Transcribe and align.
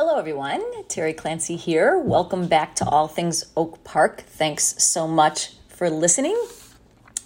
Hello, 0.00 0.16
everyone. 0.16 0.62
Terry 0.84 1.12
Clancy 1.12 1.56
here. 1.56 1.98
Welcome 1.98 2.46
back 2.46 2.76
to 2.76 2.84
All 2.84 3.08
Things 3.08 3.46
Oak 3.56 3.82
Park. 3.82 4.20
Thanks 4.20 4.80
so 4.80 5.08
much 5.08 5.54
for 5.66 5.90
listening. 5.90 6.40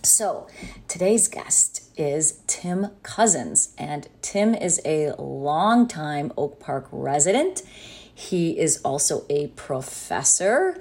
So, 0.03 0.47
today's 0.89 1.29
guest 1.29 1.83
is 1.99 2.41
Tim 2.47 2.87
Cousins, 3.03 3.75
and 3.77 4.09
Tim 4.23 4.55
is 4.55 4.81
a 4.87 5.13
longtime 5.19 6.33
Oak 6.39 6.61
Park 6.61 6.89
resident. 6.91 7.61
He 8.15 8.59
is 8.59 8.81
also 8.83 9.27
a 9.29 9.49
professor 9.49 10.81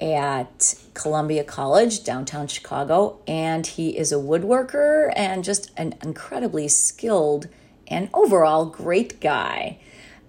at 0.00 0.76
Columbia 0.94 1.42
College, 1.42 2.04
downtown 2.04 2.46
Chicago, 2.46 3.18
and 3.26 3.66
he 3.66 3.98
is 3.98 4.12
a 4.12 4.14
woodworker 4.14 5.12
and 5.16 5.42
just 5.42 5.72
an 5.76 5.96
incredibly 6.04 6.68
skilled 6.68 7.48
and 7.88 8.10
overall 8.14 8.66
great 8.66 9.20
guy. 9.20 9.80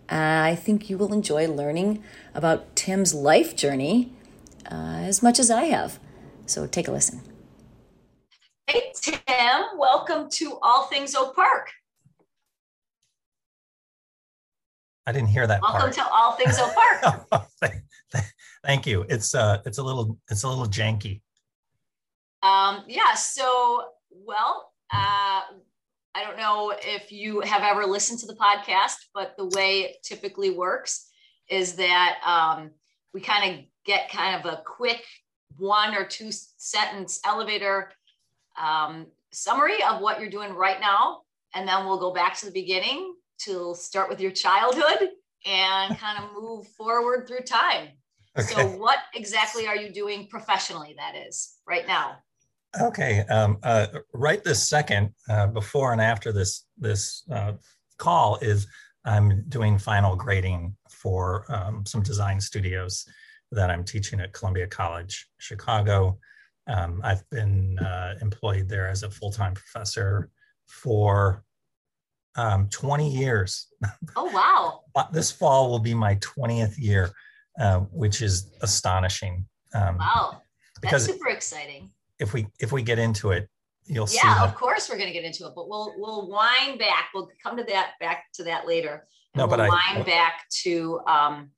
I 0.10 0.56
think 0.56 0.90
you 0.90 0.98
will 0.98 1.14
enjoy 1.14 1.48
learning 1.48 2.04
about 2.34 2.76
Tim's 2.76 3.14
life 3.14 3.56
journey 3.56 4.14
uh, 4.72 5.02
as 5.04 5.22
much 5.22 5.40
as 5.40 5.52
I 5.52 5.66
have. 5.66 6.00
So 6.46 6.66
take 6.68 6.88
a 6.88 6.92
listen. 6.92 7.22
Hey, 8.68 8.92
Tim, 9.02 9.64
welcome 9.78 10.30
to 10.32 10.58
All 10.62 10.84
Things 10.88 11.16
Oak 11.16 11.36
Park. 11.36 11.72
I 15.06 15.12
didn't 15.14 15.30
hear 15.30 15.48
that 15.48 15.62
welcome 15.62 15.82
part. 15.82 15.94
to 15.94 16.08
All 16.12 16.34
Things 16.34 16.60
Oak 16.60 16.74
Park. 16.74 17.46
Thank 18.64 18.86
you. 18.86 19.06
It's 19.08 19.34
uh, 19.34 19.62
it's 19.66 19.78
a 19.78 19.84
little, 19.84 20.18
it's 20.30 20.44
a 20.44 20.50
little 20.50 20.66
janky. 20.66 21.22
Um, 22.44 22.84
yeah. 22.88 23.14
So, 23.14 23.86
well, 24.12 24.74
uh, 24.94 25.42
I 26.18 26.24
don't 26.24 26.38
know 26.38 26.74
if 26.76 27.12
you 27.12 27.42
have 27.42 27.62
ever 27.62 27.86
listened 27.86 28.18
to 28.22 28.26
the 28.26 28.34
podcast, 28.34 28.96
but 29.14 29.36
the 29.38 29.46
way 29.56 29.82
it 29.82 29.98
typically 30.02 30.50
works 30.50 31.12
is 31.48 31.74
that 31.74 32.18
um, 32.26 32.72
we 33.14 33.22
kind 33.22 33.54
of 33.54 33.66
get 33.86 34.10
kind 34.10 34.44
of 34.44 34.52
a 34.52 34.64
quick 34.66 35.04
one 35.58 35.94
or 35.94 36.06
two 36.06 36.32
sentence 36.32 37.20
elevator 37.24 37.92
um, 38.60 39.06
summary 39.32 39.84
of 39.84 40.02
what 40.02 40.20
you're 40.20 40.32
doing 40.32 40.54
right 40.54 40.80
now. 40.82 41.22
And 41.54 41.68
then 41.68 41.86
we'll 41.86 42.00
go 42.00 42.12
back 42.12 42.36
to 42.38 42.48
the 42.48 42.52
beginning 42.52 43.14
to 43.42 43.76
start 43.76 44.10
with 44.10 44.20
your 44.20 44.32
childhood 44.32 45.10
and 45.46 45.96
kind 46.00 46.24
of 46.24 46.32
move 46.34 46.66
forward 46.70 47.28
through 47.28 47.42
time. 47.42 47.90
Okay. 48.36 48.54
So, 48.54 48.68
what 48.70 48.98
exactly 49.14 49.68
are 49.68 49.76
you 49.76 49.94
doing 49.94 50.28
professionally, 50.30 50.96
that 50.98 51.16
is, 51.16 51.58
right 51.68 51.86
now? 51.86 52.18
Okay, 52.80 53.22
um, 53.30 53.58
uh, 53.64 53.88
right 54.14 54.44
this 54.44 54.68
second, 54.68 55.14
uh, 55.30 55.48
before 55.48 55.94
and 55.94 56.02
after 56.02 56.32
this 56.32 56.66
this 56.78 57.24
uh, 57.32 57.54
call 57.98 58.38
is 58.42 58.68
I'm 59.06 59.46
doing 59.48 59.78
final 59.78 60.16
grading 60.16 60.76
for 60.90 61.46
um, 61.50 61.86
some 61.86 62.04
design 62.04 62.42
studios 62.42 63.06
that 63.52 63.70
I'm 63.70 63.86
teaching 63.86 64.20
at 64.20 64.34
Columbia 64.34 64.68
College, 64.68 65.28
Chicago. 65.38 66.20
Um, 66.68 67.00
I've 67.04 67.28
been 67.30 67.80
uh, 67.80 68.16
employed 68.22 68.68
there 68.68 68.90
as 68.90 69.04
a 69.04 69.10
full 69.10 69.32
time 69.32 69.54
professor 69.54 70.30
for 70.68 71.46
um, 72.36 72.68
20 72.70 73.10
years. 73.10 73.68
Oh 74.16 74.26
wow! 74.96 75.06
this 75.14 75.32
fall 75.32 75.70
will 75.70 75.80
be 75.80 75.94
my 75.94 76.16
20th 76.16 76.78
year, 76.78 77.10
uh, 77.60 77.80
which 77.80 78.22
is 78.22 78.52
astonishing. 78.62 79.46
Um, 79.74 79.98
wow, 79.98 80.42
that's 80.76 80.80
because 80.82 81.06
super 81.06 81.30
exciting 81.30 81.92
if 82.20 82.34
we 82.34 82.48
if 82.60 82.72
we 82.72 82.82
get 82.82 83.00
into 83.00 83.32
it, 83.32 83.50
you'll 83.86 84.08
yeah, 84.12 84.22
see. 84.22 84.28
Yeah, 84.28 84.44
of 84.44 84.56
course 84.56 84.90
we're 84.90 84.98
going 84.98 85.08
to 85.08 85.14
get 85.14 85.24
into 85.24 85.46
it, 85.46 85.54
but 85.56 85.70
we'll 85.70 85.94
we'll 85.98 86.30
wind 86.30 86.80
back. 86.80 87.10
We'll 87.14 87.30
come 87.44 87.58
to 87.58 87.64
that 87.64 87.92
back 88.00 88.26
to 88.36 88.44
that 88.44 88.68
later. 88.68 89.08
No, 89.36 89.48
but 89.48 89.60
we'll 89.60 89.72
I 89.72 89.94
wind 89.94 90.06
back 90.06 90.48
to 90.64 91.00
um 91.08 91.52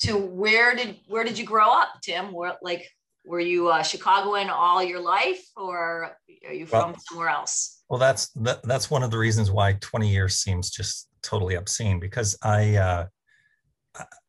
to 0.00 0.16
where 0.16 0.74
did 0.74 0.96
where 1.08 1.24
did 1.24 1.38
you 1.38 1.44
grow 1.44 1.70
up, 1.70 1.88
Tim? 2.02 2.32
Where 2.32 2.56
like 2.62 2.88
were 3.24 3.40
you 3.40 3.68
uh, 3.68 3.82
Chicagoan 3.82 4.48
all 4.50 4.82
your 4.82 5.00
life, 5.00 5.44
or 5.56 6.16
are 6.46 6.52
you 6.52 6.66
from 6.66 6.92
well, 6.92 7.00
somewhere 7.08 7.28
else? 7.28 7.82
Well, 7.88 7.98
that's 7.98 8.28
that, 8.30 8.62
that's 8.62 8.90
one 8.90 9.02
of 9.02 9.10
the 9.10 9.18
reasons 9.18 9.50
why 9.50 9.74
20 9.80 10.08
years 10.08 10.38
seems 10.38 10.70
just 10.70 11.08
totally 11.22 11.56
obscene 11.56 11.98
because 11.98 12.38
I 12.42 12.76
uh, 12.76 13.06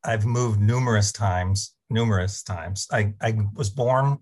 I've 0.03 0.25
moved 0.25 0.59
numerous 0.59 1.11
times, 1.11 1.75
numerous 1.89 2.43
times. 2.43 2.87
I 2.91 3.13
I 3.21 3.37
was 3.53 3.69
born 3.69 4.19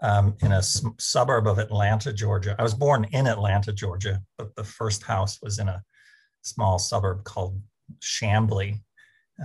um, 0.00 0.36
in 0.40 0.52
a 0.52 0.58
s- 0.58 0.84
suburb 0.98 1.46
of 1.46 1.58
Atlanta, 1.58 2.12
Georgia. 2.12 2.54
I 2.58 2.62
was 2.62 2.74
born 2.74 3.04
in 3.12 3.26
Atlanta, 3.26 3.72
Georgia, 3.72 4.22
but 4.36 4.54
the 4.56 4.64
first 4.64 5.02
house 5.02 5.40
was 5.42 5.58
in 5.58 5.68
a 5.68 5.82
small 6.42 6.78
suburb 6.78 7.24
called 7.24 7.60
Chamblee. 8.00 8.80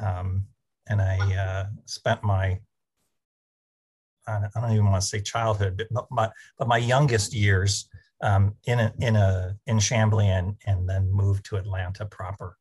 Um, 0.02 0.46
and 0.88 1.02
I 1.02 1.36
uh, 1.36 1.66
spent 1.86 2.24
my, 2.24 2.60
I 4.28 4.48
don't 4.54 4.72
even 4.72 4.86
want 4.86 5.02
to 5.02 5.08
say 5.08 5.22
childhood, 5.22 5.84
but 5.92 6.06
my, 6.12 6.30
but 6.58 6.68
my 6.68 6.78
youngest 6.78 7.34
years 7.34 7.90
um, 8.22 8.56
in 8.66 8.80
a, 8.80 8.94
in 9.00 9.16
a, 9.16 9.56
in 9.68 9.78
Chamblee 9.78 10.26
and, 10.26 10.56
and 10.66 10.88
then 10.88 11.12
moved 11.12 11.46
to 11.46 11.56
Atlanta 11.56 12.06
proper. 12.06 12.58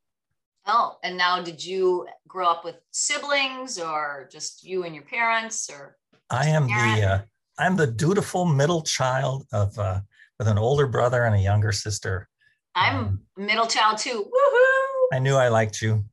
Oh, 0.67 0.99
and 1.03 1.17
now 1.17 1.43
did 1.43 1.65
you 1.65 2.07
grow 2.29 2.49
up 2.49 2.65
with 2.65 2.77
siblings 2.93 3.79
or 3.79 4.29
just 4.31 4.63
you 4.63 4.85
and 4.85 4.95
your 4.95 5.05
parents 5.05 5.69
or? 5.71 5.97
I 6.29 6.49
am 6.49 6.67
the, 6.67 7.03
uh, 7.03 7.19
I'm 7.61 7.77
the 7.77 7.87
dutiful 7.87 8.47
middle 8.47 8.83
child 8.83 9.47
of 9.53 9.79
uh, 9.79 10.01
with 10.39 10.49
an 10.49 10.57
older 10.57 10.87
brother 10.87 11.25
and 11.25 11.35
a 11.35 11.39
younger 11.39 11.73
sister. 11.73 12.27
I'm 12.75 12.97
um, 12.97 13.21
middle 13.37 13.67
child 13.67 13.99
too. 13.99 14.25
Woohoo! 14.25 15.07
I 15.13 15.19
knew 15.19 15.35
I 15.35 15.49
liked 15.49 15.83
you. 15.83 16.05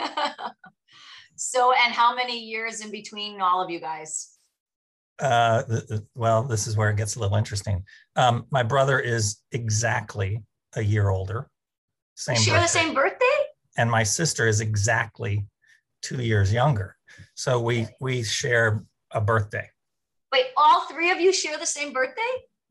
so, 1.36 1.72
and 1.72 1.94
how 1.94 2.14
many 2.16 2.40
years 2.40 2.80
in 2.80 2.90
between 2.90 3.40
all 3.40 3.62
of 3.62 3.70
you 3.70 3.78
guys? 3.78 4.36
Uh, 5.20 5.62
well, 6.16 6.42
this 6.42 6.66
is 6.66 6.76
where 6.76 6.90
it 6.90 6.96
gets 6.96 7.14
a 7.14 7.20
little 7.20 7.36
interesting. 7.36 7.84
Um, 8.16 8.46
my 8.50 8.64
brother 8.64 8.98
is 8.98 9.38
exactly 9.52 10.42
a 10.74 10.82
year 10.82 11.08
older. 11.08 11.48
Same. 12.16 12.36
share 12.36 12.60
the 12.60 12.66
same 12.66 12.94
birthday. 12.94 13.24
And 13.78 13.88
my 13.88 14.02
sister 14.02 14.48
is 14.48 14.60
exactly 14.60 15.46
two 16.02 16.20
years 16.20 16.52
younger. 16.52 16.96
So 17.34 17.60
we 17.60 17.86
we 18.00 18.24
share 18.24 18.82
a 19.12 19.20
birthday. 19.20 19.70
Wait, 20.36 20.48
all 20.54 20.82
three 20.82 21.10
of 21.10 21.18
you 21.18 21.32
share 21.32 21.56
the 21.56 21.64
same 21.64 21.94
birthday? 21.94 22.20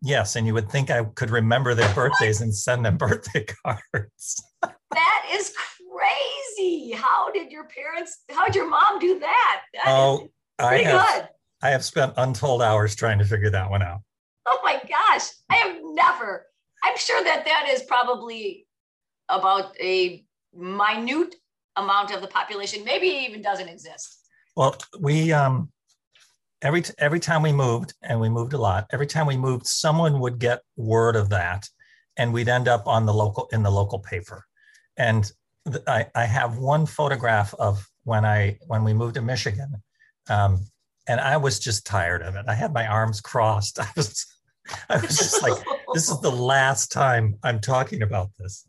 Yes, 0.03 0.35
and 0.35 0.45
you 0.45 0.53
would 0.53 0.69
think 0.69 0.91
I 0.91 1.03
could 1.03 1.31
remember 1.31 1.73
their 1.73 1.91
birthdays 1.95 2.41
and 2.41 2.53
send 2.53 2.85
them 2.85 2.95
birthday 2.95 3.43
cards. 3.65 4.43
that 4.61 5.25
is 5.33 5.51
crazy. 5.89 6.91
How 6.91 7.31
did 7.31 7.51
your 7.51 7.63
parents, 7.63 8.19
how 8.29 8.45
did 8.45 8.53
your 8.53 8.69
mom 8.69 8.99
do 8.99 9.17
that? 9.17 9.61
that 9.73 9.83
oh, 9.87 10.29
I 10.59 10.77
have, 10.83 11.07
good. 11.07 11.29
I 11.63 11.71
have 11.71 11.83
spent 11.83 12.13
untold 12.17 12.61
hours 12.61 12.95
trying 12.95 13.17
to 13.17 13.25
figure 13.25 13.49
that 13.49 13.67
one 13.67 13.81
out. 13.81 14.01
Oh 14.45 14.59
my 14.63 14.79
gosh, 14.87 15.29
I 15.49 15.55
have 15.55 15.77
never. 15.81 16.45
I'm 16.83 16.97
sure 16.97 17.23
that 17.23 17.45
that 17.45 17.67
is 17.71 17.81
probably 17.81 18.67
about 19.27 19.75
a 19.81 20.23
minute 20.53 21.33
amount 21.77 22.13
of 22.13 22.21
the 22.21 22.27
population. 22.27 22.85
Maybe 22.85 23.07
even 23.07 23.41
doesn't 23.41 23.69
exist. 23.69 24.19
Well, 24.55 24.77
we 24.99 25.33
um 25.33 25.71
every 26.65 26.83
every 26.97 27.19
time 27.19 27.43
we 27.43 27.53
moved, 27.53 27.93
and 28.01 28.19
we 28.19 28.27
moved 28.27 28.53
a 28.53 28.57
lot. 28.57 28.87
Every 28.91 29.07
time 29.07 29.27
we 29.27 29.37
moved, 29.37 29.67
someone 29.67 30.19
would 30.19 30.39
get 30.39 30.61
word 30.75 31.15
of 31.15 31.29
that, 31.29 31.69
and 32.17 32.33
we'd 32.33 32.49
end 32.49 32.67
up 32.67 32.87
on 32.87 33.05
the 33.05 33.13
local 33.13 33.47
in 33.53 33.63
the 33.63 33.71
local 33.71 33.99
paper. 33.99 34.43
And 34.97 35.31
th- 35.71 35.83
I, 35.87 36.07
I 36.15 36.25
have 36.25 36.57
one 36.57 36.85
photograph 36.85 37.53
of 37.53 37.87
when 38.03 38.25
I 38.25 38.57
when 38.67 38.83
we 38.83 38.93
moved 38.93 39.15
to 39.15 39.21
Michigan, 39.21 39.81
um, 40.27 40.65
and 41.07 41.21
I 41.21 41.37
was 41.37 41.59
just 41.59 41.85
tired 41.85 42.23
of 42.23 42.35
it. 42.35 42.45
I 42.47 42.55
had 42.55 42.73
my 42.73 42.87
arms 42.87 43.21
crossed. 43.21 43.79
I 43.79 43.87
was 43.95 44.25
I 44.89 44.97
was 44.97 45.17
just 45.17 45.43
like, 45.43 45.53
this 45.93 46.09
is 46.09 46.19
the 46.21 46.31
last 46.53 46.91
time 46.91 47.37
I'm 47.43 47.59
talking 47.59 48.01
about 48.01 48.31
this. 48.39 48.67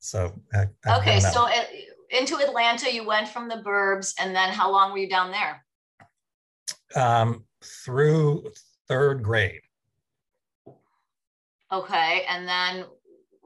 So 0.00 0.40
I, 0.52 0.66
okay, 0.98 1.18
so 1.18 1.46
it, 1.48 1.88
into 2.10 2.36
Atlanta, 2.36 2.92
you 2.92 3.04
went 3.04 3.28
from 3.28 3.48
the 3.48 3.62
burbs, 3.66 4.12
and 4.20 4.36
then 4.36 4.50
how 4.50 4.70
long 4.70 4.92
were 4.92 4.98
you 4.98 5.08
down 5.08 5.30
there? 5.30 5.64
Um, 6.94 7.44
through 7.62 8.50
third 8.88 9.22
grade. 9.22 9.60
Okay, 11.70 12.24
and 12.28 12.48
then 12.48 12.86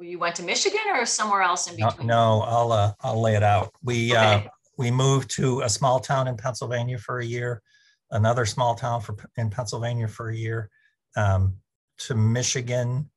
you 0.00 0.18
went 0.18 0.34
to 0.36 0.42
Michigan 0.42 0.80
or 0.94 1.06
somewhere 1.06 1.42
else 1.42 1.68
in 1.68 1.76
between? 1.76 2.06
No, 2.06 2.38
no 2.38 2.44
I'll 2.44 2.72
uh, 2.72 2.92
I'll 3.00 3.20
lay 3.20 3.34
it 3.34 3.42
out. 3.42 3.72
We 3.82 4.14
uh, 4.14 4.36
okay. 4.38 4.46
uh, 4.46 4.50
we 4.78 4.90
moved 4.90 5.30
to 5.36 5.62
a 5.62 5.68
small 5.68 6.00
town 6.00 6.28
in 6.28 6.36
Pennsylvania 6.36 6.98
for 6.98 7.18
a 7.18 7.24
year, 7.24 7.62
another 8.10 8.46
small 8.46 8.74
town 8.74 9.00
for, 9.00 9.16
in 9.36 9.50
Pennsylvania 9.50 10.08
for 10.08 10.30
a 10.30 10.36
year, 10.36 10.70
um, 11.16 11.56
to 11.98 12.14
Michigan, 12.14 13.10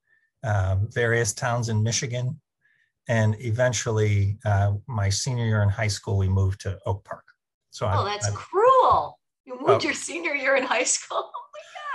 um, 0.44 0.88
various 0.92 1.33
towns 1.33 1.69
in 1.69 1.81
Michigan. 1.81 2.39
And 3.07 3.36
eventually, 3.39 4.38
uh, 4.45 4.74
my 4.88 5.10
senior 5.10 5.45
year 5.45 5.62
in 5.62 5.69
high 5.69 5.88
school, 5.88 6.18
we 6.18 6.27
moved 6.27 6.62
to 6.62 6.80
Oak 6.86 7.04
Park. 7.04 7.24
So 7.69 7.86
oh, 7.86 7.89
I, 7.89 8.04
that's 8.06 8.27
I, 8.27 8.31
cruel. 8.31 9.14
You 9.45 9.59
moved 9.62 9.83
your 9.83 9.94
senior 9.94 10.33
year 10.33 10.56
in 10.56 10.63
high 10.63 10.83
school. 10.83 11.31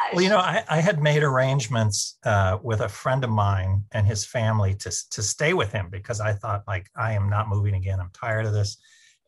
Oh 0.02 0.14
well, 0.14 0.22
you 0.22 0.30
know, 0.30 0.38
I, 0.38 0.64
I 0.66 0.80
had 0.80 1.02
made 1.02 1.22
arrangements 1.22 2.16
uh, 2.24 2.56
with 2.62 2.80
a 2.80 2.88
friend 2.88 3.22
of 3.22 3.28
mine 3.28 3.84
and 3.92 4.06
his 4.06 4.24
family 4.24 4.74
to, 4.76 4.90
to 5.10 5.22
stay 5.22 5.52
with 5.52 5.72
him 5.72 5.88
because 5.90 6.20
I 6.20 6.32
thought, 6.32 6.64
like, 6.66 6.88
I 6.96 7.12
am 7.12 7.28
not 7.28 7.50
moving 7.50 7.74
again. 7.74 8.00
I'm 8.00 8.10
tired 8.14 8.46
of 8.46 8.54
this. 8.54 8.78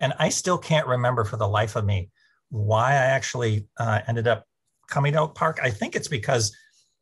And 0.01 0.15
I 0.19 0.31
still 0.31 0.57
can't 0.57 0.87
remember 0.87 1.25
for 1.25 1.37
the 1.37 1.47
life 1.47 1.77
of 1.77 1.85
me 1.85 2.11
why 2.49 2.93
I 2.93 2.95
actually 2.95 3.67
uh, 3.79 4.01
ended 4.09 4.27
up 4.27 4.47
coming 4.89 5.13
to 5.13 5.21
Oak 5.21 5.35
Park. 5.35 5.61
I 5.63 5.71
think 5.71 5.95
it's 5.95 6.09
because 6.09 6.57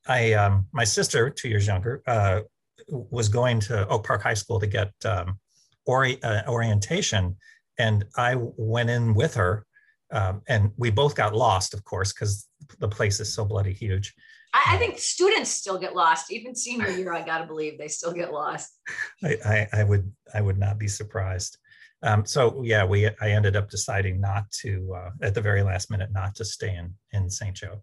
I, 0.07 0.33
um, 0.33 0.67
my 0.73 0.85
sister, 0.85 1.31
two 1.31 1.49
years 1.49 1.67
younger, 1.67 2.03
uh, 2.09 2.41
was 2.89 3.29
going 3.29 3.61
to 3.61 3.87
Oak 3.89 4.05
Park 4.05 4.23
High 4.23 4.35
School 4.35 4.59
to 4.61 4.67
get 4.67 4.93
um, 5.05 5.39
ori- 5.87 6.23
uh, 6.23 6.43
orientation, 6.49 7.37
and 7.79 8.05
I 8.17 8.35
went 8.37 8.91
in 8.91 9.15
with 9.15 9.35
her, 9.35 9.65
um, 10.13 10.43
and 10.49 10.73
we 10.77 10.91
both 10.91 11.15
got 11.15 11.35
lost, 11.35 11.75
of 11.75 11.85
course, 11.85 12.13
because 12.13 12.49
the 12.79 12.89
place 12.89 13.21
is 13.21 13.33
so 13.33 13.45
bloody 13.45 13.73
huge. 13.73 14.15
I, 14.53 14.75
I, 14.75 14.79
think 14.79 14.99
students 14.99 15.51
still 15.51 15.79
get 15.79 15.95
lost, 15.95 16.33
even 16.33 16.57
senior 16.57 16.89
year. 16.89 17.13
I 17.13 17.23
gotta 17.23 17.47
believe 17.47 17.79
they 17.79 17.89
still 17.89 18.13
get 18.13 18.33
lost. 18.33 18.71
I, 19.25 19.37
I, 19.45 19.69
I 19.73 19.85
would 19.85 20.11
I 20.35 20.41
would 20.41 20.59
not 20.59 20.79
be 20.79 20.89
surprised. 20.89 21.59
Um, 22.03 22.25
so 22.25 22.63
yeah, 22.65 22.85
we 22.85 23.07
I 23.07 23.31
ended 23.31 23.57
up 23.57 23.71
deciding 23.71 24.21
not 24.21 24.51
to 24.63 24.95
uh, 24.97 25.11
at 25.23 25.35
the 25.35 25.41
very 25.41 25.63
last 25.63 25.91
minute 25.91 26.11
not 26.13 26.35
to 26.37 26.45
stay 26.45 26.75
in 26.75 26.95
in 27.13 27.31
St. 27.31 27.55
Joe. 27.55 27.83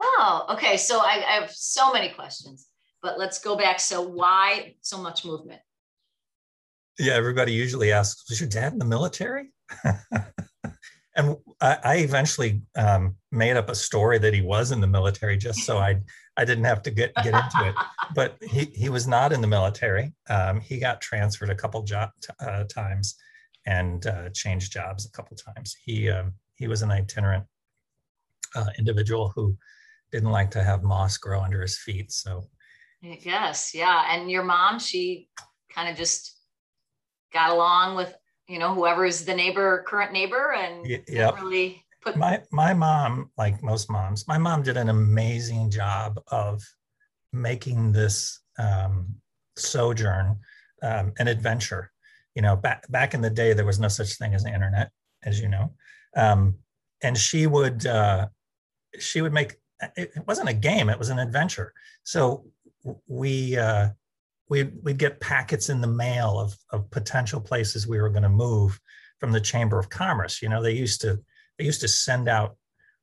Oh, 0.00 0.46
okay. 0.50 0.76
So 0.76 0.98
I, 0.98 1.22
I 1.28 1.40
have 1.40 1.50
so 1.50 1.92
many 1.92 2.08
questions, 2.08 2.68
but 3.02 3.18
let's 3.18 3.38
go 3.38 3.56
back. 3.56 3.78
So 3.78 4.02
why 4.02 4.74
so 4.80 4.98
much 4.98 5.24
movement? 5.24 5.60
Yeah, 6.98 7.14
everybody 7.14 7.52
usually 7.52 7.92
asks, 7.92 8.28
"Was 8.28 8.40
your 8.40 8.48
dad 8.48 8.72
in 8.72 8.78
the 8.78 8.84
military?" 8.84 9.52
and 11.16 11.36
I, 11.60 11.78
I 11.84 11.96
eventually 11.96 12.62
um, 12.76 13.16
made 13.30 13.56
up 13.56 13.68
a 13.68 13.74
story 13.74 14.18
that 14.18 14.32
he 14.32 14.40
was 14.40 14.72
in 14.72 14.80
the 14.80 14.86
military 14.86 15.36
just 15.36 15.60
so 15.60 15.78
I 15.78 16.00
I 16.36 16.44
didn't 16.44 16.64
have 16.64 16.82
to 16.82 16.90
get 16.90 17.14
get 17.16 17.34
into 17.34 17.68
it. 17.68 17.74
But 18.14 18.36
he 18.42 18.66
he 18.74 18.88
was 18.88 19.06
not 19.06 19.32
in 19.32 19.40
the 19.40 19.46
military. 19.46 20.14
Um, 20.30 20.60
he 20.60 20.78
got 20.78 21.00
transferred 21.00 21.50
a 21.50 21.54
couple 21.54 21.82
job 21.82 22.10
uh, 22.40 22.64
times 22.64 23.16
and 23.66 24.06
uh, 24.06 24.30
changed 24.30 24.72
jobs 24.72 25.06
a 25.06 25.10
couple 25.10 25.36
times. 25.36 25.76
He 25.84 26.08
um, 26.08 26.32
he 26.54 26.68
was 26.68 26.82
an 26.82 26.90
itinerant 26.90 27.44
uh, 28.54 28.70
individual 28.78 29.32
who 29.34 29.56
didn't 30.10 30.30
like 30.30 30.50
to 30.52 30.62
have 30.62 30.82
moss 30.82 31.16
grow 31.16 31.40
under 31.40 31.60
his 31.60 31.78
feet. 31.78 32.12
So 32.12 32.48
yes, 33.02 33.74
yeah. 33.74 34.06
And 34.10 34.30
your 34.30 34.44
mom, 34.44 34.78
she 34.78 35.28
kind 35.74 35.88
of 35.88 35.96
just 35.96 36.38
got 37.32 37.50
along 37.50 37.96
with 37.96 38.14
you 38.48 38.58
know 38.58 38.74
whoever 38.74 39.04
is 39.04 39.24
the 39.24 39.34
neighbor 39.34 39.84
current 39.86 40.12
neighbor 40.12 40.52
and 40.52 40.86
yeah 41.08 41.30
really 41.34 41.84
put 42.02 42.16
my 42.16 42.42
my 42.50 42.74
mom 42.74 43.30
like 43.38 43.62
most 43.62 43.90
moms 43.90 44.26
my 44.26 44.38
mom 44.38 44.62
did 44.62 44.76
an 44.76 44.88
amazing 44.88 45.70
job 45.70 46.20
of 46.28 46.62
making 47.32 47.92
this 47.92 48.40
um, 48.58 49.14
sojourn 49.56 50.38
um, 50.82 51.12
an 51.18 51.28
adventure. 51.28 51.90
You 52.34 52.42
know 52.42 52.56
back 52.56 52.90
back 52.90 53.14
in 53.14 53.20
the 53.20 53.30
day 53.30 53.52
there 53.52 53.66
was 53.66 53.78
no 53.78 53.88
such 53.88 54.14
thing 54.14 54.34
as 54.34 54.44
the 54.44 54.52
internet 54.52 54.90
as 55.24 55.40
you 55.40 55.48
know. 55.48 55.72
Um, 56.16 56.56
and 57.02 57.16
she 57.16 57.46
would 57.46 57.86
uh, 57.86 58.28
she 58.98 59.20
would 59.20 59.32
make 59.32 59.56
it 59.96 60.12
wasn't 60.26 60.48
a 60.48 60.54
game 60.54 60.88
it 60.88 60.98
was 60.98 61.10
an 61.10 61.18
adventure. 61.18 61.72
So 62.04 62.46
we 63.06 63.56
uh, 63.56 63.90
we'd, 64.52 64.72
we'd 64.82 64.98
get 64.98 65.18
packets 65.18 65.70
in 65.70 65.80
the 65.80 65.86
mail 65.86 66.38
of, 66.38 66.54
of 66.72 66.90
potential 66.90 67.40
places 67.40 67.86
we 67.86 67.98
were 67.98 68.10
going 68.10 68.22
to 68.22 68.28
move 68.28 68.78
from 69.18 69.32
the 69.32 69.40
Chamber 69.40 69.78
of 69.78 69.88
Commerce. 69.88 70.42
You 70.42 70.50
know, 70.50 70.62
they 70.62 70.74
used 70.74 71.00
to 71.00 71.18
they 71.58 71.64
used 71.64 71.80
to 71.80 71.88
send 71.88 72.28
out 72.28 72.56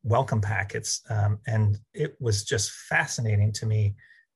welcome 0.04 0.42
packets, 0.42 1.02
um, 1.10 1.40
and 1.48 1.80
it 1.96 2.16
was 2.20 2.44
just 2.44 2.72
fascinating 2.72 3.52
to 3.54 3.66
me 3.66 3.96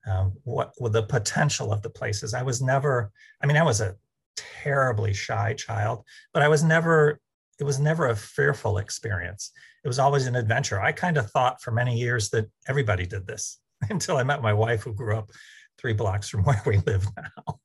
um, 0.10 0.34
what 0.44 0.74
with 0.80 0.94
the 0.94 1.04
potential 1.04 1.72
of 1.72 1.84
the 1.84 1.90
places. 1.90 2.34
I 2.34 2.42
was 2.42 2.64
never, 2.64 3.12
I 3.42 3.46
mean, 3.46 3.58
I 3.58 3.64
was 3.64 3.80
a 3.80 3.96
terribly 4.36 5.14
shy 5.14 5.54
child, 5.54 6.04
but 6.34 6.42
I 6.42 6.48
was 6.48 6.64
never. 6.64 7.20
It 7.60 7.66
was 7.66 7.80
never 7.80 8.08
a 8.08 8.16
fearful 8.16 8.80
experience. 8.80 9.52
It 9.84 9.88
was 9.88 10.00
always 10.00 10.26
an 10.26 10.36
adventure. 10.36 10.82
I 10.82 10.92
kind 10.92 11.18
of 11.18 11.30
thought 11.30 11.62
for 11.62 11.70
many 11.70 11.96
years 11.96 12.32
that 12.32 12.50
everybody 12.68 13.06
did 13.06 13.28
this 13.28 13.60
until 13.92 14.18
I 14.18 14.24
met 14.24 14.42
my 14.42 14.54
wife, 14.54 14.82
who 14.82 14.96
grew 14.96 15.16
up 15.16 15.30
three 15.78 15.94
blocks 15.94 16.30
from 16.30 16.44
where 16.44 16.62
we 16.66 16.78
live 16.78 17.08
now. 17.16 17.60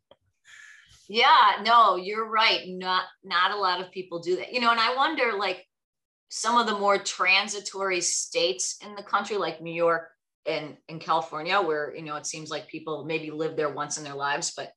Yeah, 1.09 1.63
no, 1.65 1.97
you're 1.97 2.29
right. 2.29 2.65
Not 2.69 3.05
not 3.25 3.53
a 3.53 3.57
lot 3.57 3.81
of 3.81 3.91
people 3.91 4.19
do 4.21 4.37
that. 4.37 4.53
You 4.53 4.61
know, 4.61 4.71
and 4.71 4.81
I 4.81 4.95
wonder 4.95 5.33
like 5.39 5.65
some 6.29 6.59
of 6.59 6.67
the 6.67 6.79
more 6.79 6.99
transitory 6.99 8.03
states 8.03 8.77
in 8.85 8.95
the 8.95 9.03
country 9.03 9.39
like 9.39 9.63
New 9.63 9.73
York 9.73 10.11
and 10.47 10.77
in 10.89 10.99
California 10.99 11.61
where, 11.61 11.95
you 11.95 12.03
know, 12.03 12.17
it 12.17 12.27
seems 12.27 12.51
like 12.51 12.69
people 12.69 13.05
maybe 13.05 13.31
live 13.31 13.57
there 13.57 13.71
once 13.71 13.97
in 13.97 14.05
their 14.05 14.15
lives 14.15 14.53
but 14.55 14.73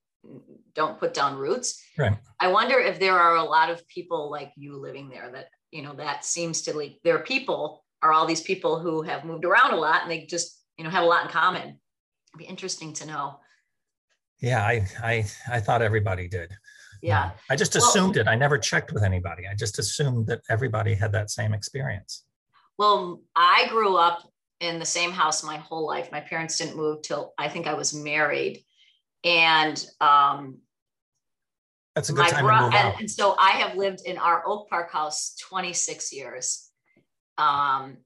don't 0.73 0.99
put 0.99 1.13
down 1.13 1.37
roots. 1.37 1.83
Right. 1.97 2.17
I 2.39 2.47
wonder 2.47 2.79
if 2.79 2.99
there 2.99 3.19
are 3.19 3.35
a 3.35 3.43
lot 3.43 3.69
of 3.69 3.85
people 3.87 4.31
like 4.31 4.53
you 4.55 4.77
living 4.77 5.09
there 5.09 5.29
that, 5.33 5.47
you 5.71 5.81
know, 5.81 5.93
that 5.95 6.23
seems 6.23 6.61
to 6.63 6.77
like 6.77 6.99
their 7.03 7.19
people 7.19 7.83
are 8.01 8.13
all 8.13 8.25
these 8.25 8.41
people 8.41 8.79
who 8.79 9.01
have 9.01 9.25
moved 9.25 9.43
around 9.43 9.73
a 9.73 9.77
lot 9.77 10.03
and 10.03 10.11
they 10.11 10.25
just, 10.25 10.63
you 10.77 10.85
know, 10.85 10.89
have 10.89 11.03
a 11.03 11.07
lot 11.07 11.25
in 11.25 11.31
common 11.31 11.80
be 12.37 12.45
interesting 12.45 12.93
to 12.93 13.05
know. 13.05 13.39
Yeah, 14.39 14.63
I 14.65 14.87
I 15.03 15.25
I 15.49 15.59
thought 15.59 15.81
everybody 15.81 16.27
did. 16.27 16.51
Yeah. 17.01 17.31
I 17.49 17.55
just 17.55 17.75
assumed 17.75 18.15
well, 18.15 18.27
it. 18.27 18.29
I 18.29 18.35
never 18.35 18.57
checked 18.57 18.93
with 18.93 19.03
anybody. 19.03 19.47
I 19.47 19.55
just 19.55 19.79
assumed 19.79 20.27
that 20.27 20.41
everybody 20.49 20.93
had 20.93 21.11
that 21.13 21.31
same 21.31 21.53
experience. 21.53 22.25
Well, 22.77 23.21
I 23.35 23.65
grew 23.69 23.95
up 23.97 24.21
in 24.59 24.77
the 24.77 24.85
same 24.85 25.11
house 25.11 25.43
my 25.43 25.57
whole 25.57 25.87
life. 25.87 26.11
My 26.11 26.19
parents 26.19 26.57
didn't 26.57 26.77
move 26.77 27.01
till 27.01 27.33
I 27.37 27.49
think 27.49 27.67
I 27.67 27.73
was 27.73 27.93
married. 27.93 28.63
And 29.23 29.83
um 29.99 30.59
that's 31.95 32.09
a 32.09 32.13
good 32.13 32.27
time 32.27 32.45
bro- 32.45 32.55
to 32.55 32.61
move 32.63 32.73
and, 32.73 32.99
and, 33.01 33.11
so 33.11 33.35
I 33.37 33.51
have 33.51 33.75
lived 33.75 34.01
in 34.05 34.17
our 34.17 34.43
Oak 34.47 34.69
Park 34.69 34.91
house 34.91 35.35
26 35.41 36.13
years. 36.13 36.69
Um, 37.37 37.97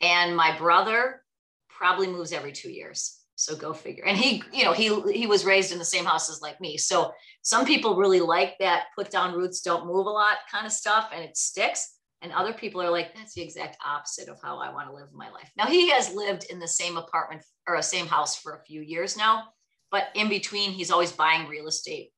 and 0.00 0.36
my 0.36 0.58
brother 0.58 1.22
probably 1.68 2.08
moves 2.08 2.32
every 2.32 2.50
two 2.50 2.70
years. 2.70 3.17
So 3.38 3.54
go 3.54 3.72
figure. 3.72 4.04
And 4.04 4.18
he, 4.18 4.42
you 4.52 4.64
know, 4.64 4.72
he 4.72 5.00
he 5.12 5.28
was 5.28 5.44
raised 5.44 5.70
in 5.70 5.78
the 5.78 5.84
same 5.84 6.04
house 6.04 6.28
as 6.28 6.42
like 6.42 6.60
me. 6.60 6.76
So 6.76 7.12
some 7.42 7.64
people 7.64 7.94
really 7.94 8.18
like 8.18 8.56
that 8.58 8.86
put 8.96 9.12
down 9.12 9.32
roots, 9.32 9.60
don't 9.60 9.86
move 9.86 10.06
a 10.06 10.10
lot 10.10 10.38
kind 10.50 10.66
of 10.66 10.72
stuff, 10.72 11.10
and 11.14 11.22
it 11.22 11.36
sticks. 11.36 11.98
And 12.20 12.32
other 12.32 12.52
people 12.52 12.82
are 12.82 12.90
like, 12.90 13.14
that's 13.14 13.34
the 13.34 13.42
exact 13.42 13.76
opposite 13.86 14.28
of 14.28 14.40
how 14.42 14.58
I 14.58 14.72
want 14.74 14.88
to 14.88 14.92
live 14.92 15.12
my 15.12 15.30
life. 15.30 15.48
Now 15.56 15.66
he 15.66 15.88
has 15.90 16.12
lived 16.12 16.46
in 16.50 16.58
the 16.58 16.66
same 16.66 16.96
apartment 16.96 17.44
or 17.68 17.76
a 17.76 17.82
same 17.82 18.08
house 18.08 18.36
for 18.36 18.56
a 18.56 18.64
few 18.64 18.80
years 18.80 19.16
now, 19.16 19.44
but 19.92 20.08
in 20.16 20.28
between, 20.28 20.72
he's 20.72 20.90
always 20.90 21.12
buying 21.12 21.46
real 21.46 21.68
estate. 21.68 22.10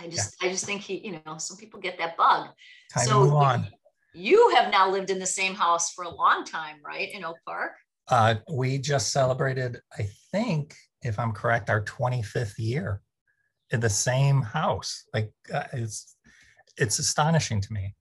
I 0.00 0.08
just, 0.08 0.34
yeah. 0.42 0.48
I 0.48 0.50
just 0.50 0.64
think 0.64 0.80
he, 0.80 1.06
you 1.06 1.20
know, 1.24 1.38
some 1.38 1.56
people 1.56 1.78
get 1.78 1.98
that 1.98 2.16
bug. 2.16 2.48
Time 2.92 3.06
so 3.06 3.12
to 3.12 3.24
move 3.26 3.34
on. 3.34 3.68
You 4.12 4.50
have 4.56 4.72
now 4.72 4.90
lived 4.90 5.10
in 5.10 5.20
the 5.20 5.26
same 5.26 5.54
house 5.54 5.92
for 5.92 6.02
a 6.02 6.10
long 6.10 6.44
time, 6.44 6.78
right? 6.84 7.08
In 7.12 7.24
Oak 7.24 7.36
Park. 7.46 7.74
Uh, 8.08 8.36
we 8.50 8.78
just 8.78 9.12
celebrated, 9.12 9.80
I 9.98 10.08
think, 10.32 10.74
if 11.02 11.18
I'm 11.18 11.32
correct, 11.32 11.70
our 11.70 11.84
25th 11.84 12.58
year 12.58 13.02
in 13.70 13.80
the 13.80 13.90
same 13.90 14.42
house. 14.42 15.04
Like 15.12 15.32
uh, 15.52 15.64
it's 15.72 16.16
it's 16.76 16.98
astonishing 16.98 17.60
to 17.60 17.72
me. 17.72 17.94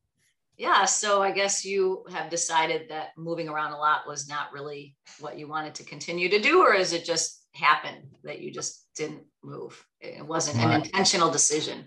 Yeah, 0.57 0.85
so 0.85 1.21
I 1.21 1.31
guess 1.31 1.63
you 1.63 2.03
have 2.09 2.31
decided 2.31 2.89
that 2.89 3.09
moving 3.15 3.47
around 3.47 3.73
a 3.73 3.77
lot 3.77 4.07
was 4.07 4.27
not 4.27 4.51
really 4.51 4.95
what 5.19 5.37
you 5.37 5.47
wanted 5.47 5.75
to 5.75 5.83
continue 5.83 6.29
to 6.29 6.39
do, 6.39 6.61
or 6.61 6.73
is 6.73 6.93
it 6.93 7.05
just 7.05 7.43
happened 7.51 8.07
that 8.23 8.39
you 8.39 8.51
just 8.51 8.87
didn't 8.95 9.23
move? 9.43 9.85
It 9.99 10.25
wasn't 10.25 10.57
my, 10.57 10.75
an 10.75 10.81
intentional 10.81 11.29
decision. 11.29 11.85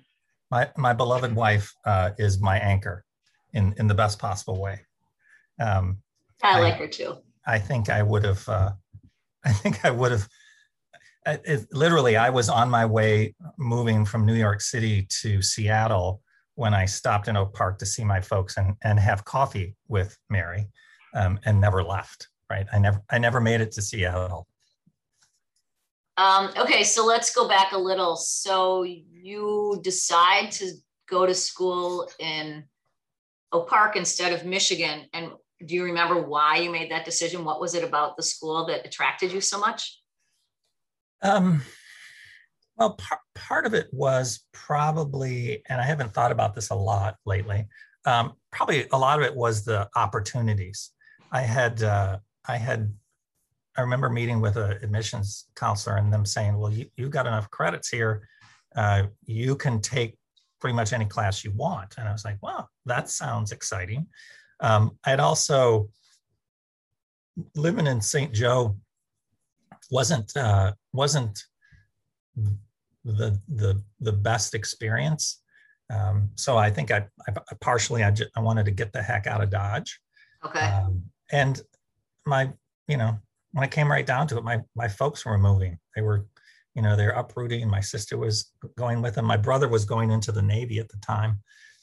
My 0.50 0.70
my 0.76 0.92
beloved 0.92 1.34
wife 1.34 1.74
uh, 1.84 2.10
is 2.18 2.40
my 2.40 2.58
anchor 2.58 3.04
in 3.52 3.74
in 3.78 3.86
the 3.86 3.94
best 3.94 4.18
possible 4.18 4.60
way. 4.60 4.80
Um, 5.58 5.98
I, 6.42 6.58
I 6.58 6.60
like 6.60 6.76
her 6.76 6.88
too. 6.88 7.16
I 7.46 7.58
think 7.58 7.88
I 7.88 8.02
would 8.02 8.24
have, 8.24 8.48
uh, 8.48 8.70
I 9.44 9.52
think 9.52 9.84
I 9.84 9.90
would 9.90 10.12
have, 10.12 10.28
it, 11.26 11.66
literally, 11.72 12.16
I 12.16 12.30
was 12.30 12.48
on 12.48 12.70
my 12.70 12.86
way 12.86 13.34
moving 13.58 14.04
from 14.04 14.26
New 14.26 14.34
York 14.34 14.60
City 14.60 15.06
to 15.20 15.42
Seattle 15.42 16.22
when 16.54 16.74
I 16.74 16.84
stopped 16.84 17.28
in 17.28 17.36
Oak 17.36 17.54
Park 17.54 17.78
to 17.78 17.86
see 17.86 18.04
my 18.04 18.20
folks 18.20 18.56
and, 18.56 18.74
and 18.82 18.98
have 18.98 19.24
coffee 19.24 19.76
with 19.88 20.16
Mary 20.28 20.68
um, 21.14 21.38
and 21.44 21.60
never 21.60 21.82
left, 21.82 22.28
right? 22.50 22.66
I 22.72 22.78
never, 22.78 23.02
I 23.10 23.18
never 23.18 23.40
made 23.40 23.60
it 23.60 23.72
to 23.72 23.82
Seattle. 23.82 24.46
Um, 26.16 26.50
okay, 26.58 26.84
so 26.84 27.06
let's 27.06 27.34
go 27.34 27.48
back 27.48 27.72
a 27.72 27.78
little. 27.78 28.16
So 28.16 28.82
you 28.82 29.80
decide 29.82 30.50
to 30.52 30.72
go 31.08 31.24
to 31.24 31.34
school 31.34 32.10
in 32.18 32.64
Oak 33.52 33.68
Park 33.68 33.96
instead 33.96 34.32
of 34.32 34.44
Michigan. 34.44 35.06
And 35.12 35.30
do 35.64 35.74
you 35.74 35.84
remember 35.84 36.20
why 36.20 36.56
you 36.56 36.70
made 36.70 36.90
that 36.90 37.04
decision? 37.04 37.44
What 37.44 37.60
was 37.60 37.74
it 37.74 37.84
about 37.84 38.16
the 38.16 38.22
school 38.22 38.66
that 38.66 38.86
attracted 38.86 39.32
you 39.32 39.40
so 39.40 39.58
much? 39.58 40.00
Um, 41.22 41.62
well, 42.76 42.94
par- 42.94 43.20
part 43.34 43.66
of 43.66 43.74
it 43.74 43.88
was 43.92 44.44
probably, 44.52 45.62
and 45.68 45.80
I 45.80 45.84
haven't 45.84 46.14
thought 46.14 46.32
about 46.32 46.54
this 46.54 46.70
a 46.70 46.74
lot 46.74 47.16
lately. 47.26 47.68
Um, 48.06 48.32
probably 48.50 48.86
a 48.92 48.98
lot 48.98 49.18
of 49.18 49.24
it 49.26 49.36
was 49.36 49.64
the 49.64 49.88
opportunities. 49.96 50.90
I 51.30 51.42
had, 51.42 51.82
uh, 51.82 52.18
I 52.48 52.56
had, 52.56 52.92
I 53.76 53.82
remember 53.82 54.08
meeting 54.08 54.40
with 54.40 54.56
an 54.56 54.72
admissions 54.82 55.48
counselor 55.54 55.96
and 55.96 56.12
them 56.12 56.24
saying, 56.24 56.56
"Well, 56.56 56.72
you, 56.72 56.86
you've 56.96 57.10
got 57.10 57.26
enough 57.26 57.50
credits 57.50 57.88
here. 57.88 58.26
Uh, 58.74 59.04
you 59.26 59.56
can 59.56 59.80
take 59.80 60.18
pretty 60.60 60.74
much 60.74 60.92
any 60.92 61.04
class 61.04 61.44
you 61.44 61.52
want." 61.52 61.96
And 61.98 62.08
I 62.08 62.12
was 62.12 62.24
like, 62.24 62.42
"Wow, 62.42 62.68
that 62.86 63.10
sounds 63.10 63.52
exciting." 63.52 64.06
Um, 64.60 64.98
I'd 65.04 65.20
also 65.20 65.88
living 67.54 67.86
in 67.86 68.00
St. 68.00 68.32
Joe 68.32 68.76
wasn't 69.90 70.36
uh, 70.36 70.72
wasn't 70.92 71.42
the 73.04 73.40
the 73.48 73.82
the 74.00 74.12
best 74.12 74.54
experience. 74.54 75.42
Um, 75.90 76.30
so 76.36 76.56
I 76.56 76.70
think 76.70 76.92
I, 76.92 77.06
I 77.28 77.32
partially 77.60 78.04
I, 78.04 78.12
just, 78.12 78.30
I 78.36 78.40
wanted 78.40 78.64
to 78.66 78.70
get 78.70 78.92
the 78.92 79.02
heck 79.02 79.26
out 79.26 79.42
of 79.42 79.50
Dodge. 79.50 80.00
Okay. 80.44 80.60
Um, 80.60 81.02
and 81.32 81.60
my 82.26 82.52
you 82.86 82.96
know 82.96 83.18
when 83.52 83.64
I 83.64 83.68
came 83.68 83.90
right 83.90 84.06
down 84.06 84.26
to 84.28 84.38
it, 84.38 84.44
my 84.44 84.60
my 84.74 84.88
folks 84.88 85.24
were 85.24 85.38
moving. 85.38 85.78
They 85.96 86.02
were 86.02 86.26
you 86.74 86.82
know 86.82 86.96
they're 86.96 87.10
uprooting. 87.10 87.68
My 87.68 87.80
sister 87.80 88.16
was 88.16 88.52
going 88.76 89.02
with 89.02 89.14
them. 89.14 89.24
My 89.24 89.36
brother 89.36 89.68
was 89.68 89.84
going 89.84 90.10
into 90.10 90.32
the 90.32 90.42
Navy 90.42 90.78
at 90.78 90.88
the 90.88 90.98
time. 90.98 91.40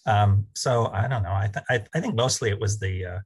Um, 0.07 0.47
so 0.55 0.87
I 0.87 1.07
don't 1.07 1.21
know. 1.21 1.33
I, 1.33 1.49
th- 1.53 1.65
I, 1.69 1.83
I 1.93 2.01
think 2.01 2.15
mostly 2.15 2.49
it 2.49 2.59
was 2.59 2.79
the 2.79 3.05
uh, 3.05 3.19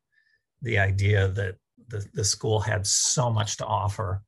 the 0.63 0.79
idea 0.79 1.27
that 1.29 1.55
the, 1.87 2.05
the 2.13 2.23
school 2.23 2.59
had 2.59 2.85
so 2.85 3.29
much 3.29 3.57
to 3.57 3.65
offer 3.65 4.23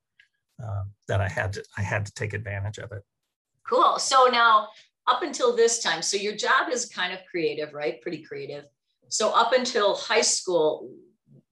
uh, 0.63 0.83
that 1.07 1.19
I 1.19 1.27
had 1.27 1.53
to 1.53 1.63
I 1.77 1.81
had 1.81 2.05
to 2.05 2.13
take 2.13 2.33
advantage 2.33 2.77
of 2.77 2.91
it. 2.91 3.03
Cool. 3.67 3.98
So 3.98 4.27
now 4.31 4.69
up 5.07 5.24
until 5.24 5.55
this 5.55 5.81
time, 5.81 6.01
so 6.01 6.15
your 6.15 6.36
job 6.36 6.69
is 6.72 6.86
kind 6.86 7.12
of 7.12 7.19
creative, 7.29 7.74
right? 7.74 8.01
Pretty 8.01 8.24
creative. 8.24 8.65
So 9.10 9.31
up 9.31 9.53
until 9.53 9.95
high 9.95 10.22
school, 10.22 10.91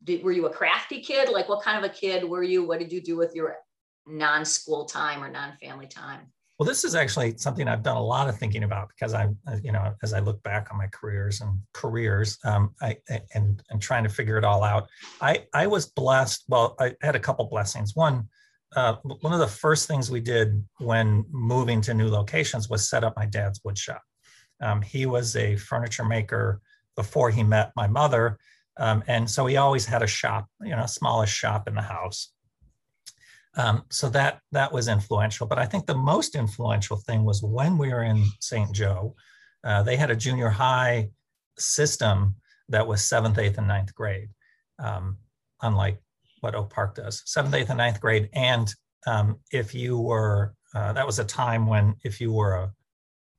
did, 0.04 0.24
were 0.24 0.32
you 0.32 0.46
a 0.46 0.54
crafty 0.54 1.02
kid? 1.02 1.30
Like 1.30 1.50
what 1.50 1.64
kind 1.64 1.84
of 1.84 1.90
a 1.90 1.94
kid 1.94 2.24
were 2.24 2.44
you? 2.44 2.64
What 2.64 2.80
did 2.80 2.92
you 2.92 3.02
do 3.02 3.18
with 3.18 3.36
your 3.36 3.56
non-school 4.08 4.86
time 4.86 5.24
or 5.24 5.30
non-family 5.30 5.88
time? 5.88 6.32
Well, 6.62 6.68
this 6.68 6.84
is 6.84 6.94
actually 6.94 7.40
something 7.40 7.68
I've 7.68 7.82
done 7.82 7.98
a 7.98 8.04
lot 8.04 8.30
of 8.30 8.38
thinking 8.38 8.64
about 8.66 8.90
because 8.90 9.16
I, 9.16 9.30
you 9.64 9.72
know, 9.72 9.96
as 10.04 10.14
I 10.14 10.20
look 10.20 10.44
back 10.44 10.68
on 10.70 10.78
my 10.78 10.86
careers 10.92 11.42
and 11.42 11.60
careers, 11.74 12.38
um, 12.46 12.76
I 12.84 12.98
and 13.34 13.64
and 13.72 13.82
trying 13.82 14.04
to 14.04 14.12
figure 14.12 14.38
it 14.38 14.44
all 14.46 14.64
out. 14.64 14.88
I 15.22 15.48
I 15.56 15.66
was 15.66 15.88
blessed. 15.88 16.44
Well, 16.48 16.76
I 16.80 16.94
had 17.02 17.16
a 17.16 17.20
couple 17.20 17.46
blessings. 17.46 17.96
One, 17.96 18.30
uh, 18.76 18.98
one 19.22 19.34
of 19.34 19.40
the 19.40 19.48
first 19.48 19.88
things 19.88 20.12
we 20.12 20.20
did 20.20 20.64
when 20.78 21.26
moving 21.32 21.82
to 21.82 21.96
new 21.96 22.10
locations 22.10 22.70
was 22.70 22.88
set 22.88 23.04
up 23.04 23.16
my 23.18 23.26
dad's 23.26 23.60
wood 23.64 23.76
shop. 23.80 24.04
Um, 24.62 24.84
he 24.84 25.08
was 25.08 25.36
a 25.36 25.56
furniture 25.56 26.06
maker 26.06 26.62
before 26.96 27.32
he 27.32 27.42
met 27.42 27.72
my 27.76 27.88
mother, 27.88 28.38
um, 28.78 29.04
and 29.08 29.28
so 29.28 29.48
he 29.48 29.58
always 29.58 29.88
had 29.88 30.04
a 30.04 30.08
shop, 30.22 30.46
you 30.62 30.76
know, 30.76 30.86
smallest 30.86 31.34
shop 31.34 31.68
in 31.68 31.74
the 31.74 31.82
house. 31.82 32.32
Um, 33.58 33.84
so 33.90 34.10
that 34.10 34.40
that 34.52 34.72
was 34.72 34.88
influential. 34.88 35.46
But 35.46 35.60
I 35.60 35.66
think 35.66 35.86
the 35.86 35.96
most 35.96 36.36
influential 36.36 36.98
thing 36.98 37.24
was 37.26 37.44
when 37.44 37.78
we 37.78 37.90
were 37.90 38.04
in 38.04 38.26
St. 38.40 38.72
Joe, 38.74 39.16
uh, 39.64 39.84
they 39.84 39.98
had 39.98 40.12
a 40.12 40.16
junior 40.16 40.50
high 40.50 41.10
system 41.58 42.36
that 42.70 42.88
was 42.88 43.04
seventh, 43.04 43.38
eighth, 43.38 43.58
and 43.58 43.68
ninth 43.68 43.94
grade, 43.94 44.30
um, 44.80 45.18
unlike 45.62 46.02
what 46.40 46.56
Oak 46.56 46.74
Park 46.74 46.96
does. 46.96 47.22
Seventh, 47.26 47.54
eighth, 47.54 47.70
and 47.70 47.78
ninth 47.78 48.00
grade. 48.00 48.30
And 48.34 48.74
um, 49.06 49.40
if 49.52 49.76
you 49.76 50.00
were, 50.00 50.56
uh, 50.74 50.94
that 50.94 51.06
was 51.06 51.20
a 51.20 51.26
time 51.26 51.68
when 51.68 51.96
if 52.04 52.22
you 52.22 52.32
were 52.32 52.54
a 52.56 52.72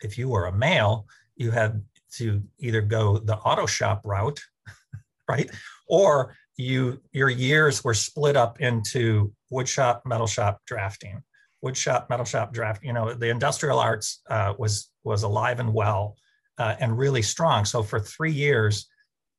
if 0.02 0.18
you 0.18 0.28
were 0.28 0.46
a 0.46 0.52
male, 0.52 1.06
you 1.36 1.50
had 1.50 1.82
to 2.16 2.42
either 2.58 2.82
go 2.82 3.18
the 3.18 3.36
auto 3.36 3.66
shop 3.66 4.02
route, 4.04 4.40
right, 5.28 5.50
or 5.88 6.36
you 6.62 7.00
your 7.12 7.30
years 7.30 7.84
were 7.84 7.94
split 7.94 8.36
up 8.36 8.60
into 8.60 9.32
wood 9.50 9.68
shop, 9.68 10.02
metal 10.06 10.26
shop, 10.26 10.60
drafting. 10.66 11.22
Wood 11.60 11.76
shop, 11.76 12.10
metal 12.10 12.24
shop, 12.24 12.52
draft. 12.52 12.82
You 12.82 12.92
know, 12.92 13.14
the 13.14 13.28
industrial 13.28 13.78
arts 13.78 14.22
uh, 14.28 14.54
was 14.58 14.90
was 15.04 15.22
alive 15.22 15.60
and 15.60 15.72
well 15.72 16.16
uh, 16.58 16.74
and 16.80 16.98
really 16.98 17.22
strong. 17.22 17.64
So 17.64 17.82
for 17.82 18.00
three 18.00 18.32
years, 18.32 18.88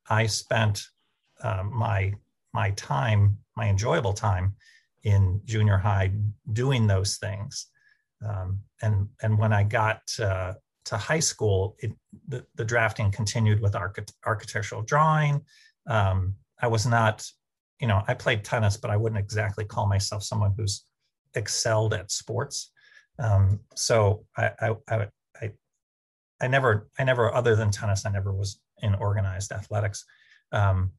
I 0.10 0.28
spent 0.28 0.84
um, 1.44 1.74
my 1.74 2.14
my 2.54 2.72
time, 2.72 3.38
my 3.58 3.68
enjoyable 3.68 4.14
time, 4.14 4.56
in 5.04 5.42
junior 5.46 5.78
high 5.78 6.14
doing 6.52 6.88
those 6.88 7.18
things. 7.18 7.68
Um, 8.26 8.62
and 8.82 9.10
and 9.22 9.38
when 9.38 9.52
I 9.52 9.64
got 9.64 10.02
uh, 10.20 10.54
to 10.86 10.98
high 10.98 11.20
school, 11.20 11.76
it, 11.80 11.92
the, 12.28 12.46
the 12.56 12.66
drafting 12.66 13.12
continued 13.12 13.60
with 13.62 13.76
archi- 13.76 14.14
architectural 14.26 14.82
drawing. 14.82 15.42
Um, 15.88 16.36
I 16.64 16.68
was 16.68 16.88
not 16.88 17.24
you 17.84 17.88
know, 17.88 18.02
I 18.08 18.14
played 18.14 18.46
tennis, 18.46 18.78
but 18.78 18.92
I 18.92 18.96
wouldn't 18.96 19.20
exactly 19.20 19.66
call 19.66 19.88
myself 19.88 20.24
someone 20.24 20.54
who's 20.56 20.86
excelled 21.36 21.94
at 21.94 22.14
sports. 22.14 22.72
Um, 23.20 23.60
so 23.76 24.26
I, 24.38 24.52
I, 24.62 24.76
I, 24.90 25.52
I, 26.42 26.48
never, 26.48 26.88
I 26.98 27.04
never, 27.04 27.34
other 27.36 27.58
than 27.58 27.72
tennis, 27.72 28.06
I 28.06 28.12
never 28.12 28.32
was 28.34 28.62
in 28.82 28.96
organized 28.96 29.52
athletics. 29.52 30.06
Um, 30.54 30.94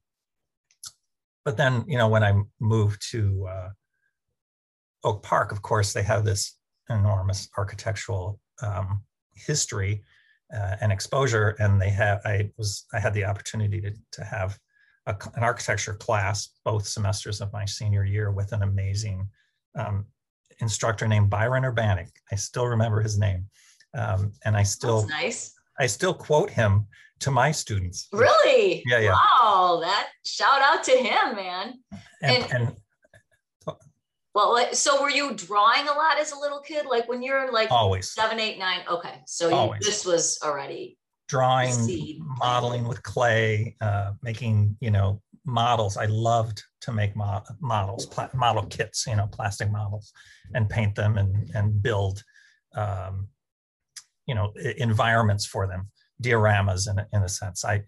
but 1.44 1.56
then, 1.56 1.86
you 1.88 1.96
know, 1.96 2.08
when 2.08 2.22
I 2.22 2.38
moved 2.60 3.02
to 3.12 3.46
uh, 3.48 3.68
Oak 5.04 5.22
Park, 5.22 5.52
of 5.52 5.62
course, 5.62 5.94
they 5.94 6.02
have 6.02 6.26
this 6.26 6.58
enormous 6.90 7.48
architectural 7.56 8.40
um, 8.62 9.02
history 9.34 10.02
uh, 10.54 10.76
and 10.82 10.92
exposure, 10.92 11.56
and 11.58 11.80
they 11.80 11.88
have. 11.88 12.20
I 12.26 12.50
was, 12.58 12.84
I 12.92 13.00
had 13.00 13.14
the 13.14 13.24
opportunity 13.24 13.80
to 13.80 13.92
to 14.12 14.24
have 14.24 14.58
a, 15.06 15.16
an 15.34 15.42
architecture 15.42 15.94
class 15.94 16.50
both 16.64 16.86
semesters 16.86 17.40
of 17.40 17.52
my 17.52 17.64
senior 17.64 18.04
year 18.04 18.30
with 18.30 18.52
an 18.52 18.62
amazing 18.62 19.28
um, 19.78 20.06
instructor 20.60 21.06
named 21.06 21.30
Byron 21.30 21.64
Urbanic. 21.64 22.08
I 22.32 22.36
still 22.36 22.66
remember 22.66 23.00
his 23.00 23.18
name, 23.18 23.46
um, 23.94 24.32
and 24.44 24.56
I 24.56 24.62
still 24.62 25.02
That's 25.02 25.10
nice. 25.22 25.54
I 25.78 25.86
still 25.86 26.14
quote 26.14 26.50
him 26.50 26.86
to 27.20 27.30
my 27.30 27.50
students. 27.52 28.08
Really? 28.12 28.82
Yeah, 28.86 28.98
yeah. 28.98 29.12
Wow, 29.42 29.80
that 29.82 30.08
shout 30.24 30.60
out 30.62 30.84
to 30.84 30.92
him, 30.92 31.36
man. 31.36 31.74
And, 32.22 32.44
And- 32.44 32.52
and 32.52 32.76
Well, 34.34 34.74
so 34.74 35.00
were 35.00 35.10
you 35.10 35.32
drawing 35.34 35.86
a 35.86 35.92
lot 35.92 36.18
as 36.18 36.32
a 36.32 36.38
little 36.38 36.58
kid? 36.60 36.86
Like 36.86 37.08
when 37.08 37.22
you're 37.22 37.52
like 37.52 37.70
always 37.70 38.10
seven, 38.12 38.40
eight, 38.40 38.58
nine? 38.58 38.80
Okay, 38.90 39.20
so 39.26 39.48
you, 39.48 39.74
this 39.80 40.04
was 40.04 40.38
already 40.42 40.98
drawing, 41.28 41.72
seed. 41.72 42.18
modeling 42.20 42.86
with 42.86 43.02
clay, 43.02 43.76
uh, 43.80 44.12
making 44.22 44.76
you 44.80 44.90
know 44.90 45.20
models. 45.44 45.96
I 45.96 46.06
loved 46.06 46.62
to 46.82 46.92
make 46.92 47.14
mo- 47.16 47.42
models, 47.60 48.06
pla- 48.06 48.30
model 48.34 48.64
kits, 48.66 49.06
you 49.06 49.16
know, 49.16 49.26
plastic 49.26 49.70
models, 49.70 50.12
and 50.54 50.68
paint 50.68 50.94
them 50.94 51.18
and 51.18 51.50
and 51.54 51.82
build, 51.82 52.22
um, 52.74 53.28
you 54.26 54.34
know, 54.34 54.52
e- 54.62 54.74
environments 54.78 55.44
for 55.46 55.66
them, 55.66 55.90
dioramas 56.22 56.90
in 56.90 56.98
a, 56.98 57.06
in 57.12 57.22
a 57.22 57.28
sense. 57.28 57.64
I 57.64 57.82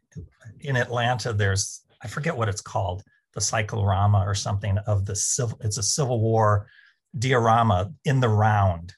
in 0.60 0.76
Atlanta, 0.76 1.32
there's 1.32 1.82
I 2.02 2.08
forget 2.08 2.36
what 2.36 2.48
it's 2.48 2.60
called, 2.60 3.02
the 3.34 3.40
cyclorama 3.40 4.18
or 4.26 4.34
something 4.34 4.78
of 4.86 5.04
the 5.06 5.16
civil. 5.16 5.58
It's 5.62 5.78
a 5.78 5.82
Civil 5.82 6.20
War 6.20 6.66
diorama 7.18 7.92
in 8.04 8.20
the 8.20 8.28
round. 8.28 8.94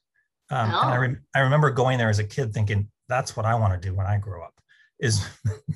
Um, 0.50 0.66
And 0.70 0.74
I, 0.74 1.06
Oh. 1.08 1.14
I 1.36 1.40
remember 1.40 1.70
going 1.70 1.98
there 1.98 2.08
as 2.08 2.18
a 2.18 2.24
kid 2.24 2.52
thinking, 2.52 2.90
that's 3.08 3.36
what 3.36 3.46
I 3.46 3.54
want 3.54 3.80
to 3.80 3.88
do 3.88 3.94
when 3.94 4.06
I 4.06 4.18
grow 4.18 4.42
up 4.42 4.54
is 5.00 5.24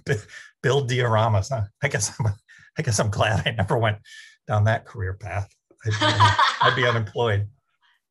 build 0.63 0.91
dioramas. 0.91 1.51
I 1.83 1.89
guess 1.89 2.13
I'm, 2.19 2.33
I 2.79 2.83
guess 2.83 2.99
I'm 2.99 3.11
glad 3.11 3.47
I 3.47 3.53
never 3.53 3.79
went 3.79 3.99
down 4.47 4.65
that 4.65 4.85
career 4.85 5.15
path. 5.15 5.49
I'd 5.85 5.91
be, 5.91 5.97
I'd 6.63 6.77
be 6.77 6.87
unemployed. 6.87 7.49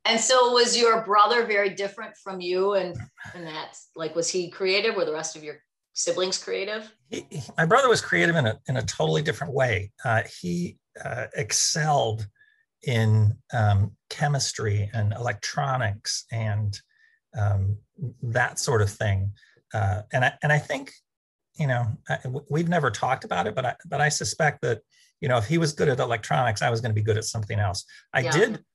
And 0.05 0.19
so 0.19 0.53
was 0.53 0.77
your 0.77 1.03
brother 1.03 1.45
very 1.45 1.69
different 1.69 2.15
from 2.17 2.41
you 2.41 2.73
and 2.73 2.95
and 3.35 3.45
that 3.45 3.77
like 3.95 4.15
was 4.15 4.29
he 4.29 4.49
creative? 4.49 4.95
Were 4.95 5.05
the 5.05 5.13
rest 5.13 5.35
of 5.35 5.43
your 5.43 5.57
siblings 5.93 6.37
creative? 6.37 6.91
He- 7.09 7.27
my 7.57 7.65
brother 7.65 7.87
was 7.87 8.01
creative 8.01 8.35
in 8.35 8.47
a, 8.47 8.59
in 8.67 8.77
a 8.77 8.81
totally 8.81 9.21
different 9.21 9.53
way. 9.53 9.91
Uh, 10.03 10.23
he 10.41 10.77
uh, 11.03 11.27
excelled 11.35 12.27
in 12.83 13.37
um, 13.53 13.95
chemistry 14.09 14.89
and 14.93 15.13
electronics 15.13 16.25
and 16.31 16.79
um, 17.37 17.77
that 18.23 18.59
sort 18.59 18.81
of 18.81 18.89
thing. 18.89 19.31
Uh, 19.73 20.01
and 20.11 20.25
I 20.25 20.33
and 20.43 20.51
I 20.51 20.59
think, 20.59 20.91
you 21.57 21.67
know, 21.67 21.85
I, 22.09 22.17
we've 22.49 22.69
never 22.69 22.91
talked 22.91 23.23
about 23.23 23.47
it, 23.47 23.55
but 23.55 23.65
I 23.65 23.75
but 23.85 24.01
I 24.01 24.09
suspect 24.09 24.61
that 24.63 24.81
you 25.21 25.29
know 25.29 25.37
if 25.37 25.45
he 25.45 25.57
was 25.57 25.73
good 25.73 25.89
at 25.89 25.99
electronics, 25.99 26.61
I 26.61 26.69
was 26.69 26.81
going 26.81 26.91
to 26.91 26.95
be 26.95 27.01
good 27.03 27.17
at 27.17 27.25
something 27.25 27.59
else. 27.59 27.85
I 28.13 28.21
Yeah. 28.21 28.31
did 28.31 28.65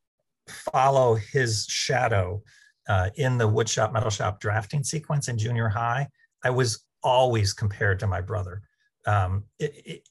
follow 0.48 1.16
his 1.16 1.66
shadow 1.68 2.42
uh, 2.88 3.10
in 3.16 3.36
the 3.38 3.48
woodshop 3.48 3.92
metal 3.92 4.10
shop 4.10 4.40
drafting 4.40 4.84
sequence 4.84 5.28
in 5.28 5.36
junior 5.38 5.68
high. 5.68 6.08
I 6.44 6.50
was 6.50 6.84
always 7.02 7.52
compared 7.52 7.98
to 8.00 8.06
my 8.06 8.20
brother. 8.20 8.62
um, 9.06 9.44
it, 9.58 9.72
it, 9.84 10.02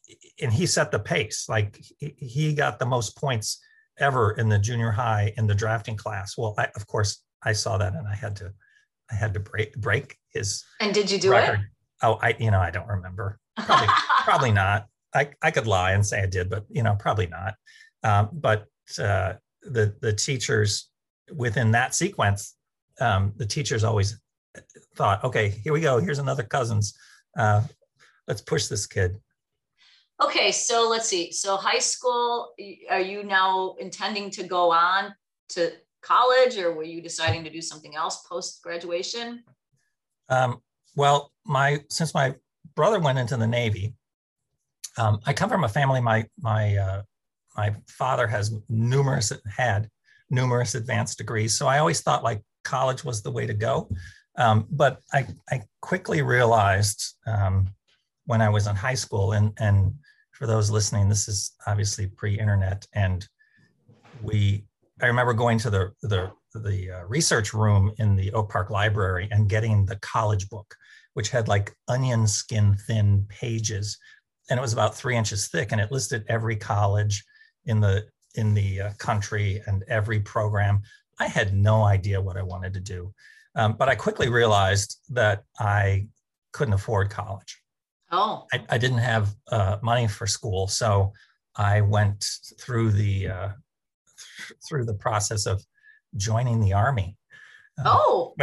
and 0.42 0.54
he 0.54 0.66
set 0.66 0.92
the 0.92 1.00
pace. 1.00 1.48
Like 1.50 1.82
he 2.00 2.54
got 2.54 2.80
the 2.80 2.86
most 2.86 3.18
points 3.18 3.60
ever 3.98 4.32
in 4.32 4.48
the 4.50 4.60
junior 4.60 4.92
high 4.92 5.34
in 5.38 5.48
the 5.48 5.56
drafting 5.56 5.98
class. 5.98 6.38
Well, 6.38 6.54
I, 6.58 6.68
of 6.76 6.88
course, 6.88 7.24
I 7.46 7.54
saw 7.54 7.78
that 7.78 7.94
and 7.94 8.08
I 8.08 8.16
had 8.16 8.36
to, 8.38 8.52
I 9.12 9.16
had 9.16 9.34
to 9.36 9.40
break 9.40 9.76
break 9.76 10.18
his. 10.34 10.64
And 10.80 10.94
did 10.94 11.10
you 11.12 11.20
do 11.20 11.32
record. 11.32 11.60
it? 11.60 11.66
Oh, 12.02 12.20
I 12.22 12.36
you 12.40 12.52
know 12.52 12.60
I 12.60 12.72
don't 12.72 12.88
remember. 12.88 13.40
Probably, 13.58 13.88
probably 14.24 14.52
not. 14.52 14.88
I 15.14 15.30
I 15.42 15.52
could 15.52 15.68
lie 15.68 15.92
and 15.92 16.06
say 16.06 16.22
I 16.22 16.26
did, 16.26 16.50
but 16.50 16.66
you 16.70 16.84
know 16.84 16.96
probably 17.00 17.28
not. 17.28 17.56
Um, 18.04 18.30
but 18.34 18.66
uh, 19.00 19.34
the 19.62 19.96
the 20.02 20.14
teachers 20.14 20.90
within 21.34 21.72
that 21.72 21.96
sequence, 21.96 22.56
um, 23.00 23.34
the 23.38 23.46
teachers 23.46 23.84
always 23.84 24.20
thought, 24.96 25.24
okay, 25.24 25.50
here 25.50 25.74
we 25.74 25.82
go. 25.82 26.00
Here's 26.00 26.20
another 26.20 26.44
Cousins. 26.44 26.98
Uh, 27.38 27.62
let's 28.28 28.42
push 28.42 28.68
this 28.68 28.86
kid. 28.86 29.18
Okay, 30.22 30.52
so 30.52 30.88
let's 30.90 31.10
see. 31.10 31.32
So 31.32 31.58
high 31.58 31.80
school, 31.80 32.54
are 32.90 33.02
you 33.02 33.24
now 33.24 33.76
intending 33.80 34.30
to 34.32 34.44
go 34.44 34.72
on 34.72 35.14
to 35.50 35.74
college, 36.06 36.58
or 36.58 36.74
were 36.74 36.84
you 36.84 37.02
deciding 37.02 37.44
to 37.44 37.50
do 37.50 37.62
something 37.62 37.96
else 37.96 38.26
post 38.28 38.62
graduation? 38.62 39.44
Um, 40.30 40.62
well, 40.96 41.32
my 41.46 41.82
since 41.90 42.14
my 42.14 42.36
brother 42.76 43.00
went 43.00 43.20
into 43.20 43.38
the 43.38 43.48
Navy, 43.48 43.94
um, 44.98 45.20
I 45.26 45.34
come 45.34 45.50
from 45.50 45.64
a 45.64 45.70
family. 45.70 46.02
My 46.02 46.26
my 46.40 46.76
uh, 46.78 47.02
my 47.58 47.76
father 47.88 48.28
has 48.28 48.54
numerous 48.70 49.32
had 49.48 49.90
numerous 50.30 50.76
advanced 50.76 51.18
degrees, 51.18 51.58
so 51.58 51.68
I 51.68 51.80
always 51.80 52.02
thought 52.02 52.24
like 52.24 52.42
college 52.64 53.04
was 53.04 53.22
the 53.22 53.32
way 53.32 53.46
to 53.46 53.54
go. 53.54 53.90
Um, 54.38 54.68
but 54.70 55.02
I 55.14 55.28
I 55.50 55.62
quickly 55.82 56.22
realized 56.22 57.16
um, 57.26 57.70
when 58.26 58.42
I 58.42 58.50
was 58.50 58.68
in 58.68 58.76
high 58.76 58.96
school, 58.96 59.34
and 59.34 59.54
and 59.60 59.94
for 60.32 60.48
those 60.48 60.70
listening, 60.70 61.10
this 61.10 61.28
is 61.28 61.54
obviously 61.68 62.08
pre-internet, 62.08 62.86
and 62.94 63.28
we 64.22 64.66
I 65.02 65.08
remember 65.08 65.34
going 65.34 65.58
to 65.60 65.70
the 65.70 65.92
the 66.02 66.32
the 66.54 66.92
uh, 66.92 67.04
research 67.06 67.54
room 67.54 67.92
in 67.98 68.16
the 68.16 68.32
Oak 68.32 68.50
Park 68.50 68.70
Library 68.70 69.28
and 69.32 69.50
getting 69.50 69.86
the 69.86 69.98
college 69.98 70.48
book, 70.50 70.74
which 71.14 71.30
had 71.30 71.48
like 71.48 71.74
onion 71.88 72.28
skin 72.28 72.76
thin 72.88 73.26
pages, 73.28 73.98
and 74.50 74.58
it 74.58 74.62
was 74.62 74.74
about 74.74 74.96
three 74.96 75.18
inches 75.18 75.48
thick, 75.48 75.72
and 75.72 75.82
it 75.82 75.92
listed 75.92 76.24
every 76.30 76.56
college 76.56 77.24
in 77.66 77.82
the 77.82 78.06
in 78.36 78.54
the 78.54 78.82
uh, 78.82 78.94
country 78.98 79.62
and 79.68 79.84
every 79.88 80.20
program. 80.22 80.82
I 81.20 81.28
had 81.28 81.54
no 81.54 81.84
idea 81.84 82.22
what 82.22 82.38
I 82.38 82.44
wanted 82.44 82.74
to 82.76 82.80
do, 82.80 83.14
um, 83.56 83.76
but 83.78 83.90
I 83.90 83.96
quickly 83.96 84.30
realized 84.30 84.98
that 85.10 85.44
I 85.60 86.08
couldn't 86.54 86.74
afford 86.74 87.10
college. 87.10 87.60
Oh, 88.12 88.46
I, 88.54 88.64
I 88.70 88.78
didn't 88.78 89.00
have 89.00 89.36
uh, 89.52 89.78
money 89.82 90.08
for 90.08 90.26
school, 90.26 90.68
so 90.68 91.12
I 91.58 91.82
went 91.82 92.26
through 92.60 92.92
the 92.92 93.28
uh, 94.52 94.56
through 94.68 94.86
the 94.86 94.94
process 94.94 95.46
of 95.46 95.64
joining 96.18 96.60
the 96.60 96.74
army. 96.74 97.18
Uh, 97.80 97.84
oh, 97.88 98.36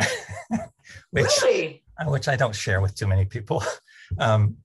which, 1.11 1.27
really? 1.43 1.83
Which 2.07 2.29
I 2.29 2.37
don't 2.37 2.55
share 2.55 2.81
with 2.81 2.95
too 2.95 3.07
many 3.07 3.25
people. 3.25 3.63
Um, 4.19 4.59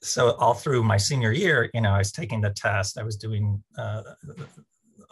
so 0.00 0.32
all 0.34 0.54
through 0.54 0.84
my 0.84 0.96
senior 0.96 1.32
year, 1.32 1.68
you 1.74 1.80
know, 1.80 1.90
I 1.90 1.98
was 1.98 2.12
taking 2.12 2.40
the 2.40 2.50
test. 2.50 2.98
I 2.98 3.02
was 3.02 3.16
doing 3.16 3.60
uh, 3.76 4.02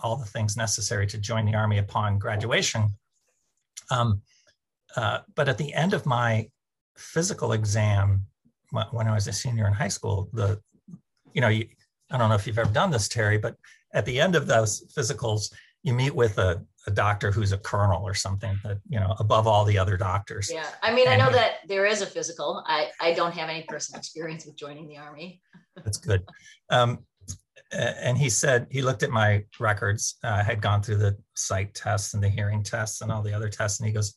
all 0.03 0.17
the 0.17 0.27
things 0.27 0.57
necessary 0.57 1.07
to 1.09 1.19
join 1.19 1.45
the 1.45 1.55
army 1.55 1.79
upon 1.79 2.19
graduation. 2.19 2.91
Um, 3.91 4.23
uh, 4.97 5.21
but 5.35 5.49
at 5.49 5.59
the 5.59 5.73
end 5.73 5.95
of 5.95 6.07
my 6.07 6.49
physical 6.97 7.53
exam, 7.53 8.27
when 8.93 9.09
I 9.09 9.15
was 9.15 9.27
a 9.27 9.33
senior 9.33 9.67
in 9.67 9.73
high 9.73 9.89
school, 9.89 10.29
the, 10.33 10.61
you 11.33 11.41
know, 11.41 11.49
you, 11.49 11.67
I 12.11 12.19
don't 12.19 12.29
know 12.29 12.35
if 12.35 12.47
you've 12.47 12.59
ever 12.59 12.73
done 12.73 12.91
this, 12.91 13.09
Terry, 13.09 13.39
but 13.39 13.57
at 13.93 14.05
the 14.05 14.21
end 14.21 14.37
of 14.37 14.47
those 14.47 14.85
physicals, 14.97 15.53
you 15.83 15.95
meet 15.95 16.15
with 16.15 16.39
a, 16.39 16.65
a 16.87 16.91
doctor 16.91 17.31
who's 17.31 17.53
a 17.53 17.59
colonel 17.59 18.03
or 18.03 18.15
something 18.15 18.59
that, 18.65 18.79
you 18.89 19.01
know, 19.01 19.15
above 19.19 19.47
all 19.47 19.65
the 19.65 19.79
other 19.79 19.97
doctors. 19.97 20.51
Yeah. 20.53 20.67
I 20.83 20.93
mean, 20.93 21.09
and 21.09 21.21
I 21.21 21.25
know 21.25 21.33
that 21.33 21.59
there 21.69 21.87
is 21.87 22.03
a 22.03 22.07
physical. 22.07 22.63
I, 22.67 22.89
I 23.01 23.13
don't 23.13 23.33
have 23.33 23.49
any 23.49 23.65
personal 23.69 23.99
experience 23.99 24.47
with 24.47 24.57
joining 24.57 24.89
the 24.89 24.99
army. 24.99 25.41
that's 25.85 25.99
good. 25.99 26.23
Um, 26.71 27.05
and 27.73 28.19
he 28.19 28.29
said 28.29 28.67
he 28.71 28.83
looked 28.83 29.03
at 29.03 29.11
my 29.11 29.45
records. 29.59 30.17
Uh, 30.25 30.29
I 30.29 30.43
had 30.43 30.61
gone 30.61 30.83
through 30.83 30.97
the 30.97 31.17
sight 31.35 31.75
tests 31.75 32.15
and 32.15 32.23
the 32.23 32.29
hearing 32.29 32.63
tests 32.63 33.01
and 33.01 33.13
all 33.13 33.23
the 33.23 33.33
other 33.33 33.49
tests, 33.49 33.79
and 33.79 33.87
he 33.87 33.93
goes, 33.93 34.15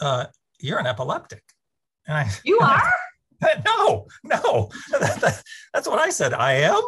uh, 0.00 0.26
"You're 0.58 0.78
an 0.78 0.86
epileptic." 0.86 1.42
And 2.06 2.16
I, 2.16 2.30
you 2.44 2.58
are? 2.62 2.92
no, 3.64 4.06
no, 4.24 4.70
that's 5.00 5.88
what 5.88 6.00
I 6.00 6.10
said. 6.10 6.34
I 6.34 6.54
am. 6.54 6.80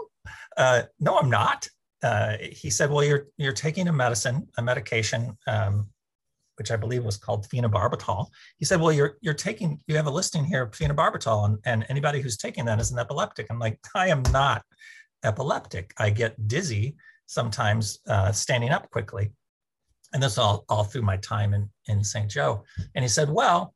Uh, 0.57 0.83
no, 0.99 1.19
I'm 1.19 1.31
not. 1.31 1.69
Uh, 2.03 2.37
he 2.41 2.71
said, 2.71 2.91
"Well, 2.91 3.05
you're 3.05 3.27
you're 3.37 3.53
taking 3.53 3.89
a 3.89 3.93
medicine, 3.93 4.49
a 4.57 4.63
medication, 4.63 5.37
um, 5.47 5.89
which 6.57 6.71
I 6.71 6.77
believe 6.77 7.05
was 7.05 7.17
called 7.17 7.47
phenobarbital." 7.49 8.27
He 8.57 8.65
said, 8.65 8.81
"Well, 8.81 8.93
you're 8.93 9.19
you're 9.21 9.35
taking 9.35 9.81
you 9.87 9.97
have 9.97 10.07
a 10.07 10.11
listing 10.11 10.45
here 10.45 10.63
of 10.63 10.71
phenobarbital, 10.71 11.45
and, 11.45 11.59
and 11.65 11.87
anybody 11.89 12.21
who's 12.21 12.37
taking 12.37 12.65
that 12.67 12.81
is 12.81 12.91
an 12.91 12.99
epileptic." 12.99 13.47
I'm 13.51 13.59
like, 13.59 13.79
I 13.95 14.09
am 14.09 14.23
not 14.33 14.63
epileptic. 15.25 15.93
I 15.99 16.11
get 16.11 16.49
dizzy 16.49 16.97
sometimes 17.27 18.01
uh, 18.09 18.33
standing 18.33 18.71
up 18.71 18.91
quickly, 18.91 19.33
and 20.13 20.23
this 20.23 20.39
all 20.39 20.65
all 20.69 20.85
through 20.85 21.03
my 21.03 21.19
time 21.19 21.55
in 21.55 21.71
in 21.89 22.03
St. 22.03 22.31
Joe. 22.31 22.65
And 22.95 23.05
he 23.05 23.09
said, 23.09 23.31
"Well." 23.31 23.75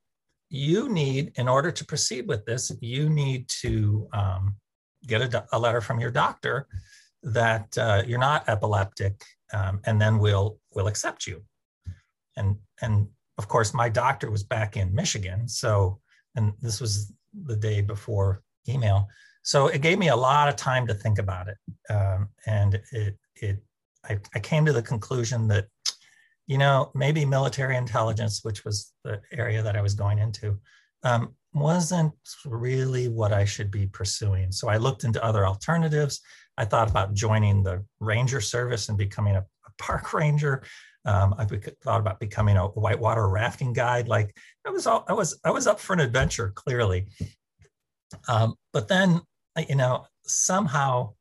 you 0.50 0.88
need, 0.88 1.32
in 1.34 1.48
order 1.48 1.72
to 1.72 1.84
proceed 1.84 2.28
with 2.28 2.44
this, 2.44 2.70
you 2.80 3.08
need 3.08 3.48
to 3.48 4.08
um, 4.12 4.54
get 5.04 5.20
a, 5.20 5.44
a, 5.52 5.58
letter 5.58 5.80
from 5.80 5.98
your 5.98 6.12
doctor 6.12 6.68
that 7.24 7.76
uh, 7.78 8.02
you're 8.06 8.18
not 8.18 8.48
epileptic, 8.48 9.24
um, 9.52 9.80
and 9.84 10.00
then 10.00 10.18
we'll 10.18 10.58
we'll 10.74 10.86
accept 10.86 11.26
you. 11.26 11.42
And 12.36 12.56
and 12.80 13.08
of 13.38 13.48
course, 13.48 13.74
my 13.74 13.88
doctor 13.88 14.30
was 14.30 14.42
back 14.42 14.76
in 14.76 14.94
Michigan, 14.94 15.48
so 15.48 16.00
and 16.36 16.52
this 16.60 16.80
was 16.80 17.12
the 17.46 17.56
day 17.56 17.80
before 17.80 18.42
email, 18.68 19.08
so 19.42 19.66
it 19.68 19.82
gave 19.82 19.98
me 19.98 20.08
a 20.08 20.16
lot 20.16 20.48
of 20.48 20.56
time 20.56 20.86
to 20.86 20.94
think 20.94 21.18
about 21.18 21.48
it, 21.48 21.92
um, 21.92 22.28
and 22.46 22.80
it 22.92 23.16
it 23.36 23.58
I, 24.08 24.18
I 24.34 24.38
came 24.38 24.64
to 24.66 24.72
the 24.72 24.82
conclusion 24.82 25.48
that 25.48 25.66
you 26.46 26.58
know, 26.58 26.90
maybe 26.94 27.24
military 27.24 27.76
intelligence, 27.76 28.44
which 28.44 28.64
was 28.64 28.92
the 29.02 29.20
area 29.32 29.62
that 29.62 29.76
I 29.76 29.82
was 29.82 29.94
going 29.94 30.18
into, 30.18 30.58
um, 31.02 31.34
wasn't 31.52 32.12
really 32.44 33.08
what 33.08 33.32
I 33.32 33.44
should 33.44 33.70
be 33.70 33.86
pursuing. 33.86 34.52
So 34.52 34.68
I 34.68 34.76
looked 34.76 35.04
into 35.04 35.24
other 35.24 35.46
alternatives. 35.46 36.20
I 36.56 36.64
thought 36.64 36.90
about 36.90 37.14
joining 37.14 37.62
the 37.62 37.84
ranger 38.00 38.40
service 38.40 38.88
and 38.88 38.98
becoming 38.98 39.36
a, 39.36 39.40
a 39.40 39.70
park 39.78 40.12
ranger. 40.14 40.62
Um, 41.06 41.34
I 41.36 41.44
thought 41.44 42.00
about 42.00 42.18
becoming 42.20 42.56
a 42.56 42.66
whitewater 42.68 43.28
rafting 43.28 43.72
guide. 43.72 44.08
Like 44.08 44.34
I 44.66 44.70
was, 44.70 44.86
all, 44.86 45.04
I 45.08 45.12
was, 45.12 45.38
I 45.44 45.50
was 45.50 45.66
up 45.66 45.78
for 45.78 45.92
an 45.92 46.00
adventure, 46.00 46.52
clearly. 46.54 47.08
Um, 48.28 48.54
but 48.72 48.88
then, 48.88 49.20
you 49.68 49.74
know, 49.74 50.06
somehow 50.24 51.12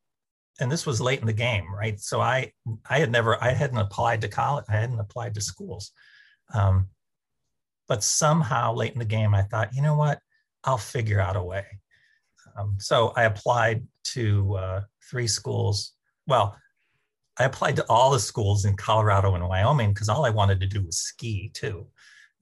and 0.60 0.70
this 0.70 0.86
was 0.86 1.00
late 1.00 1.20
in 1.20 1.26
the 1.26 1.32
game, 1.32 1.66
right? 1.74 1.98
So 2.00 2.20
I 2.20 2.52
I 2.88 2.98
had 2.98 3.10
never 3.10 3.42
I 3.42 3.50
hadn't 3.50 3.78
applied 3.78 4.20
to 4.22 4.28
college, 4.28 4.64
I 4.68 4.72
hadn't 4.76 5.00
applied 5.00 5.34
to 5.34 5.40
schools. 5.40 5.90
Um, 6.52 6.88
but 7.88 8.02
somehow 8.02 8.74
late 8.74 8.92
in 8.92 8.98
the 8.98 9.04
game, 9.04 9.34
I 9.34 9.42
thought, 9.42 9.74
you 9.74 9.82
know 9.82 9.96
what, 9.96 10.20
I'll 10.62 10.78
figure 10.78 11.20
out 11.20 11.36
a 11.36 11.42
way. 11.42 11.64
Um, 12.56 12.76
so 12.78 13.12
I 13.16 13.24
applied 13.24 13.86
to 14.14 14.54
uh, 14.54 14.80
three 15.10 15.26
schools. 15.26 15.92
Well, 16.26 16.56
I 17.38 17.44
applied 17.44 17.76
to 17.76 17.86
all 17.88 18.10
the 18.10 18.20
schools 18.20 18.64
in 18.64 18.76
Colorado 18.76 19.34
and 19.34 19.46
Wyoming 19.48 19.92
because 19.92 20.08
all 20.08 20.24
I 20.24 20.30
wanted 20.30 20.60
to 20.60 20.66
do 20.66 20.84
was 20.84 20.98
ski 20.98 21.50
too. 21.52 21.86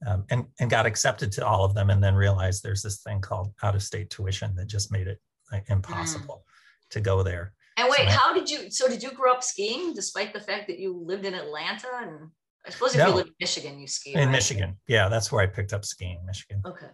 Um, 0.05 0.25
and, 0.29 0.45
and 0.59 0.69
got 0.69 0.85
accepted 0.85 1.31
to 1.33 1.47
all 1.47 1.63
of 1.63 1.73
them 1.73 1.89
and 1.89 2.03
then 2.03 2.13
realized 2.13 2.61
there's 2.61 2.81
this 2.81 3.01
thing 3.01 3.21
called 3.21 3.53
out 3.63 3.73
of 3.73 3.81
state 3.81 4.09
tuition 4.09 4.53
that 4.55 4.67
just 4.67 4.91
made 4.91 5.07
it 5.07 5.17
like, 5.49 5.69
impossible 5.69 6.43
mm. 6.45 6.89
to 6.89 6.99
go 6.99 7.23
there. 7.23 7.53
And 7.77 7.87
wait, 7.89 8.09
so, 8.09 8.17
how 8.17 8.33
did 8.33 8.49
you? 8.49 8.69
So 8.69 8.87
did 8.87 9.01
you 9.01 9.11
grow 9.11 9.31
up 9.31 9.43
skiing, 9.43 9.93
despite 9.93 10.33
the 10.33 10.39
fact 10.39 10.67
that 10.67 10.77
you 10.77 10.95
lived 10.95 11.25
in 11.25 11.33
Atlanta? 11.33 11.87
And 12.01 12.29
I 12.65 12.69
suppose 12.69 12.93
if 12.93 12.99
no, 12.99 13.07
you 13.07 13.15
live 13.15 13.27
in 13.27 13.33
Michigan, 13.39 13.79
you 13.79 13.87
ski. 13.87 14.13
In 14.13 14.19
right? 14.19 14.31
Michigan, 14.31 14.77
yeah, 14.87 15.09
that's 15.09 15.31
where 15.31 15.41
I 15.41 15.47
picked 15.47 15.73
up 15.73 15.85
skiing, 15.85 16.23
Michigan. 16.25 16.61
Okay. 16.65 16.87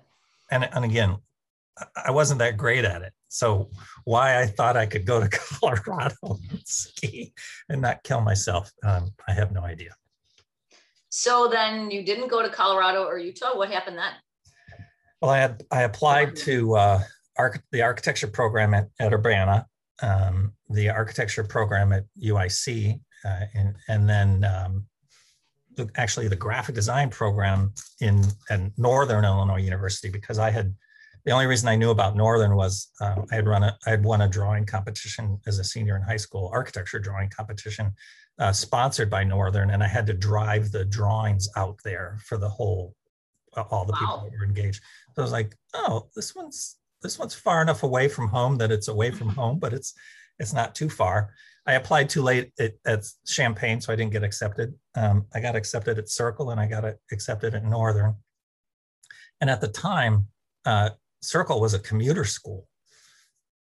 And 0.52 0.70
and 0.72 0.86
again, 0.86 1.18
I 1.96 2.12
wasn't 2.12 2.40
that 2.40 2.58
great 2.58 2.86
at 2.86 3.02
it. 3.02 3.14
So 3.28 3.70
why 4.06 4.42
I 4.42 4.46
thought 4.48 4.76
I 4.78 4.86
could 4.86 5.06
go 5.06 5.20
to 5.20 5.30
Colorado 5.60 6.16
and 6.24 6.62
ski 6.66 7.34
and 7.70 7.82
not 7.82 8.04
kill 8.04 8.22
myself, 8.22 8.72
um, 8.84 9.10
I 9.28 9.34
have 9.34 9.52
no 9.52 9.62
idea. 9.62 9.96
So 11.10 11.50
then 11.52 11.90
you 11.92 12.04
didn't 12.04 12.28
go 12.28 12.42
to 12.42 12.50
Colorado 12.50 13.04
or 13.04 13.18
Utah. 13.18 13.58
What 13.58 13.72
happened 13.72 13.98
then? 13.98 14.14
Well, 15.22 15.32
I 15.32 15.38
had 15.38 15.64
I 15.72 15.82
applied 15.84 16.36
to 16.38 16.76
uh, 16.76 17.02
arch- 17.38 17.62
the 17.72 17.82
architecture 17.82 18.28
program 18.28 18.74
at, 18.74 18.90
at 19.00 19.14
Urbana 19.14 19.66
um, 20.02 20.54
the 20.70 20.90
architecture 20.90 21.44
program 21.44 21.92
at 21.94 22.06
UIC, 22.22 23.00
uh, 23.26 23.40
and, 23.54 23.76
and 23.88 24.10
then 24.10 24.44
um, 24.44 24.86
the, 25.76 25.90
actually 25.96 26.28
the 26.28 26.36
graphic 26.36 26.76
design 26.76 27.10
program 27.10 27.74
in 28.02 28.24
at 28.50 28.62
Northern 28.78 29.26
Illinois 29.26 29.62
University 29.62 30.10
because 30.10 30.40
I 30.40 30.50
had 30.52 30.74
the 31.26 31.32
only 31.32 31.48
reason 31.48 31.68
I 31.68 31.76
knew 31.76 31.92
about 31.92 32.16
Northern 32.16 32.56
was 32.56 32.92
um, 33.02 33.26
I 33.32 33.36
had 33.36 33.48
run 33.48 33.64
a 33.64 33.78
I 33.86 33.90
had 33.90 34.04
won 34.04 34.22
a 34.22 34.28
drawing 34.28 34.66
competition 34.66 35.40
as 35.48 35.60
a 35.60 35.64
senior 35.64 35.96
in 35.96 36.02
high 36.02 36.18
school, 36.18 36.50
architecture 36.54 37.00
drawing 37.00 37.30
competition, 37.30 37.94
uh, 38.40 38.52
sponsored 38.52 39.10
by 39.10 39.24
Northern, 39.24 39.72
and 39.72 39.84
I 39.84 39.88
had 39.88 40.08
to 40.08 40.14
drive 40.14 40.72
the 40.72 40.86
drawings 40.86 41.50
out 41.56 41.80
there 41.84 42.18
for 42.26 42.38
the 42.38 42.50
whole 42.50 42.96
all 43.56 43.86
the 43.86 43.94
wow. 43.94 44.00
people 44.00 44.22
that 44.24 44.40
were 44.40 44.46
engaged. 44.46 44.82
So 45.16 45.22
I 45.22 45.24
was 45.24 45.32
like, 45.32 45.56
oh, 45.74 46.08
this 46.16 46.36
one's 46.36 46.78
this 47.02 47.18
one's 47.18 47.34
far 47.34 47.62
enough 47.62 47.84
away 47.84 48.08
from 48.08 48.28
home 48.28 48.58
that 48.58 48.72
it's 48.72 48.88
away 48.88 49.12
from 49.12 49.30
home, 49.42 49.60
but 49.60 49.74
it's 49.74 49.94
it's 50.40 50.54
not 50.54 50.76
too 50.76 50.90
far. 50.90 51.34
I 51.66 51.74
applied 51.74 52.10
too 52.10 52.24
late 52.24 52.52
at, 52.60 52.74
at 52.86 53.06
Champaign, 53.28 53.82
so 53.82 53.94
I 53.94 53.96
didn't 53.96 54.14
get 54.14 54.24
accepted. 54.24 54.74
Um, 54.96 55.26
I 55.36 55.40
got 55.40 55.56
accepted 55.56 56.00
at 56.00 56.10
Circle 56.10 56.50
and 56.50 56.60
I 56.60 56.66
got 56.66 56.96
accepted 57.12 57.54
at 57.54 57.64
Northern. 57.64 58.16
And 59.42 59.50
at 59.50 59.62
the 59.62 59.68
time, 59.68 60.28
uh, 60.66 60.92
Circle 61.22 61.60
was 61.60 61.74
a 61.74 61.80
commuter 61.80 62.26
school. 62.26 62.68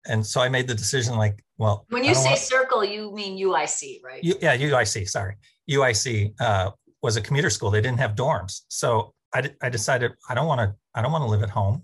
And 0.05 0.25
so 0.25 0.41
I 0.41 0.49
made 0.49 0.67
the 0.67 0.75
decision 0.75 1.17
like, 1.17 1.43
well, 1.57 1.85
when 1.89 2.03
you 2.03 2.15
say 2.15 2.29
want... 2.29 2.39
Circle, 2.39 2.85
you 2.85 3.11
mean 3.13 3.37
UIC, 3.37 4.01
right? 4.03 4.23
U, 4.23 4.35
yeah, 4.41 4.55
UIC, 4.55 5.09
sorry. 5.09 5.35
UIC 5.69 6.33
uh, 6.39 6.71
was 7.01 7.17
a 7.17 7.21
commuter 7.21 7.49
school. 7.49 7.69
They 7.69 7.81
didn't 7.81 7.99
have 7.99 8.15
dorms. 8.15 8.61
So 8.69 9.13
I, 9.33 9.51
I 9.61 9.69
decided 9.69 10.13
I 10.29 10.35
don't 10.35 10.47
want 10.47 10.61
to, 10.61 10.75
I 10.95 11.01
don't 11.01 11.11
want 11.11 11.23
to 11.23 11.29
live 11.29 11.43
at 11.43 11.49
home. 11.49 11.83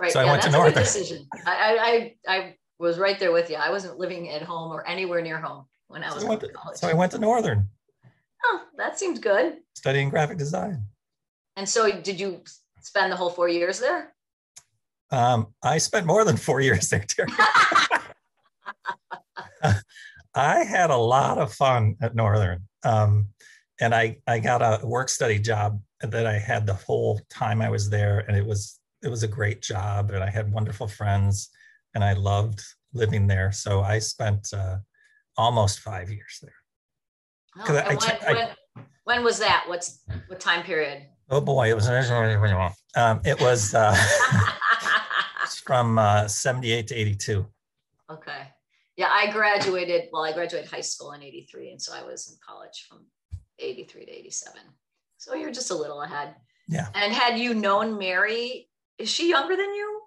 Right. 0.00 0.12
So 0.12 0.20
yeah, 0.20 0.28
I 0.28 0.30
went 0.30 0.42
to 0.44 0.50
Northern. 0.50 0.82
decision. 0.82 1.26
I, 1.44 2.14
I, 2.28 2.32
I 2.32 2.56
was 2.78 2.98
right 2.98 3.18
there 3.18 3.32
with 3.32 3.50
you. 3.50 3.56
I 3.56 3.70
wasn't 3.70 3.98
living 3.98 4.30
at 4.30 4.42
home 4.42 4.70
or 4.70 4.86
anywhere 4.86 5.20
near 5.22 5.40
home 5.40 5.64
when 5.88 6.04
I 6.04 6.14
was 6.14 6.22
so 6.22 6.30
in 6.30 6.38
college. 6.54 6.78
So 6.78 6.88
I 6.88 6.94
went 6.94 7.12
to 7.12 7.18
Northern. 7.18 7.68
Oh, 8.44 8.62
that 8.76 8.98
seemed 8.98 9.20
good. 9.20 9.56
Studying 9.74 10.08
graphic 10.10 10.38
design. 10.38 10.84
And 11.56 11.68
so 11.68 11.90
did 11.90 12.20
you 12.20 12.42
spend 12.88 13.12
the 13.12 13.16
whole 13.16 13.30
four 13.30 13.48
years 13.48 13.78
there? 13.78 14.14
Um, 15.10 15.48
I 15.62 15.78
spent 15.78 16.06
more 16.06 16.24
than 16.24 16.36
four 16.36 16.60
years 16.60 16.88
there, 16.88 17.04
Terry. 17.06 17.28
I 20.34 20.64
had 20.64 20.90
a 20.90 20.96
lot 20.96 21.38
of 21.38 21.52
fun 21.52 21.96
at 22.00 22.14
Northern. 22.14 22.62
Um, 22.84 23.28
and 23.80 23.94
I, 23.94 24.18
I 24.26 24.38
got 24.38 24.62
a 24.62 24.84
work 24.86 25.08
study 25.08 25.38
job 25.38 25.80
that 26.00 26.26
I 26.26 26.38
had 26.38 26.66
the 26.66 26.74
whole 26.74 27.20
time 27.30 27.60
I 27.60 27.70
was 27.70 27.90
there. 27.90 28.20
And 28.20 28.36
it 28.36 28.44
was, 28.46 28.78
it 29.02 29.08
was 29.08 29.22
a 29.22 29.28
great 29.28 29.62
job. 29.62 30.10
And 30.10 30.22
I 30.22 30.30
had 30.30 30.52
wonderful 30.52 30.88
friends 30.88 31.50
and 31.94 32.02
I 32.02 32.14
loved 32.14 32.62
living 32.92 33.26
there. 33.26 33.52
So 33.52 33.82
I 33.82 33.98
spent 33.98 34.48
uh, 34.52 34.78
almost 35.36 35.80
five 35.80 36.10
years 36.10 36.38
there. 36.42 36.52
Oh, 37.58 37.76
I, 37.76 37.94
when, 37.94 37.98
I, 38.02 38.32
when, 38.32 38.48
when, 39.04 39.24
was 39.24 39.38
that? 39.38 39.64
What's 39.66 40.00
what 40.28 40.38
time 40.38 40.62
period? 40.62 41.02
Oh 41.30 41.40
boy, 41.42 41.68
it 41.68 41.74
was 41.74 41.88
um, 41.88 43.20
it 43.24 43.40
was 43.40 43.74
uh, 43.74 43.94
from 45.64 45.98
uh, 45.98 46.26
78 46.26 46.86
to 46.86 46.94
82. 46.94 47.46
Okay. 48.10 48.48
Yeah, 48.96 49.08
I 49.10 49.30
graduated, 49.30 50.08
well, 50.12 50.24
I 50.24 50.32
graduated 50.32 50.70
high 50.70 50.80
school 50.80 51.12
in 51.12 51.22
83. 51.22 51.72
And 51.72 51.82
so 51.82 51.92
I 51.94 52.02
was 52.02 52.30
in 52.30 52.36
college 52.46 52.86
from 52.88 53.04
83 53.58 54.06
to 54.06 54.10
87. 54.10 54.60
So 55.18 55.34
you're 55.34 55.52
just 55.52 55.70
a 55.70 55.74
little 55.74 56.02
ahead. 56.02 56.34
Yeah. 56.66 56.88
And 56.94 57.12
had 57.12 57.38
you 57.38 57.54
known 57.54 57.98
Mary, 57.98 58.68
is 58.98 59.10
she 59.10 59.28
younger 59.28 59.56
than 59.56 59.72
you? 59.74 60.00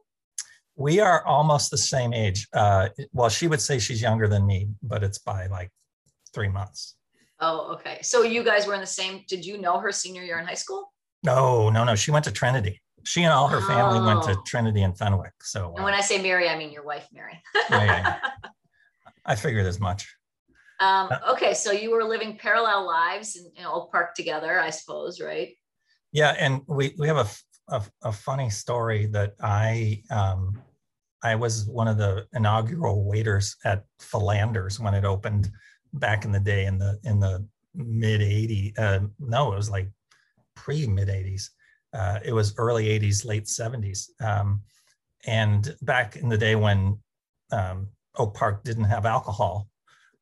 We 0.75 0.99
are 0.99 1.25
almost 1.25 1.69
the 1.69 1.77
same 1.77 2.13
age. 2.13 2.47
Uh, 2.53 2.89
well, 3.13 3.29
she 3.29 3.47
would 3.47 3.61
say 3.61 3.77
she's 3.77 4.01
younger 4.01 4.27
than 4.27 4.47
me, 4.47 4.69
but 4.81 5.03
it's 5.03 5.19
by 5.19 5.47
like 5.47 5.71
three 6.33 6.49
months. 6.49 6.95
Oh, 7.39 7.73
okay. 7.73 7.99
So 8.01 8.23
you 8.23 8.43
guys 8.43 8.67
were 8.67 8.73
in 8.73 8.81
the 8.81 8.87
same. 8.87 9.23
Did 9.27 9.45
you 9.45 9.59
know 9.59 9.79
her 9.79 9.91
senior 9.91 10.23
year 10.23 10.39
in 10.39 10.45
high 10.45 10.53
school? 10.53 10.90
No, 11.23 11.69
no, 11.69 11.83
no. 11.83 11.95
She 11.95 12.11
went 12.11 12.25
to 12.25 12.31
Trinity. 12.31 12.81
She 13.03 13.23
and 13.23 13.33
all 13.33 13.47
her 13.47 13.61
family 13.61 13.99
oh. 13.99 14.05
went 14.05 14.23
to 14.23 14.31
oh. 14.31 14.43
Trinity 14.45 14.83
and 14.83 14.97
Fenwick. 14.97 15.33
So, 15.41 15.73
and 15.75 15.83
when 15.83 15.93
uh, 15.93 15.97
I 15.97 16.01
say 16.01 16.21
Mary, 16.21 16.49
I 16.49 16.57
mean 16.57 16.71
your 16.71 16.83
wife, 16.83 17.07
Mary. 17.11 17.41
yeah, 17.69 17.85
yeah, 17.85 18.19
I 19.25 19.35
figured 19.35 19.65
as 19.65 19.79
much. 19.79 20.15
Um, 20.79 21.09
uh, 21.11 21.33
okay, 21.33 21.53
so 21.53 21.71
you 21.71 21.91
were 21.91 22.03
living 22.03 22.37
parallel 22.37 22.85
lives 22.85 23.35
in, 23.35 23.51
in 23.55 23.65
Oak 23.65 23.91
Park 23.91 24.15
together, 24.15 24.59
I 24.59 24.71
suppose, 24.71 25.21
right? 25.21 25.55
Yeah, 26.11 26.35
and 26.37 26.61
we 26.67 26.95
we 26.97 27.07
have 27.07 27.17
a, 27.17 27.75
a, 27.75 27.83
a 28.03 28.11
funny 28.11 28.49
story 28.49 29.05
that 29.07 29.33
I 29.41 30.03
um, 30.09 30.61
I 31.23 31.35
was 31.35 31.65
one 31.65 31.87
of 31.87 31.97
the 31.97 32.25
inaugural 32.33 33.03
waiters 33.03 33.55
at 33.63 33.85
Philander's 33.99 34.79
when 34.79 34.93
it 34.93 35.05
opened 35.05 35.51
back 35.93 36.25
in 36.25 36.31
the 36.31 36.39
day 36.39 36.65
in 36.65 36.77
the 36.77 36.99
in 37.03 37.19
the 37.19 37.45
mid 37.75 38.21
80s. 38.21 38.77
Uh, 38.77 38.99
no, 39.19 39.53
it 39.53 39.55
was 39.55 39.69
like 39.69 39.89
pre 40.55 40.87
mid 40.87 41.07
80s. 41.07 41.49
Uh, 41.93 42.19
it 42.23 42.33
was 42.33 42.57
early 42.57 42.85
80s, 42.85 43.25
late 43.25 43.45
70s. 43.45 44.09
Um, 44.21 44.61
and 45.25 45.75
back 45.81 46.15
in 46.15 46.29
the 46.29 46.37
day 46.37 46.55
when 46.55 46.99
um, 47.51 47.89
Oak 48.17 48.33
Park 48.33 48.63
didn't 48.63 48.85
have 48.85 49.05
alcohol, 49.05 49.67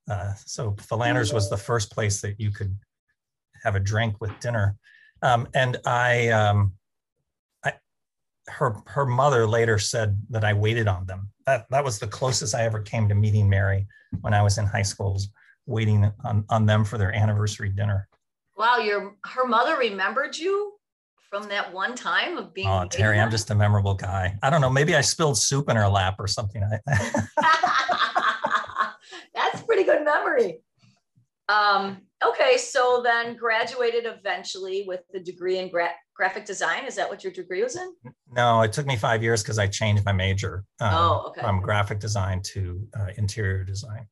uh, 0.09 0.33
so 0.45 0.75
Philander's 0.79 1.31
was 1.31 1.49
the 1.49 1.57
first 1.57 1.91
place 1.91 2.21
that 2.21 2.39
you 2.39 2.51
could 2.51 2.75
have 3.63 3.75
a 3.75 3.79
drink 3.79 4.15
with 4.19 4.37
dinner. 4.39 4.75
Um, 5.21 5.47
and 5.53 5.77
I, 5.85 6.29
um, 6.29 6.73
her 8.49 8.75
her 8.87 9.05
mother 9.05 9.47
later 9.47 9.79
said 9.79 10.19
that 10.29 10.43
I 10.43 10.53
waited 10.53 10.87
on 10.87 11.05
them. 11.05 11.29
That 11.45 11.67
that 11.69 11.83
was 11.83 11.99
the 11.99 12.07
closest 12.07 12.55
I 12.55 12.63
ever 12.63 12.81
came 12.81 13.07
to 13.09 13.15
meeting 13.15 13.49
Mary 13.49 13.87
when 14.21 14.33
I 14.33 14.41
was 14.41 14.57
in 14.57 14.65
high 14.65 14.81
school, 14.81 15.13
was 15.13 15.29
waiting 15.65 16.11
on, 16.23 16.45
on 16.49 16.65
them 16.65 16.83
for 16.83 16.97
their 16.97 17.13
anniversary 17.13 17.69
dinner. 17.69 18.07
Wow, 18.59 18.77
your 18.79 19.15
her 19.23 19.47
mother 19.47 19.77
remembered 19.77 20.37
you 20.37 20.73
from 21.29 21.47
that 21.47 21.73
one 21.73 21.95
time 21.95 22.37
of 22.37 22.53
being. 22.53 22.67
Oh, 22.67 22.85
Terry, 22.89 23.17
I'm 23.17 23.31
just 23.31 23.49
a 23.51 23.55
memorable 23.55 23.93
guy. 23.93 24.37
I 24.43 24.49
don't 24.49 24.59
know. 24.59 24.69
Maybe 24.69 24.95
I 24.95 25.01
spilled 25.01 25.37
soup 25.37 25.69
in 25.69 25.77
her 25.77 25.87
lap 25.87 26.17
or 26.19 26.27
something. 26.27 26.61
That's 29.33 29.63
pretty 29.65 29.85
good 29.85 30.03
memory. 30.03 30.59
Um, 31.47 32.01
okay, 32.23 32.57
so 32.57 33.01
then 33.01 33.37
graduated 33.37 34.05
eventually 34.05 34.83
with 34.85 35.03
the 35.13 35.21
degree 35.21 35.57
in 35.57 35.69
gra- 35.69 35.95
graphic 36.13 36.43
design. 36.43 36.83
Is 36.85 36.95
that 36.95 37.09
what 37.09 37.23
your 37.23 37.31
degree 37.31 37.63
was 37.63 37.77
in? 37.77 37.93
No, 38.33 38.61
it 38.63 38.73
took 38.73 38.85
me 38.85 38.97
five 38.97 39.23
years 39.23 39.41
because 39.41 39.57
I 39.57 39.67
changed 39.67 40.03
my 40.03 40.11
major 40.11 40.65
um, 40.81 40.93
oh, 40.93 41.23
okay. 41.29 41.39
from 41.39 41.61
graphic 41.61 41.99
design 41.99 42.41
to 42.53 42.85
uh, 42.99 43.07
interior 43.15 43.63
design. 43.63 44.05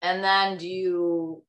And 0.00 0.24
then 0.24 0.56
do 0.56 0.66
you 0.66 1.42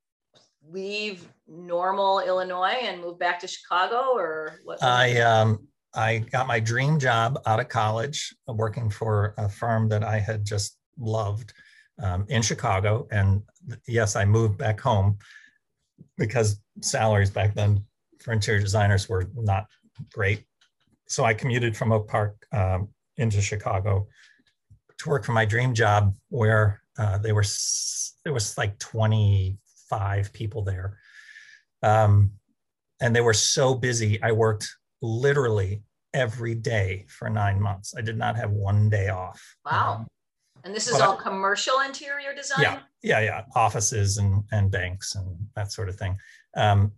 leave 0.69 1.27
normal 1.51 2.19
Illinois 2.19 2.77
and 2.81 3.01
move 3.01 3.19
back 3.19 3.39
to 3.41 3.47
Chicago 3.47 4.13
or 4.15 4.59
what? 4.63 4.81
I 4.81 5.19
um, 5.21 5.67
I 5.93 6.19
got 6.19 6.47
my 6.47 6.59
dream 6.59 6.99
job 6.99 7.41
out 7.45 7.59
of 7.59 7.67
college 7.67 8.33
working 8.47 8.89
for 8.89 9.33
a 9.37 9.49
firm 9.49 9.89
that 9.89 10.03
I 10.03 10.19
had 10.19 10.45
just 10.45 10.77
loved 10.97 11.53
um, 12.01 12.25
in 12.29 12.41
Chicago. 12.41 13.07
And 13.11 13.43
yes, 13.87 14.15
I 14.15 14.25
moved 14.25 14.57
back 14.57 14.79
home 14.79 15.17
because 16.17 16.61
salaries 16.81 17.29
back 17.29 17.53
then 17.53 17.83
for 18.19 18.31
interior 18.31 18.61
designers 18.61 19.09
were 19.09 19.29
not 19.35 19.65
great. 20.13 20.45
So 21.07 21.25
I 21.25 21.33
commuted 21.33 21.75
from 21.75 21.91
Oak 21.91 22.07
Park 22.07 22.45
um, 22.53 22.89
into 23.17 23.41
Chicago 23.41 24.07
to 24.99 25.09
work 25.09 25.25
for 25.25 25.33
my 25.33 25.45
dream 25.45 25.73
job, 25.73 26.15
where 26.29 26.81
uh, 26.97 27.17
they 27.17 27.33
were 27.33 27.43
there 28.23 28.33
was 28.33 28.57
like 28.57 28.77
25 28.79 30.31
people 30.31 30.63
there, 30.63 30.97
um, 31.83 32.31
and 32.99 33.15
they 33.15 33.21
were 33.21 33.33
so 33.33 33.73
busy. 33.73 34.21
I 34.21 34.31
worked 34.31 34.69
literally 35.01 35.83
every 36.13 36.55
day 36.55 37.05
for 37.07 37.29
nine 37.29 37.61
months. 37.61 37.93
I 37.97 38.01
did 38.01 38.17
not 38.17 38.35
have 38.35 38.51
one 38.51 38.89
day 38.89 39.09
off. 39.09 39.41
Wow. 39.65 39.95
Um, 39.99 40.07
and 40.63 40.75
this 40.75 40.87
is 40.87 40.99
all 40.99 41.17
I, 41.17 41.21
commercial 41.21 41.79
interior 41.79 42.35
design? 42.35 42.61
Yeah, 42.61 42.79
yeah, 43.01 43.19
yeah. 43.21 43.41
Offices 43.55 44.17
and, 44.17 44.43
and 44.51 44.69
banks 44.69 45.15
and 45.15 45.35
that 45.55 45.71
sort 45.71 45.89
of 45.89 45.95
thing. 45.95 46.17
Um, 46.55 46.91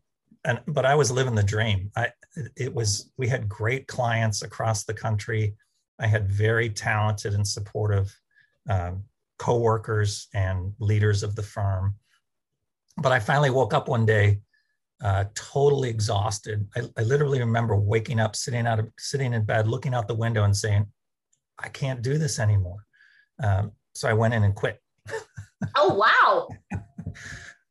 and 0.44 0.60
but 0.68 0.86
I 0.86 0.96
was 0.96 1.12
living 1.12 1.36
the 1.36 1.44
dream. 1.44 1.90
I 1.96 2.10
it 2.58 2.74
was 2.74 3.12
we 3.18 3.28
had 3.28 3.48
great 3.48 3.88
clients 3.88 4.42
across 4.42 4.84
the 4.84 4.94
country. 4.94 5.56
I 6.00 6.08
had 6.08 6.30
very 6.30 6.70
talented 6.70 7.34
and 7.34 7.48
supportive 7.48 8.14
um, 8.70 9.04
coworkers 9.38 10.28
and 10.34 10.74
leaders 10.80 11.24
of 11.24 11.36
the 11.36 11.44
firm. 11.44 11.96
But 12.98 13.12
I 13.12 13.20
finally 13.20 13.50
woke 13.50 13.74
up 13.74 13.88
one 13.88 14.06
day, 14.06 14.42
uh, 15.04 15.26
totally 15.36 15.90
exhausted. 15.90 16.66
I, 16.76 16.82
I, 16.98 17.04
literally 17.04 17.40
remember 17.40 17.76
waking 17.76 18.22
up, 18.22 18.38
sitting 18.38 18.66
out 18.66 18.80
of 18.80 18.90
sitting 18.98 19.34
in 19.34 19.44
bed, 19.44 19.68
looking 19.68 19.94
out 19.94 20.08
the 20.08 20.16
window, 20.16 20.46
and 20.46 20.56
saying, 20.56 20.88
"I 21.60 21.68
can't 21.68 22.02
do 22.02 22.18
this 22.18 22.40
anymore." 22.40 22.86
Um, 23.44 23.74
so 23.94 24.08
I 24.08 24.14
went 24.14 24.34
in 24.34 24.44
and 24.44 24.56
quit. 24.56 24.80
oh 25.76 25.94
wow! 25.94 26.48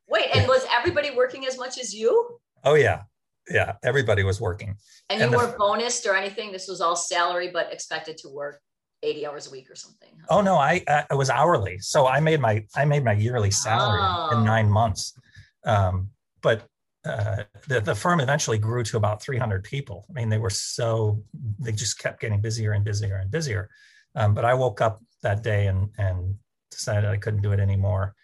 Wait, 0.09 0.29
and 0.35 0.47
was 0.47 0.67
everybody 0.71 1.11
working 1.11 1.47
as 1.47 1.57
much 1.57 1.79
as 1.79 1.95
you? 1.95 2.39
Oh 2.65 2.75
yeah, 2.75 3.05
yeah. 3.49 3.77
Everybody 3.83 4.25
was 4.25 4.39
working. 4.39 4.77
And 5.09 5.21
you 5.21 5.25
and 5.25 5.35
the, 5.35 5.57
bonused 5.57 6.07
or 6.07 6.15
anything. 6.15 6.53
This 6.53 6.69
was 6.69 6.83
all 6.83 6.97
salary, 6.97 7.51
but 7.51 7.73
expected 7.73 8.19
to 8.19 8.29
work 8.29 8.61
80 9.03 9.27
hours 9.27 9.47
a 9.47 9.51
week 9.51 9.71
or 9.71 9.75
something. 9.75 10.11
Huh? 10.21 10.27
Oh 10.37 10.41
no, 10.43 10.57
I 10.57 10.85
I 11.11 11.15
was 11.15 11.31
hourly. 11.31 11.79
So 11.79 12.07
I 12.07 12.21
made 12.21 12.41
my 12.41 12.67
I 12.77 12.85
made 12.85 13.05
my 13.05 13.15
yearly 13.15 13.51
salary 13.51 14.03
oh. 14.03 14.37
in 14.37 14.45
nine 14.45 14.71
months. 14.71 15.19
Um, 15.65 16.11
but 16.43 16.67
uh, 17.05 17.43
the, 17.67 17.81
the 17.81 17.95
firm 17.95 18.21
eventually 18.21 18.59
grew 18.59 18.83
to 18.85 18.97
about 18.97 19.23
300 19.23 19.65
people. 19.65 20.07
I 20.09 20.13
mean, 20.13 20.29
they 20.29 20.39
were 20.39 20.51
so, 20.51 21.23
they 21.59 21.73
just 21.73 21.99
kept 21.99 22.21
getting 22.21 22.41
busier 22.41 22.73
and 22.73 22.85
busier 22.85 23.17
and 23.17 23.31
busier. 23.31 23.69
Um, 24.15 24.35
but 24.35 24.45
I 24.45 24.55
woke 24.55 24.81
up 24.81 25.03
that 25.23 25.43
day 25.43 25.67
and, 25.67 25.89
and 25.99 26.37
decided 26.71 27.11
I 27.11 27.17
couldn't 27.17 27.43
do 27.43 27.53
it 27.53 27.61
anymore. 27.61 28.15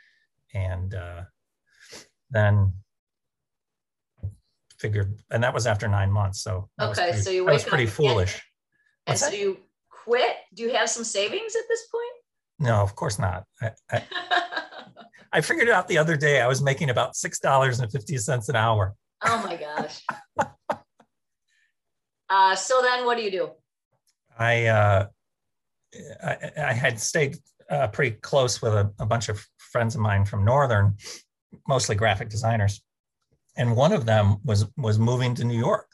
And 0.54 0.94
uh, 0.94 1.22
then 2.30 2.72
figured, 4.78 5.18
and 5.30 5.42
that 5.42 5.52
was 5.52 5.66
after 5.66 5.88
nine 5.88 6.10
months. 6.10 6.42
So 6.42 6.68
okay, 6.80 7.10
pretty, 7.10 7.22
so 7.22 7.30
you 7.30 7.44
that 7.46 7.52
was 7.52 7.64
pretty 7.64 7.84
up 7.84 7.90
foolish. 7.90 8.34
And, 9.06 9.14
and 9.14 9.18
so 9.18 9.30
that? 9.30 9.38
you 9.38 9.58
quit. 9.90 10.36
Do 10.54 10.62
you 10.62 10.74
have 10.74 10.88
some 10.88 11.04
savings 11.04 11.56
at 11.56 11.64
this 11.68 11.86
point? 11.88 12.17
No, 12.58 12.76
of 12.76 12.94
course 12.94 13.18
not. 13.18 13.44
I, 13.62 13.70
I, 13.90 14.02
I 15.32 15.40
figured 15.40 15.68
it 15.68 15.74
out 15.74 15.88
the 15.88 15.98
other 15.98 16.16
day. 16.16 16.40
I 16.40 16.46
was 16.46 16.62
making 16.62 16.90
about 16.90 17.16
six 17.16 17.38
dollars 17.38 17.80
and 17.80 17.90
fifty 17.90 18.16
cents 18.18 18.48
an 18.48 18.56
hour. 18.56 18.94
oh 19.24 19.42
my 19.44 19.56
gosh. 19.56 20.02
Uh, 22.30 22.54
so 22.54 22.82
then 22.82 23.06
what 23.06 23.16
do 23.16 23.22
you 23.22 23.30
do? 23.30 23.50
I 24.38 24.66
uh, 24.66 25.06
I, 26.22 26.50
I 26.58 26.72
had 26.74 27.00
stayed 27.00 27.38
uh, 27.70 27.88
pretty 27.88 28.16
close 28.16 28.60
with 28.60 28.74
a, 28.74 28.92
a 28.98 29.06
bunch 29.06 29.28
of 29.28 29.44
friends 29.56 29.94
of 29.94 30.00
mine 30.00 30.24
from 30.24 30.44
Northern, 30.44 30.94
mostly 31.66 31.96
graphic 31.96 32.28
designers, 32.28 32.82
and 33.56 33.74
one 33.74 33.92
of 33.92 34.04
them 34.04 34.36
was 34.44 34.66
was 34.76 34.98
moving 34.98 35.34
to 35.36 35.44
New 35.44 35.58
York, 35.58 35.86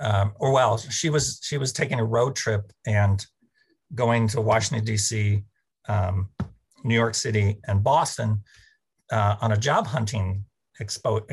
um, 0.00 0.32
or 0.36 0.52
well, 0.52 0.78
she 0.78 1.10
was 1.10 1.40
she 1.42 1.58
was 1.58 1.72
taking 1.72 2.00
a 2.00 2.04
road 2.04 2.34
trip 2.34 2.72
and 2.86 3.24
going 3.94 4.28
to 4.28 4.40
Washington 4.40 4.84
D.C., 4.84 5.44
um, 5.88 6.28
New 6.84 6.94
York 6.94 7.14
City, 7.14 7.58
and 7.66 7.82
Boston 7.82 8.42
uh, 9.10 9.36
on 9.40 9.52
a 9.52 9.56
job 9.56 9.86
hunting 9.86 10.44
expo- 10.80 11.24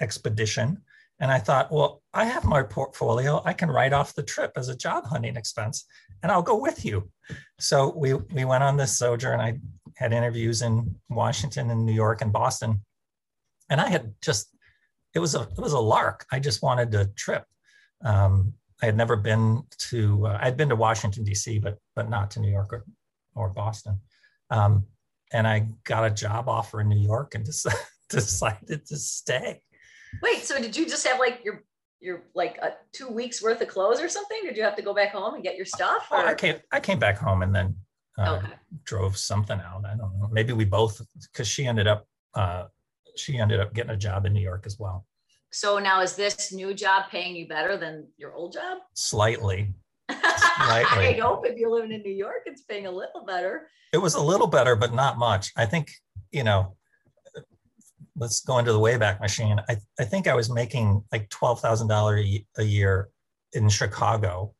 expedition. 0.00 0.82
And 1.20 1.30
I 1.30 1.38
thought, 1.38 1.70
well, 1.70 2.02
I 2.14 2.24
have 2.24 2.44
my 2.44 2.62
portfolio. 2.62 3.42
I 3.44 3.52
can 3.52 3.70
write 3.70 3.92
off 3.92 4.14
the 4.14 4.22
trip 4.22 4.52
as 4.56 4.68
a 4.68 4.76
job 4.76 5.04
hunting 5.06 5.36
expense, 5.36 5.84
and 6.22 6.32
I'll 6.32 6.42
go 6.42 6.56
with 6.56 6.84
you. 6.84 7.10
So 7.58 7.92
we 7.94 8.14
we 8.14 8.44
went 8.44 8.64
on 8.64 8.76
this 8.76 8.96
sojourn. 8.98 9.40
I 9.40 9.58
had 9.96 10.12
interviews 10.14 10.62
in 10.62 10.96
Washington 11.10 11.70
and 11.70 11.84
New 11.84 11.92
York 11.92 12.22
and 12.22 12.32
Boston, 12.32 12.80
and 13.68 13.80
I 13.80 13.88
had 13.88 14.14
just 14.22 14.56
it 15.14 15.18
was 15.18 15.34
a 15.34 15.42
it 15.42 15.58
was 15.58 15.74
a 15.74 15.78
lark. 15.78 16.24
I 16.32 16.38
just 16.38 16.62
wanted 16.62 16.90
to 16.92 17.06
trip. 17.16 17.44
Um, 18.02 18.54
I 18.82 18.86
had 18.86 18.96
never 18.96 19.16
been 19.16 19.62
to 19.90 20.26
uh, 20.26 20.38
I'd 20.40 20.56
been 20.56 20.70
to 20.70 20.76
Washington 20.76 21.24
D.C., 21.24 21.58
but 21.58 21.76
but 21.94 22.08
not 22.08 22.30
to 22.32 22.40
New 22.40 22.50
York 22.50 22.72
or, 22.72 22.84
or 23.34 23.48
Boston. 23.50 24.00
Um, 24.50 24.86
and 25.32 25.46
I 25.46 25.68
got 25.84 26.04
a 26.04 26.10
job 26.10 26.48
offer 26.48 26.80
in 26.80 26.88
New 26.88 26.98
York 27.00 27.34
and 27.34 27.44
just 27.46 27.66
decided 28.08 28.86
to 28.86 28.96
stay. 28.96 29.62
Wait, 30.22 30.44
so 30.44 30.60
did 30.60 30.76
you 30.76 30.86
just 30.86 31.06
have 31.06 31.18
like 31.18 31.40
your 31.44 31.64
your 32.00 32.22
like 32.34 32.56
a 32.58 32.72
two 32.92 33.08
weeks 33.08 33.42
worth 33.42 33.60
of 33.60 33.68
clothes 33.68 34.00
or 34.00 34.08
something? 34.08 34.38
Did 34.44 34.56
you 34.56 34.62
have 34.62 34.76
to 34.76 34.82
go 34.82 34.94
back 34.94 35.12
home 35.12 35.34
and 35.34 35.42
get 35.42 35.56
your 35.56 35.66
stuff? 35.66 36.08
Oh, 36.10 36.16
I 36.26 36.34
came 36.34 36.56
I 36.72 36.80
came 36.80 36.98
back 36.98 37.18
home 37.18 37.42
and 37.42 37.54
then 37.54 37.76
uh, 38.18 38.36
Okay. 38.36 38.52
drove 38.84 39.16
something 39.16 39.60
out. 39.60 39.84
I 39.84 39.96
don't 39.96 40.18
know. 40.18 40.28
Maybe 40.32 40.52
we 40.52 40.64
both 40.64 41.00
because 41.22 41.46
she 41.46 41.66
ended 41.66 41.86
up 41.86 42.06
uh, 42.34 42.64
she 43.16 43.38
ended 43.38 43.60
up 43.60 43.74
getting 43.74 43.90
a 43.90 43.96
job 43.96 44.26
in 44.26 44.32
New 44.32 44.42
York 44.42 44.64
as 44.66 44.78
well. 44.78 45.06
So 45.52 45.78
now 45.78 46.00
is 46.00 46.14
this 46.14 46.52
new 46.52 46.74
job 46.74 47.04
paying 47.10 47.34
you 47.34 47.48
better 47.48 47.76
than 47.76 48.08
your 48.16 48.34
old 48.34 48.52
job? 48.52 48.78
Slightly. 48.94 49.74
I 50.62 51.18
hope 51.20 51.46
if 51.46 51.56
you're 51.56 51.70
living 51.70 51.92
in 51.92 52.02
New 52.02 52.12
York, 52.12 52.42
it's 52.46 52.62
paying 52.62 52.86
a 52.86 52.90
little 52.90 53.24
better. 53.26 53.68
It 53.92 53.98
was 53.98 54.14
a 54.14 54.22
little 54.22 54.46
better, 54.46 54.76
but 54.76 54.94
not 54.94 55.18
much. 55.18 55.52
I 55.56 55.66
think, 55.66 55.90
you 56.30 56.44
know, 56.44 56.76
let's 58.16 58.42
go 58.42 58.58
into 58.58 58.72
the 58.72 58.78
Wayback 58.78 59.20
Machine. 59.20 59.60
I, 59.68 59.76
I 59.98 60.04
think 60.04 60.28
I 60.28 60.34
was 60.34 60.50
making 60.50 61.02
like 61.10 61.28
$12,000 61.30 62.44
a 62.58 62.62
year 62.62 63.08
in 63.52 63.68
Chicago. 63.68 64.54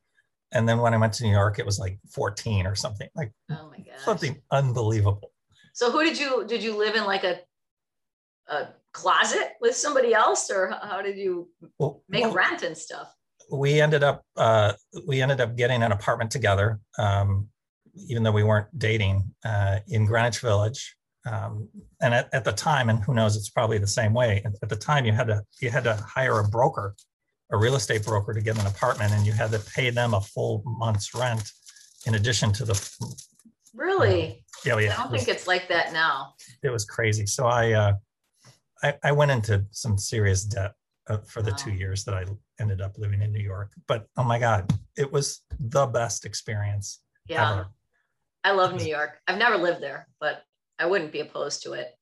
And 0.52 0.68
then 0.68 0.78
when 0.78 0.94
I 0.94 0.96
went 0.96 1.12
to 1.14 1.24
New 1.24 1.30
York, 1.30 1.58
it 1.58 1.66
was 1.66 1.78
like 1.78 1.98
14 2.12 2.66
or 2.66 2.74
something, 2.74 3.08
like 3.14 3.32
Oh 3.50 3.72
something 3.98 4.40
unbelievable. 4.50 5.32
So 5.74 5.90
who 5.90 6.02
did 6.02 6.18
you 6.18 6.44
did 6.46 6.62
you 6.62 6.76
live 6.76 6.96
in 6.96 7.04
like 7.04 7.22
a 7.24 7.40
a 8.48 8.68
closet 8.92 9.52
with 9.60 9.76
somebody 9.76 10.12
else, 10.12 10.50
or 10.50 10.76
how 10.82 11.00
did 11.02 11.16
you 11.16 11.48
Well, 11.78 12.02
make 12.08 12.24
well, 12.24 12.34
rent 12.34 12.62
and 12.62 12.76
stuff? 12.76 13.14
We 13.50 13.80
ended 13.80 14.02
up 14.02 14.24
uh, 14.36 14.72
we 15.06 15.22
ended 15.22 15.40
up 15.40 15.56
getting 15.56 15.82
an 15.82 15.92
apartment 15.92 16.30
together, 16.30 16.80
um, 16.98 17.48
even 18.08 18.22
though 18.22 18.32
we 18.32 18.44
weren't 18.44 18.66
dating 18.78 19.34
uh, 19.44 19.80
in 19.88 20.06
Greenwich 20.06 20.40
Village. 20.40 20.96
Um, 21.30 21.68
and 22.00 22.14
at, 22.14 22.32
at 22.32 22.44
the 22.44 22.52
time, 22.52 22.88
and 22.88 23.04
who 23.04 23.12
knows, 23.12 23.36
it's 23.36 23.50
probably 23.50 23.76
the 23.76 23.86
same 23.86 24.14
way. 24.14 24.42
At, 24.44 24.52
at 24.62 24.68
the 24.68 24.76
time, 24.76 25.04
you 25.04 25.12
had 25.12 25.26
to 25.26 25.42
you 25.60 25.70
had 25.70 25.84
to 25.84 25.94
hire 25.96 26.38
a 26.38 26.48
broker, 26.48 26.94
a 27.52 27.58
real 27.58 27.76
estate 27.76 28.04
broker, 28.04 28.32
to 28.32 28.40
get 28.40 28.58
an 28.58 28.66
apartment, 28.66 29.12
and 29.12 29.26
you 29.26 29.32
had 29.32 29.50
to 29.52 29.58
pay 29.58 29.90
them 29.90 30.14
a 30.14 30.20
full 30.20 30.62
month's 30.64 31.14
rent 31.14 31.50
in 32.06 32.14
addition 32.14 32.52
to 32.52 32.64
the. 32.64 33.16
Really? 33.74 34.44
Oh 34.66 34.78
yeah, 34.78 34.94
I 34.94 35.02
don't 35.02 35.12
was, 35.12 35.24
think 35.24 35.36
it's 35.36 35.46
like 35.46 35.68
that 35.68 35.92
now. 35.92 36.34
it 36.62 36.70
was 36.70 36.84
crazy. 36.84 37.26
So 37.26 37.46
I, 37.46 37.72
uh, 37.72 37.92
I 38.82 38.94
I 39.04 39.12
went 39.12 39.30
into 39.30 39.64
some 39.70 39.98
serious 39.98 40.44
debt 40.44 40.72
uh, 41.08 41.18
for 41.18 41.42
the 41.42 41.52
two 41.52 41.72
years 41.72 42.04
that 42.04 42.14
I 42.14 42.24
ended 42.60 42.80
up 42.80 42.98
living 42.98 43.22
in 43.22 43.32
New 43.32 43.42
York. 43.42 43.72
But 43.88 44.06
oh 44.16 44.24
my 44.24 44.38
God, 44.38 44.72
it 44.96 45.10
was 45.10 45.42
the 45.58 45.86
best 45.86 46.24
experience 46.24 47.00
Yeah. 47.26 47.50
ever. 47.50 47.68
I 48.44 48.52
love 48.52 48.74
New 48.74 48.86
York. 48.86 49.18
I've 49.26 49.38
never 49.38 49.56
lived 49.56 49.82
there, 49.82 50.08
but 50.18 50.42
I 50.78 50.86
wouldn't 50.86 51.12
be 51.12 51.20
opposed 51.20 51.62
to 51.64 51.72
it. 51.72 51.94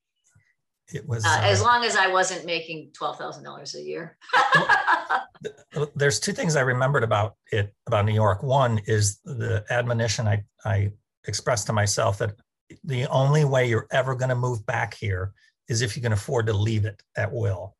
It 0.92 1.06
was. 1.06 1.24
Uh, 1.24 1.40
as 1.42 1.60
uh, 1.60 1.64
long 1.64 1.84
as 1.84 1.96
I 1.96 2.08
wasn't 2.08 2.46
making 2.46 2.92
twelve 2.96 3.18
thousand 3.18 3.44
dollars 3.44 3.74
a 3.74 3.82
year. 3.82 4.16
there's 5.94 6.20
two 6.20 6.32
things 6.32 6.56
I 6.56 6.62
remembered 6.62 7.04
about 7.04 7.34
it 7.52 7.74
about 7.86 8.04
New 8.04 8.14
York. 8.14 8.42
One 8.42 8.80
is 8.86 9.18
the 9.24 9.64
admonition 9.70 10.26
I 10.26 10.44
I 10.64 10.92
expressed 11.26 11.66
to 11.66 11.72
myself 11.72 12.18
that 12.18 12.34
the 12.84 13.06
only 13.06 13.44
way 13.44 13.68
you're 13.68 13.86
ever 13.90 14.14
going 14.14 14.28
to 14.30 14.34
move 14.34 14.64
back 14.64 14.94
here 14.94 15.32
is 15.68 15.82
if 15.82 15.96
you 15.96 16.02
can 16.02 16.12
afford 16.12 16.46
to 16.46 16.52
leave 16.52 16.84
it 16.84 17.02
at 17.16 17.32
will, 17.32 17.76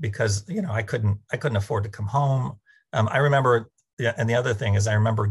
because 0.00 0.44
you 0.48 0.62
know 0.62 0.70
I 0.70 0.82
couldn't 0.82 1.18
I 1.32 1.36
couldn't 1.36 1.56
afford 1.56 1.84
to 1.84 1.90
come 1.90 2.06
home. 2.06 2.58
Um, 2.92 3.08
I 3.10 3.18
remember, 3.18 3.70
and 3.98 4.28
the 4.28 4.34
other 4.34 4.54
thing 4.54 4.74
is 4.74 4.86
I 4.86 4.94
remember 4.94 5.30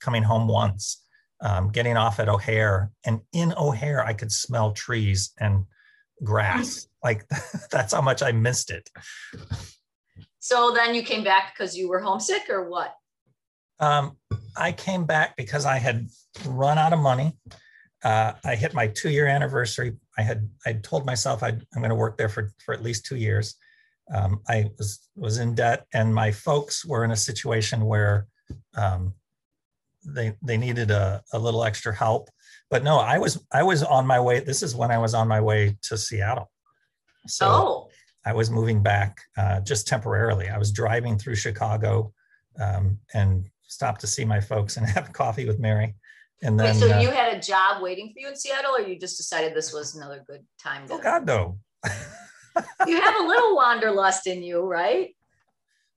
coming 0.00 0.22
home 0.22 0.48
once, 0.48 1.02
um, 1.40 1.70
getting 1.70 1.96
off 1.96 2.20
at 2.20 2.28
O'Hare, 2.28 2.90
and 3.04 3.20
in 3.32 3.52
O'Hare 3.56 4.04
I 4.04 4.12
could 4.12 4.32
smell 4.32 4.72
trees 4.72 5.32
and 5.38 5.64
grass. 6.22 6.88
Like 7.04 7.24
that's 7.70 7.94
how 7.94 8.00
much 8.00 8.20
I 8.20 8.32
missed 8.32 8.72
it. 8.72 8.90
so 10.40 10.72
then 10.74 10.92
you 10.92 11.04
came 11.04 11.22
back 11.22 11.54
because 11.54 11.76
you 11.76 11.88
were 11.88 12.00
homesick, 12.00 12.50
or 12.50 12.68
what? 12.68 12.96
Um, 13.78 14.16
I 14.56 14.72
came 14.72 15.04
back 15.04 15.36
because 15.36 15.64
I 15.64 15.76
had 15.76 16.08
run 16.44 16.78
out 16.78 16.92
of 16.92 16.98
money. 16.98 17.36
Uh, 18.02 18.32
I 18.44 18.56
hit 18.56 18.74
my 18.74 18.88
two-year 18.88 19.28
anniversary. 19.28 19.94
I 20.18 20.22
had 20.22 20.50
I 20.66 20.72
told 20.72 21.06
myself 21.06 21.44
I'd, 21.44 21.64
I'm 21.74 21.80
going 21.80 21.90
to 21.90 21.94
work 21.94 22.18
there 22.18 22.28
for 22.28 22.52
for 22.64 22.74
at 22.74 22.82
least 22.82 23.06
two 23.06 23.16
years. 23.16 23.54
Um, 24.14 24.40
I 24.48 24.70
was 24.78 25.08
was 25.16 25.38
in 25.38 25.54
debt, 25.54 25.86
and 25.92 26.14
my 26.14 26.30
folks 26.30 26.84
were 26.84 27.04
in 27.04 27.10
a 27.10 27.16
situation 27.16 27.84
where 27.84 28.26
um, 28.76 29.14
they 30.04 30.36
they 30.42 30.56
needed 30.56 30.90
a, 30.90 31.22
a 31.32 31.38
little 31.38 31.64
extra 31.64 31.94
help. 31.94 32.28
But 32.70 32.84
no, 32.84 32.98
I 32.98 33.18
was 33.18 33.44
I 33.52 33.62
was 33.62 33.82
on 33.82 34.06
my 34.06 34.20
way. 34.20 34.40
This 34.40 34.62
is 34.62 34.74
when 34.74 34.90
I 34.90 34.98
was 34.98 35.14
on 35.14 35.28
my 35.28 35.40
way 35.40 35.76
to 35.82 35.96
Seattle. 35.96 36.50
So 37.26 37.46
oh, 37.46 37.88
I 38.24 38.32
was 38.32 38.50
moving 38.50 38.82
back 38.82 39.18
uh, 39.36 39.60
just 39.60 39.86
temporarily. 39.86 40.48
I 40.48 40.58
was 40.58 40.72
driving 40.72 41.18
through 41.18 41.36
Chicago 41.36 42.12
um, 42.60 42.98
and 43.14 43.48
stopped 43.62 44.00
to 44.02 44.06
see 44.06 44.24
my 44.24 44.40
folks 44.40 44.76
and 44.76 44.86
have 44.90 45.12
coffee 45.12 45.46
with 45.46 45.58
Mary. 45.58 45.94
And 46.42 46.58
wait, 46.58 46.66
then, 46.66 46.74
so 46.74 46.92
uh, 46.92 47.00
you 47.00 47.10
had 47.10 47.34
a 47.34 47.40
job 47.40 47.82
waiting 47.82 48.12
for 48.12 48.20
you 48.20 48.28
in 48.28 48.36
Seattle, 48.36 48.76
or 48.76 48.80
you 48.80 48.98
just 48.98 49.16
decided 49.16 49.54
this 49.54 49.72
was 49.72 49.94
another 49.94 50.22
good 50.26 50.44
time? 50.62 50.86
To, 50.88 50.94
oh 50.94 50.98
God, 50.98 51.26
no, 51.26 51.58
you 52.86 53.00
have 53.00 53.16
a 53.20 53.26
little 53.26 53.56
wanderlust 53.56 54.26
in 54.26 54.42
you, 54.42 54.60
right? 54.60 55.10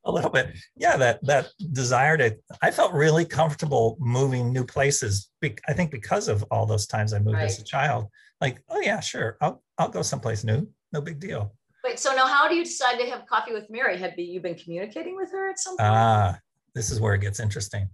a 0.06 0.12
little 0.12 0.30
bit. 0.30 0.58
Yeah, 0.76 0.98
that 0.98 1.24
that 1.26 1.50
desire 1.72 2.18
to. 2.18 2.38
I 2.62 2.72
felt 2.72 2.94
really 2.94 3.26
comfortable 3.26 3.98
moving 4.00 4.52
new 4.52 4.66
places. 4.66 5.30
be- 5.42 5.58
I 5.68 5.74
think 5.74 5.92
because 5.92 6.28
of 6.28 6.44
all 6.52 6.66
those 6.66 6.88
times 6.88 7.14
I 7.14 7.20
moved 7.20 7.40
as 7.40 7.60
a 7.60 7.64
child. 7.64 8.08
Like, 8.42 8.62
oh 8.70 8.80
yeah, 8.80 9.00
sure, 9.00 9.38
I'll 9.42 9.62
I'll 9.78 9.90
go 9.90 10.02
someplace 10.02 10.44
new. 10.44 10.68
No 10.92 11.02
big 11.02 11.20
deal. 11.20 11.54
Wait, 11.84 12.00
so 12.00 12.14
now 12.16 12.28
how 12.28 12.48
do 12.48 12.56
you 12.56 12.64
decide 12.64 12.98
to 12.98 13.10
have 13.10 13.26
coffee 13.26 13.54
with 13.54 13.70
Mary? 13.70 13.98
Have 13.98 14.18
you 14.18 14.40
been 14.40 14.56
communicating 14.56 15.16
with 15.16 15.32
her 15.32 15.50
at 15.50 15.60
some 15.60 15.78
point? 15.78 15.90
Ah, 15.90 16.40
this 16.76 16.92
is 16.92 17.00
where 17.00 17.14
it 17.14 17.22
gets 17.22 17.40
interesting. 17.40 17.90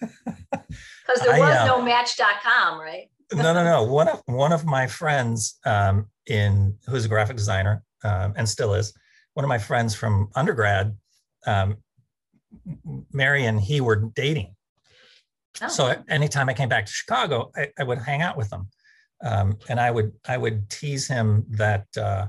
Because 1.06 1.26
there 1.26 1.34
I, 1.34 1.40
was 1.40 1.56
uh, 1.56 1.66
no 1.66 1.82
match.com, 1.82 2.78
right? 2.78 3.10
no, 3.34 3.52
no, 3.52 3.64
no. 3.64 3.82
One 3.82 4.06
of 4.06 4.22
one 4.26 4.52
of 4.52 4.64
my 4.64 4.86
friends 4.86 5.58
um, 5.66 6.06
in 6.26 6.76
who's 6.86 7.04
a 7.04 7.08
graphic 7.08 7.36
designer 7.36 7.82
um, 8.04 8.34
and 8.36 8.48
still 8.48 8.74
is 8.74 8.92
one 9.34 9.44
of 9.44 9.48
my 9.48 9.58
friends 9.58 9.94
from 9.94 10.28
undergrad. 10.34 10.96
Um, 11.46 11.76
Mary 13.12 13.46
and 13.46 13.60
he 13.60 13.80
were 13.80 13.96
dating, 13.96 14.56
Oh, 15.62 15.68
so 15.68 15.94
anytime 16.08 16.48
I 16.48 16.54
came 16.54 16.68
back 16.68 16.86
to 16.86 16.92
Chicago, 16.92 17.50
I, 17.56 17.68
I 17.78 17.84
would 17.84 17.98
hang 17.98 18.22
out 18.22 18.36
with 18.36 18.50
them, 18.50 18.68
um, 19.24 19.58
and 19.68 19.80
I 19.80 19.90
would 19.90 20.12
I 20.26 20.36
would 20.36 20.70
tease 20.70 21.06
him 21.06 21.44
that 21.50 21.86
uh, 21.96 22.26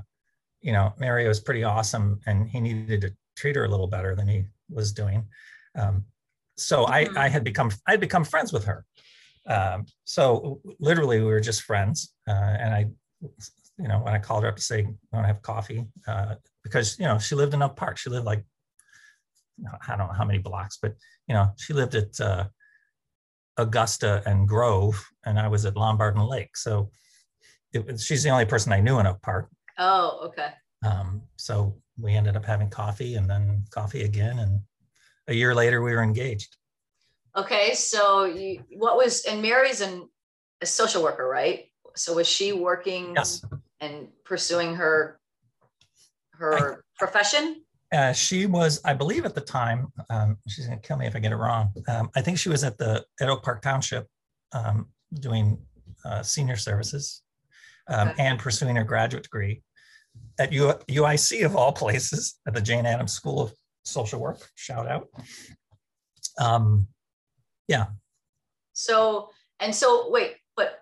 you 0.62 0.72
know, 0.72 0.94
Mary 0.98 1.28
was 1.28 1.40
pretty 1.40 1.64
awesome 1.64 2.20
and 2.26 2.48
he 2.48 2.60
needed 2.60 3.00
to 3.02 3.12
treat 3.36 3.56
her 3.56 3.64
a 3.64 3.68
little 3.68 3.88
better 3.88 4.14
than 4.14 4.28
he 4.28 4.44
was 4.70 4.92
doing. 4.92 5.26
Um, 5.78 6.04
so 6.56 6.84
mm-hmm. 6.84 7.18
I, 7.18 7.24
I 7.24 7.28
had 7.28 7.44
become, 7.44 7.70
I 7.86 7.92
had 7.92 8.00
become 8.00 8.24
friends 8.24 8.52
with 8.52 8.64
her. 8.64 8.84
Um, 9.46 9.86
so 10.04 10.60
literally 10.78 11.18
we 11.18 11.26
were 11.26 11.40
just 11.40 11.62
friends. 11.62 12.14
Uh, 12.28 12.32
and 12.32 12.74
I, 12.74 12.86
you 13.82 13.88
know, 13.88 13.98
when 13.98 14.14
I 14.14 14.18
called 14.18 14.44
her 14.44 14.48
up 14.48 14.56
to 14.56 14.62
say, 14.62 14.80
I 14.80 15.16
want 15.16 15.24
to 15.24 15.32
have 15.32 15.42
coffee, 15.42 15.84
uh, 16.06 16.36
because, 16.62 16.98
you 16.98 17.04
know, 17.04 17.18
she 17.18 17.34
lived 17.34 17.52
in 17.52 17.62
Oak 17.62 17.76
Park. 17.76 17.98
She 17.98 18.10
lived 18.10 18.24
like, 18.24 18.44
I 19.88 19.96
don't 19.96 20.06
know 20.06 20.14
how 20.14 20.24
many 20.24 20.38
blocks, 20.38 20.78
but, 20.80 20.94
you 21.26 21.34
know, 21.34 21.50
she 21.58 21.72
lived 21.72 21.94
at 21.94 22.18
uh, 22.20 22.44
Augusta 23.56 24.22
and 24.24 24.48
Grove, 24.48 25.04
and 25.26 25.38
I 25.38 25.48
was 25.48 25.66
at 25.66 25.76
Lombard 25.76 26.16
and 26.16 26.26
Lake. 26.26 26.56
So 26.56 26.90
it, 27.72 28.00
she's 28.00 28.22
the 28.22 28.30
only 28.30 28.46
person 28.46 28.72
I 28.72 28.80
knew 28.80 28.98
in 29.00 29.06
Oak 29.06 29.20
Park. 29.20 29.50
Oh, 29.78 30.20
okay. 30.28 30.50
Um, 30.84 31.22
so 31.36 31.76
we 31.98 32.12
ended 32.12 32.36
up 32.36 32.44
having 32.44 32.70
coffee 32.70 33.16
and 33.16 33.28
then 33.28 33.64
coffee 33.70 34.04
again. 34.04 34.38
And 34.38 34.60
a 35.28 35.34
year 35.34 35.54
later, 35.54 35.82
we 35.82 35.92
were 35.92 36.02
engaged. 36.02 36.56
Okay. 37.36 37.74
So 37.74 38.24
you, 38.24 38.62
what 38.76 38.96
was, 38.96 39.24
and 39.24 39.42
Mary's 39.42 39.80
an, 39.80 40.08
a 40.60 40.66
social 40.66 41.02
worker, 41.02 41.26
right? 41.26 41.64
So 41.94 42.14
was 42.14 42.26
she 42.26 42.52
working 42.52 43.14
yes. 43.16 43.44
And 43.82 44.08
pursuing 44.24 44.74
her, 44.76 45.20
her 46.32 46.74
I, 46.74 46.76
profession? 46.96 47.62
Uh, 47.92 48.12
she 48.14 48.46
was, 48.46 48.80
I 48.86 48.94
believe 48.94 49.26
at 49.26 49.34
the 49.34 49.42
time, 49.42 49.92
um, 50.08 50.38
she's 50.48 50.66
going 50.66 50.80
to 50.80 50.86
kill 50.86 50.96
me 50.96 51.06
if 51.06 51.14
I 51.14 51.18
get 51.18 51.32
it 51.32 51.36
wrong. 51.36 51.72
Um, 51.88 52.08
I 52.16 52.22
think 52.22 52.38
she 52.38 52.48
was 52.48 52.64
at 52.64 52.78
the 52.78 53.04
at 53.20 53.28
Oak 53.28 53.42
Park 53.42 53.60
Township 53.60 54.06
um, 54.52 54.88
doing 55.12 55.58
uh, 56.06 56.22
senior 56.22 56.56
services 56.56 57.22
um, 57.88 58.08
okay. 58.08 58.22
and 58.22 58.38
pursuing 58.38 58.76
her 58.76 58.84
graduate 58.84 59.24
degree 59.24 59.62
at 60.38 60.52
U- 60.52 60.78
UIC 60.88 61.44
of 61.44 61.54
all 61.54 61.72
places 61.72 62.38
at 62.46 62.54
the 62.54 62.62
Jane 62.62 62.86
Addams 62.86 63.12
School 63.12 63.42
of 63.42 63.52
Social 63.84 64.20
Work. 64.20 64.38
Shout 64.54 64.86
out. 64.86 65.08
Um, 66.38 66.86
yeah. 67.68 67.86
So 68.72 69.28
and 69.60 69.74
so, 69.74 70.10
wait, 70.10 70.36
but 70.56 70.81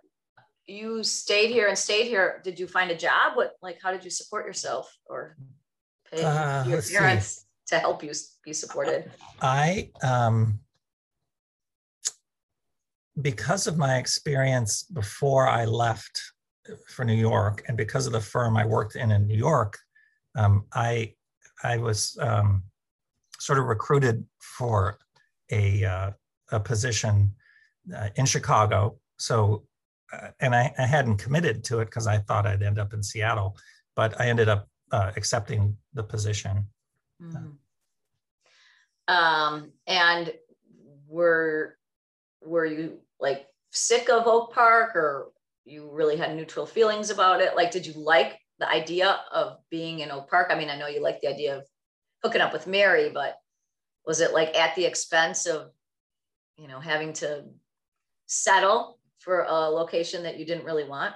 you 0.70 1.02
stayed 1.04 1.50
here 1.50 1.68
and 1.68 1.76
stayed 1.76 2.06
here. 2.06 2.40
Did 2.44 2.58
you 2.58 2.66
find 2.66 2.90
a 2.90 2.96
job? 2.96 3.36
What 3.36 3.52
like 3.62 3.78
how 3.82 3.90
did 3.90 4.04
you 4.04 4.10
support 4.10 4.46
yourself 4.46 4.96
or 5.06 5.36
pay 6.10 6.22
uh, 6.22 6.64
your 6.64 6.82
parents 6.82 7.46
see. 7.66 7.76
to 7.76 7.78
help 7.78 8.02
you 8.02 8.12
be 8.44 8.52
supported? 8.52 9.10
I 9.42 9.90
um 10.02 10.60
because 13.20 13.66
of 13.66 13.76
my 13.76 13.98
experience 13.98 14.84
before 14.84 15.48
I 15.48 15.64
left 15.64 16.20
for 16.88 17.04
New 17.04 17.14
York, 17.14 17.64
and 17.68 17.76
because 17.76 18.06
of 18.06 18.12
the 18.12 18.20
firm 18.20 18.56
I 18.56 18.64
worked 18.64 18.96
in 18.96 19.10
in 19.10 19.26
New 19.26 19.36
York, 19.36 19.78
um, 20.36 20.66
I 20.72 21.14
I 21.62 21.76
was 21.78 22.16
um, 22.20 22.62
sort 23.38 23.58
of 23.58 23.66
recruited 23.66 24.24
for 24.38 24.98
a 25.50 25.84
uh, 25.84 26.10
a 26.52 26.60
position 26.60 27.34
uh, 27.94 28.10
in 28.16 28.26
Chicago. 28.26 28.98
So, 29.18 29.64
and 30.40 30.54
I, 30.54 30.72
I, 30.78 30.86
hadn't 30.86 31.18
committed 31.18 31.62
to 31.64 31.80
it 31.80 31.86
because 31.86 32.06
I 32.06 32.18
thought 32.18 32.46
I'd 32.46 32.62
end 32.62 32.78
up 32.78 32.92
in 32.92 33.02
Seattle, 33.02 33.56
but 33.94 34.20
I 34.20 34.28
ended 34.28 34.48
up 34.48 34.68
uh, 34.92 35.12
accepting 35.16 35.76
the 35.94 36.02
position. 36.02 36.66
Mm-hmm. 37.22 37.50
Um, 39.08 39.72
and 39.86 40.32
were 41.08 41.76
were 42.42 42.64
you 42.64 42.98
like 43.18 43.46
sick 43.70 44.08
of 44.08 44.26
Oak 44.26 44.52
Park, 44.52 44.96
or 44.96 45.32
you 45.64 45.90
really 45.92 46.16
had 46.16 46.34
neutral 46.34 46.66
feelings 46.66 47.10
about 47.10 47.40
it? 47.40 47.56
Like, 47.56 47.70
did 47.70 47.86
you 47.86 47.94
like 47.94 48.38
the 48.58 48.68
idea 48.68 49.20
of 49.32 49.58
being 49.70 50.00
in 50.00 50.10
Oak 50.10 50.30
Park? 50.30 50.48
I 50.50 50.58
mean, 50.58 50.70
I 50.70 50.76
know 50.76 50.86
you 50.86 51.02
like 51.02 51.20
the 51.20 51.28
idea 51.28 51.58
of 51.58 51.64
hooking 52.22 52.40
up 52.40 52.52
with 52.52 52.66
Mary, 52.66 53.10
but 53.10 53.36
was 54.06 54.20
it 54.20 54.32
like 54.32 54.56
at 54.56 54.74
the 54.74 54.86
expense 54.86 55.46
of, 55.46 55.70
you 56.56 56.68
know, 56.68 56.80
having 56.80 57.12
to 57.14 57.44
settle 58.26 58.99
for 59.20 59.42
a 59.42 59.68
location 59.68 60.22
that 60.24 60.38
you 60.38 60.44
didn't 60.44 60.64
really 60.64 60.84
want? 60.84 61.14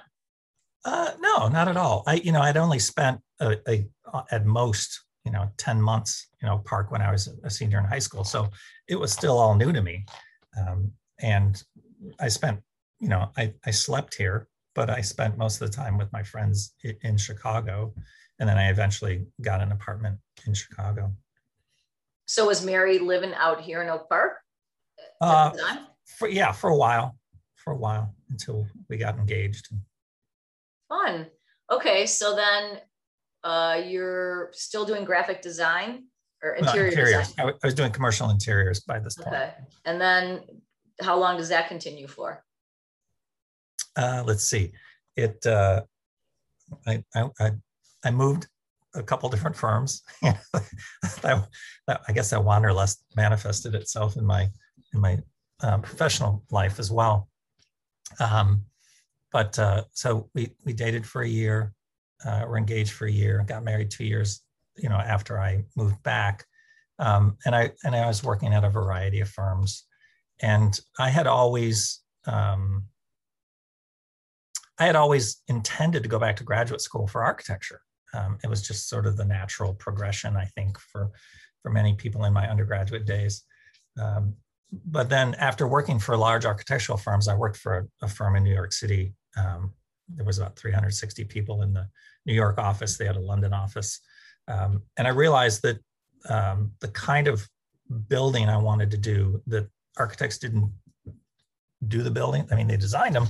Uh, 0.85 1.11
no, 1.19 1.47
not 1.47 1.67
at 1.67 1.77
all. 1.77 2.03
I, 2.07 2.15
you 2.15 2.31
know, 2.31 2.41
I'd 2.41 2.57
only 2.57 2.79
spent 2.79 3.19
a, 3.39 3.57
a, 3.67 3.85
at 4.31 4.45
most, 4.45 5.03
you 5.25 5.31
know, 5.31 5.49
10 5.57 5.81
months, 5.81 6.27
you 6.41 6.47
know, 6.47 6.59
park 6.59 6.91
when 6.91 7.01
I 7.01 7.11
was 7.11 7.27
a 7.43 7.49
senior 7.49 7.79
in 7.79 7.85
high 7.85 7.99
school. 7.99 8.23
So 8.23 8.49
it 8.87 8.95
was 8.95 9.11
still 9.11 9.37
all 9.37 9.55
new 9.55 9.73
to 9.73 9.81
me. 9.81 10.05
Um, 10.57 10.91
and 11.19 11.61
I 12.19 12.27
spent 12.27 12.61
you 12.99 13.09
know, 13.09 13.29
I, 13.37 13.53
I 13.65 13.71
slept 13.71 14.15
here, 14.15 14.47
but 14.73 14.89
I 14.89 15.01
spent 15.01 15.37
most 15.37 15.61
of 15.61 15.69
the 15.69 15.75
time 15.75 15.97
with 15.97 16.11
my 16.11 16.23
friends 16.23 16.73
in 17.01 17.17
Chicago. 17.17 17.93
And 18.39 18.49
then 18.49 18.57
I 18.57 18.69
eventually 18.69 19.25
got 19.41 19.61
an 19.61 19.71
apartment 19.71 20.17
in 20.45 20.53
Chicago. 20.53 21.13
So 22.27 22.47
was 22.47 22.65
Mary 22.65 22.99
living 22.99 23.33
out 23.35 23.61
here 23.61 23.81
in 23.81 23.89
Oak 23.89 24.09
Park? 24.09 24.33
Uh, 25.21 25.51
for, 26.05 26.27
yeah, 26.27 26.51
for 26.51 26.69
a 26.69 26.75
while, 26.75 27.15
for 27.65 27.73
a 27.73 27.77
while 27.77 28.15
until 28.29 28.65
we 28.89 28.95
got 28.95 29.17
engaged. 29.17 29.67
Fun. 30.87 31.27
Okay, 31.69 32.05
so 32.05 32.33
then 32.35 32.79
uh, 33.43 33.81
you're 33.85 34.51
still 34.53 34.85
doing 34.85 35.03
graphic 35.03 35.41
design 35.41 36.05
or 36.41 36.51
interior 36.53 36.87
interiors. 36.87 37.29
design? 37.29 37.49
I 37.61 37.67
was 37.67 37.73
doing 37.73 37.91
commercial 37.91 38.29
interiors 38.29 38.79
by 38.79 38.99
this 38.99 39.15
point. 39.15 39.35
Okay, 39.35 39.51
and 39.83 39.99
then 39.99 40.41
how 41.01 41.19
long 41.19 41.35
does 41.35 41.49
that 41.49 41.67
continue 41.67 42.07
for? 42.07 42.45
uh, 43.95 44.23
let's 44.25 44.45
see, 44.45 44.71
it, 45.15 45.45
uh, 45.45 45.81
I, 46.85 47.03
I, 47.15 47.51
I 48.03 48.11
moved 48.11 48.47
a 48.93 49.03
couple 49.03 49.29
different 49.29 49.55
firms. 49.55 50.03
that, 50.21 51.47
that, 51.87 52.01
I 52.07 52.13
guess 52.13 52.29
that 52.31 52.43
wanderlust 52.43 53.03
manifested 53.15 53.75
itself 53.75 54.17
in 54.17 54.25
my 54.25 54.49
in 54.93 54.99
my 55.01 55.19
uh, 55.61 55.77
professional 55.79 56.43
life 56.51 56.79
as 56.79 56.91
well. 56.91 57.29
Um, 58.19 58.65
but 59.31 59.57
uh, 59.59 59.83
so 59.91 60.29
we 60.33 60.51
we 60.63 60.73
dated 60.73 61.05
for 61.05 61.21
a 61.21 61.27
year, 61.27 61.73
uh, 62.25 62.45
were 62.47 62.57
engaged 62.57 62.93
for 62.93 63.05
a 63.05 63.11
year, 63.11 63.43
got 63.47 63.63
married 63.63 63.91
two 63.91 64.05
years, 64.05 64.41
you 64.77 64.89
know, 64.89 64.95
after 64.95 65.39
I 65.39 65.65
moved 65.75 66.01
back, 66.03 66.45
um, 66.99 67.37
and 67.45 67.55
I 67.55 67.71
and 67.83 67.95
I 67.95 68.07
was 68.07 68.23
working 68.23 68.53
at 68.53 68.63
a 68.63 68.69
variety 68.69 69.19
of 69.19 69.29
firms, 69.29 69.85
and 70.41 70.79
I 70.97 71.09
had 71.09 71.27
always 71.27 72.01
um, 72.27 72.85
I 74.79 74.85
had 74.85 74.95
always 74.95 75.41
intended 75.47 76.03
to 76.03 76.09
go 76.09 76.19
back 76.19 76.35
to 76.37 76.43
graduate 76.43 76.81
school 76.81 77.07
for 77.07 77.23
architecture. 77.23 77.81
Um, 78.13 78.37
it 78.43 78.49
was 78.49 78.61
just 78.61 78.89
sort 78.89 79.05
of 79.05 79.17
the 79.17 79.25
natural 79.25 79.73
progression, 79.73 80.37
I 80.37 80.45
think, 80.45 80.79
for 80.79 81.11
for 81.61 81.71
many 81.71 81.95
people 81.95 82.25
in 82.25 82.33
my 82.33 82.49
undergraduate 82.49 83.05
days. 83.05 83.43
Um, 83.99 84.35
but 84.71 85.09
then, 85.09 85.35
after 85.35 85.67
working 85.67 85.99
for 85.99 86.17
large 86.17 86.45
architectural 86.45 86.97
firms, 86.97 87.27
I 87.27 87.35
worked 87.35 87.57
for 87.57 87.77
a, 87.77 88.05
a 88.05 88.07
firm 88.07 88.35
in 88.35 88.43
New 88.43 88.53
York 88.53 88.73
City. 88.73 89.13
Um, 89.37 89.73
there 90.09 90.25
was 90.25 90.37
about 90.37 90.57
360 90.57 91.23
people 91.25 91.61
in 91.61 91.73
the 91.73 91.87
New 92.25 92.33
York 92.33 92.57
office. 92.57 92.97
They 92.97 93.05
had 93.05 93.15
a 93.15 93.21
London 93.21 93.53
office, 93.53 93.99
um, 94.47 94.81
and 94.97 95.07
I 95.07 95.11
realized 95.11 95.61
that 95.63 95.79
um, 96.29 96.71
the 96.81 96.89
kind 96.89 97.27
of 97.27 97.47
building 98.07 98.49
I 98.49 98.57
wanted 98.57 98.91
to 98.91 98.97
do 98.97 99.41
that 99.47 99.67
architects 99.97 100.39
didn't 100.39 100.71
do 101.87 102.01
the 102.01 102.11
building. 102.11 102.47
I 102.51 102.55
mean, 102.55 102.67
they 102.67 102.77
designed 102.77 103.15
them, 103.15 103.27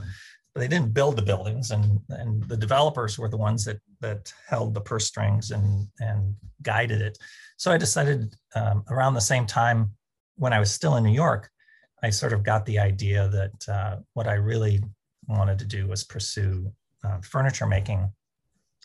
but 0.56 0.62
they 0.62 0.67
didn't 0.69 0.93
build 0.93 1.17
the 1.17 1.21
buildings 1.21 1.71
and 1.71 2.00
and 2.10 2.41
the 2.43 2.58
developers 2.58 3.19
were 3.19 3.28
the 3.28 3.38
ones 3.38 3.65
that 3.65 3.80
that 4.00 4.34
held 4.48 4.74
the 4.74 4.82
purse 4.82 5.06
strings 5.06 5.52
and 5.52 5.88
and 6.00 6.34
guided 6.62 7.02
it 7.02 7.17
so 7.58 7.71
i 7.71 7.78
decided 7.78 8.34
um, 8.56 8.84
around 8.89 9.13
the 9.13 9.21
same 9.21 9.45
time 9.45 9.91
when 10.36 10.54
i 10.54 10.60
was 10.60 10.71
still 10.71 10.95
in 10.95 11.04
new 11.04 11.13
york 11.13 11.50
i 12.04 12.10
sort 12.10 12.34
of 12.34 12.43
got 12.43 12.65
the 12.65 12.80
idea 12.80 13.28
that 13.30 13.74
uh, 13.74 13.98
what 14.13 14.28
i 14.28 14.34
really 14.34 14.82
wanted 15.28 15.58
to 15.60 15.65
do 15.65 15.88
was 15.88 16.04
pursue 16.04 16.71
uh, 17.04 17.19
furniture 17.21 17.67
making 17.67 18.12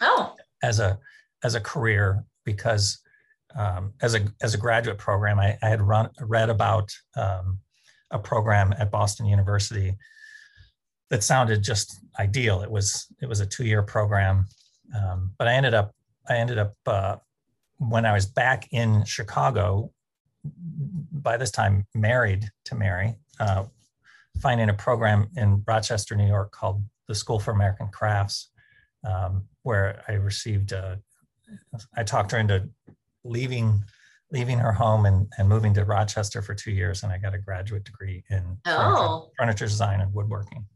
oh 0.00 0.34
as 0.62 0.80
a 0.80 0.98
as 1.42 1.54
a 1.54 1.60
career 1.60 2.24
because 2.44 2.98
um, 3.56 3.92
as 4.00 4.14
a 4.14 4.20
as 4.42 4.54
a 4.54 4.58
graduate 4.58 4.98
program 4.98 5.38
i, 5.38 5.56
I 5.62 5.68
had 5.68 5.82
run 5.82 6.08
read 6.20 6.50
about 6.50 6.90
um, 7.16 7.58
a 8.10 8.18
program 8.18 8.74
at 8.78 8.90
boston 8.90 9.26
university 9.26 9.96
that 11.10 11.24
sounded 11.24 11.62
just 11.62 12.00
ideal. 12.18 12.62
It 12.62 12.70
was 12.70 13.06
it 13.20 13.26
was 13.28 13.40
a 13.40 13.46
two 13.46 13.66
year 13.66 13.82
program, 13.82 14.46
um, 14.96 15.32
but 15.38 15.48
I 15.48 15.54
ended 15.54 15.74
up 15.74 15.94
I 16.28 16.36
ended 16.36 16.58
up 16.58 16.74
uh, 16.86 17.16
when 17.78 18.06
I 18.06 18.12
was 18.12 18.26
back 18.26 18.68
in 18.70 19.04
Chicago. 19.04 19.92
By 21.22 21.36
this 21.36 21.50
time, 21.50 21.86
married 21.94 22.50
to 22.66 22.74
Mary, 22.74 23.16
uh, 23.38 23.64
finding 24.40 24.68
a 24.68 24.74
program 24.74 25.28
in 25.36 25.62
Rochester, 25.66 26.14
New 26.14 26.26
York 26.26 26.52
called 26.52 26.82
the 27.08 27.14
School 27.14 27.38
for 27.38 27.50
American 27.50 27.88
Crafts, 27.88 28.50
um, 29.04 29.44
where 29.62 30.02
I 30.08 30.12
received. 30.12 30.72
A, 30.72 31.00
I 31.96 32.04
talked 32.04 32.30
her 32.32 32.38
into 32.38 32.68
leaving 33.24 33.82
leaving 34.32 34.58
her 34.58 34.72
home 34.72 35.06
and, 35.06 35.26
and 35.38 35.48
moving 35.48 35.74
to 35.74 35.84
Rochester 35.84 36.40
for 36.40 36.54
two 36.54 36.70
years, 36.70 37.02
and 37.02 37.12
I 37.12 37.18
got 37.18 37.34
a 37.34 37.38
graduate 37.38 37.84
degree 37.84 38.22
in 38.30 38.58
oh. 38.66 38.72
furniture, 38.72 39.32
furniture 39.36 39.66
design 39.66 40.00
and 40.00 40.14
woodworking. 40.14 40.66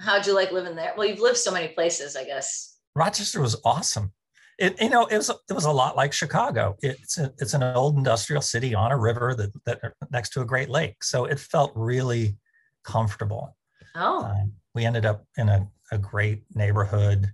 How'd 0.00 0.26
you 0.26 0.34
like 0.34 0.52
living 0.52 0.76
there? 0.76 0.94
Well, 0.96 1.06
you've 1.06 1.20
lived 1.20 1.36
so 1.36 1.52
many 1.52 1.68
places, 1.68 2.16
I 2.16 2.24
guess. 2.24 2.76
Rochester 2.94 3.40
was 3.40 3.60
awesome. 3.64 4.12
It 4.58 4.80
you 4.82 4.90
know 4.90 5.06
it 5.06 5.16
was 5.16 5.30
it 5.30 5.52
was 5.52 5.64
a 5.64 5.72
lot 5.72 5.96
like 5.96 6.12
Chicago. 6.12 6.76
It's 6.82 7.16
a, 7.18 7.32
it's 7.38 7.54
an 7.54 7.62
old 7.62 7.96
industrial 7.96 8.42
city 8.42 8.74
on 8.74 8.90
a 8.90 8.98
river 8.98 9.34
that 9.34 9.52
that 9.64 9.92
next 10.10 10.30
to 10.30 10.40
a 10.40 10.44
Great 10.44 10.68
Lake, 10.68 11.02
so 11.02 11.24
it 11.24 11.38
felt 11.38 11.72
really 11.74 12.36
comfortable. 12.84 13.56
Oh, 13.94 14.24
um, 14.24 14.52
we 14.74 14.84
ended 14.84 15.06
up 15.06 15.24
in 15.36 15.48
a, 15.48 15.66
a 15.92 15.98
great 15.98 16.42
neighborhood. 16.54 17.32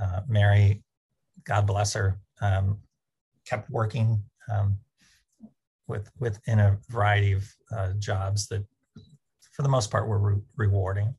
Uh, 0.00 0.20
Mary, 0.28 0.82
God 1.44 1.66
bless 1.66 1.94
her, 1.94 2.20
um, 2.40 2.78
kept 3.46 3.70
working 3.70 4.22
um, 4.52 4.76
with 5.86 6.10
within 6.18 6.60
a 6.60 6.78
variety 6.90 7.32
of 7.32 7.48
uh, 7.74 7.92
jobs 7.98 8.46
that, 8.48 8.64
for 9.52 9.62
the 9.62 9.68
most 9.68 9.90
part, 9.90 10.06
were 10.06 10.18
re- 10.18 10.42
rewarding. 10.56 11.14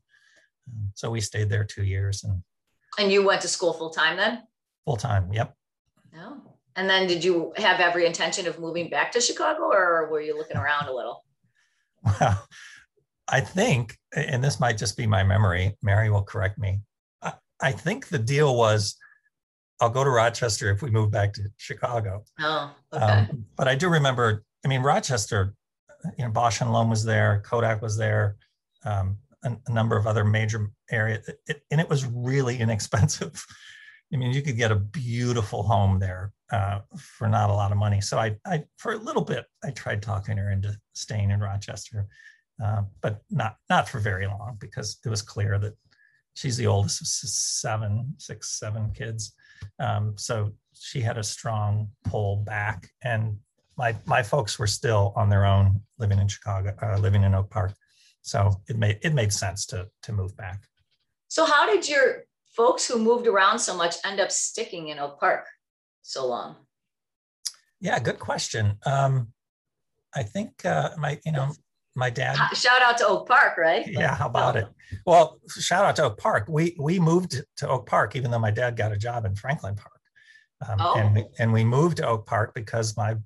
Um, 0.68 0.92
so 0.94 1.10
we 1.10 1.20
stayed 1.20 1.50
there 1.50 1.64
two 1.64 1.84
years 1.84 2.22
and. 2.22 2.42
And 2.98 3.12
you 3.12 3.24
went 3.24 3.40
to 3.42 3.48
school 3.48 3.72
full 3.72 3.90
time 3.90 4.16
then? 4.16 4.42
Full 4.84 4.96
time, 4.96 5.32
yep. 5.32 5.54
No. 6.12 6.38
Oh. 6.38 6.50
And 6.76 6.88
then 6.88 7.06
did 7.06 7.22
you 7.22 7.52
have 7.56 7.80
every 7.80 8.06
intention 8.06 8.46
of 8.46 8.58
moving 8.58 8.88
back 8.88 9.12
to 9.12 9.20
Chicago 9.20 9.64
or 9.64 10.08
were 10.10 10.20
you 10.20 10.36
looking 10.36 10.56
around 10.56 10.88
a 10.88 10.94
little? 10.94 11.24
Well, 12.18 12.48
I 13.28 13.40
think, 13.40 13.96
and 14.16 14.42
this 14.42 14.58
might 14.58 14.78
just 14.78 14.96
be 14.96 15.06
my 15.06 15.22
memory, 15.22 15.76
Mary 15.82 16.10
will 16.10 16.22
correct 16.22 16.58
me. 16.58 16.80
I, 17.22 17.34
I 17.60 17.72
think 17.72 18.08
the 18.08 18.18
deal 18.18 18.56
was 18.56 18.96
I'll 19.80 19.90
go 19.90 20.04
to 20.04 20.10
Rochester 20.10 20.70
if 20.70 20.82
we 20.82 20.90
move 20.90 21.10
back 21.10 21.32
to 21.34 21.42
Chicago. 21.56 22.24
Oh, 22.38 22.74
okay. 22.92 23.04
Um, 23.04 23.46
but 23.56 23.66
I 23.66 23.74
do 23.74 23.88
remember, 23.88 24.44
I 24.64 24.68
mean, 24.68 24.82
Rochester, 24.82 25.54
you 26.18 26.24
know, 26.24 26.30
Bausch 26.30 26.60
and 26.60 26.72
Lomb 26.72 26.90
was 26.90 27.04
there, 27.04 27.42
Kodak 27.44 27.80
was 27.80 27.96
there, 27.96 28.36
um, 28.84 29.16
a, 29.42 29.56
a, 29.66 29.72
number 29.72 29.96
of 29.96 30.06
other 30.06 30.24
major 30.24 30.70
areas, 30.90 31.30
it, 31.46 31.62
and 31.70 31.80
it 31.80 31.88
was 31.88 32.04
really 32.06 32.58
inexpensive. 32.60 33.44
I 34.12 34.16
mean, 34.16 34.32
you 34.32 34.42
could 34.42 34.56
get 34.56 34.72
a 34.72 34.76
beautiful 34.76 35.62
home 35.62 35.98
there 35.98 36.32
uh, 36.50 36.80
for 36.96 37.28
not 37.28 37.50
a 37.50 37.54
lot 37.54 37.70
of 37.70 37.78
money. 37.78 38.00
So 38.00 38.18
I, 38.18 38.36
I, 38.44 38.64
for 38.76 38.92
a 38.92 38.98
little 38.98 39.22
bit, 39.22 39.44
I 39.64 39.70
tried 39.70 40.02
talking 40.02 40.36
her 40.36 40.50
into 40.50 40.76
staying 40.94 41.30
in 41.30 41.40
Rochester, 41.40 42.08
uh, 42.62 42.82
but 43.00 43.22
not 43.30 43.56
not 43.68 43.88
for 43.88 44.00
very 44.00 44.26
long 44.26 44.56
because 44.58 44.98
it 45.04 45.08
was 45.08 45.22
clear 45.22 45.58
that 45.58 45.74
she's 46.34 46.56
the 46.56 46.66
oldest 46.66 47.00
of 47.00 47.06
seven, 47.06 48.14
six, 48.18 48.58
seven 48.58 48.90
kids. 48.92 49.32
Um, 49.78 50.14
so 50.16 50.54
she 50.74 51.00
had 51.00 51.18
a 51.18 51.22
strong 51.22 51.88
pull 52.04 52.36
back, 52.36 52.90
and 53.02 53.36
my 53.76 53.96
my 54.06 54.22
folks 54.22 54.58
were 54.58 54.66
still 54.66 55.12
on 55.16 55.28
their 55.28 55.46
own, 55.46 55.80
living 55.98 56.18
in 56.18 56.28
Chicago, 56.28 56.74
uh, 56.82 56.98
living 56.98 57.22
in 57.22 57.34
Oak 57.34 57.50
Park. 57.50 57.74
So 58.22 58.60
it 58.68 58.76
made 58.76 58.98
it 59.02 59.14
made 59.14 59.32
sense 59.32 59.66
to 59.66 59.88
to 60.02 60.12
move 60.12 60.36
back. 60.36 60.64
So 61.28 61.44
how 61.44 61.72
did 61.72 61.88
your 61.88 62.24
folks 62.56 62.86
who 62.86 62.98
moved 62.98 63.26
around 63.26 63.58
so 63.58 63.76
much 63.76 63.96
end 64.04 64.20
up 64.20 64.30
sticking 64.30 64.88
in 64.88 64.98
Oak 64.98 65.18
Park 65.20 65.46
so 66.02 66.26
long? 66.26 66.56
Yeah, 67.80 67.98
good 67.98 68.18
question. 68.18 68.76
Um, 68.84 69.28
I 70.14 70.22
think 70.22 70.64
uh, 70.64 70.90
my, 70.98 71.18
you 71.24 71.32
know, 71.32 71.52
my 71.96 72.10
dad. 72.10 72.36
Shout 72.54 72.82
out 72.82 72.98
to 72.98 73.06
Oak 73.06 73.28
Park, 73.28 73.56
right? 73.56 73.86
Yeah, 73.86 74.14
how 74.14 74.26
about 74.26 74.56
it? 74.56 74.66
Well, 75.06 75.40
shout 75.48 75.84
out 75.84 75.96
to 75.96 76.04
Oak 76.04 76.18
Park. 76.18 76.46
We 76.48 76.76
we 76.78 76.98
moved 76.98 77.42
to 77.56 77.68
Oak 77.68 77.86
Park, 77.86 78.16
even 78.16 78.30
though 78.30 78.38
my 78.38 78.50
dad 78.50 78.76
got 78.76 78.92
a 78.92 78.96
job 78.96 79.24
in 79.24 79.34
Franklin 79.34 79.74
Park, 79.74 80.00
um, 80.68 80.76
oh. 80.80 80.94
and 80.94 81.14
we, 81.14 81.24
and 81.38 81.52
we 81.52 81.64
moved 81.64 81.98
to 81.98 82.06
Oak 82.06 82.26
Park 82.26 82.54
because 82.54 82.96
my 82.96 83.16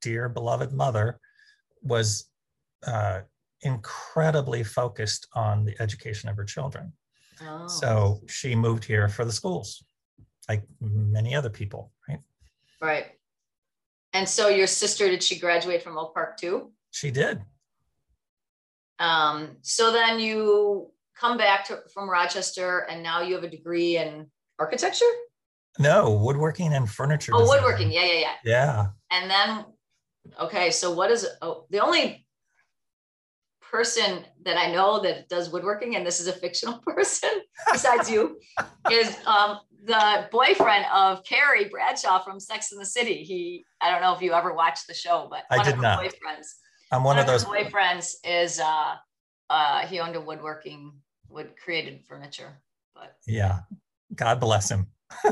dear 0.00 0.28
beloved 0.28 0.72
mother 0.72 1.18
was 1.82 2.26
uh, 2.86 3.20
incredibly 3.60 4.62
focused 4.62 5.26
on 5.34 5.64
the 5.64 5.74
education 5.80 6.28
of 6.28 6.36
her 6.36 6.44
children. 6.44 6.92
Oh. 7.42 7.66
So 7.66 8.20
she 8.26 8.54
moved 8.54 8.84
here 8.84 9.08
for 9.08 9.24
the 9.24 9.32
schools, 9.32 9.84
like 10.48 10.64
many 10.80 11.34
other 11.34 11.50
people, 11.50 11.92
right? 12.08 12.20
Right. 12.80 13.06
And 14.12 14.28
so 14.28 14.48
your 14.48 14.66
sister, 14.66 15.08
did 15.08 15.22
she 15.22 15.38
graduate 15.38 15.82
from 15.82 15.98
Oak 15.98 16.14
Park 16.14 16.36
too? 16.36 16.72
She 16.90 17.10
did. 17.10 17.42
Um, 18.98 19.56
so 19.62 19.92
then 19.92 20.20
you 20.20 20.92
come 21.18 21.36
back 21.36 21.64
to, 21.66 21.80
from 21.92 22.08
Rochester 22.08 22.86
and 22.88 23.02
now 23.02 23.22
you 23.22 23.34
have 23.34 23.44
a 23.44 23.50
degree 23.50 23.96
in 23.96 24.26
architecture? 24.58 25.04
No, 25.78 26.12
woodworking 26.12 26.72
and 26.72 26.88
furniture. 26.88 27.32
Oh, 27.34 27.40
design. 27.40 27.56
woodworking. 27.56 27.92
Yeah, 27.92 28.04
yeah, 28.04 28.20
yeah. 28.20 28.34
Yeah. 28.44 28.86
And 29.10 29.30
then, 29.30 29.64
okay, 30.40 30.70
so 30.70 30.92
what 30.92 31.10
is, 31.10 31.26
oh, 31.42 31.66
the 31.70 31.80
only 31.80 32.23
person 33.74 34.24
that 34.44 34.56
I 34.56 34.70
know 34.70 35.00
that 35.00 35.28
does 35.28 35.50
woodworking, 35.50 35.96
and 35.96 36.06
this 36.06 36.20
is 36.20 36.28
a 36.28 36.32
fictional 36.32 36.78
person 36.86 37.30
besides 37.72 38.08
you, 38.08 38.38
is 38.88 39.16
um, 39.26 39.58
the 39.84 40.28
boyfriend 40.30 40.86
of 40.94 41.24
Carrie 41.24 41.68
Bradshaw 41.68 42.20
from 42.20 42.38
Sex 42.38 42.70
and 42.70 42.80
the 42.80 42.86
City. 42.86 43.24
He, 43.24 43.64
I 43.80 43.90
don't 43.90 44.00
know 44.00 44.14
if 44.14 44.22
you 44.22 44.32
ever 44.32 44.54
watched 44.54 44.86
the 44.86 44.94
show, 44.94 45.26
but 45.28 45.42
I 45.50 45.60
did 45.64 45.80
not. 45.80 46.00
boyfriends. 46.00 46.46
I'm 46.92 47.02
one, 47.02 47.16
one 47.16 47.18
of, 47.18 47.26
those 47.26 47.44
boyfriends. 47.44 48.14
Is 48.22 48.60
uh, 48.60 48.94
uh, 49.50 49.80
he 49.88 49.98
owned 49.98 50.14
a 50.14 50.20
woodworking, 50.20 50.92
wood 51.28 51.50
created 51.62 52.04
furniture, 52.08 52.62
but 52.94 53.16
yeah, 53.26 53.62
God 54.14 54.38
bless 54.38 54.70
him. 54.70 54.86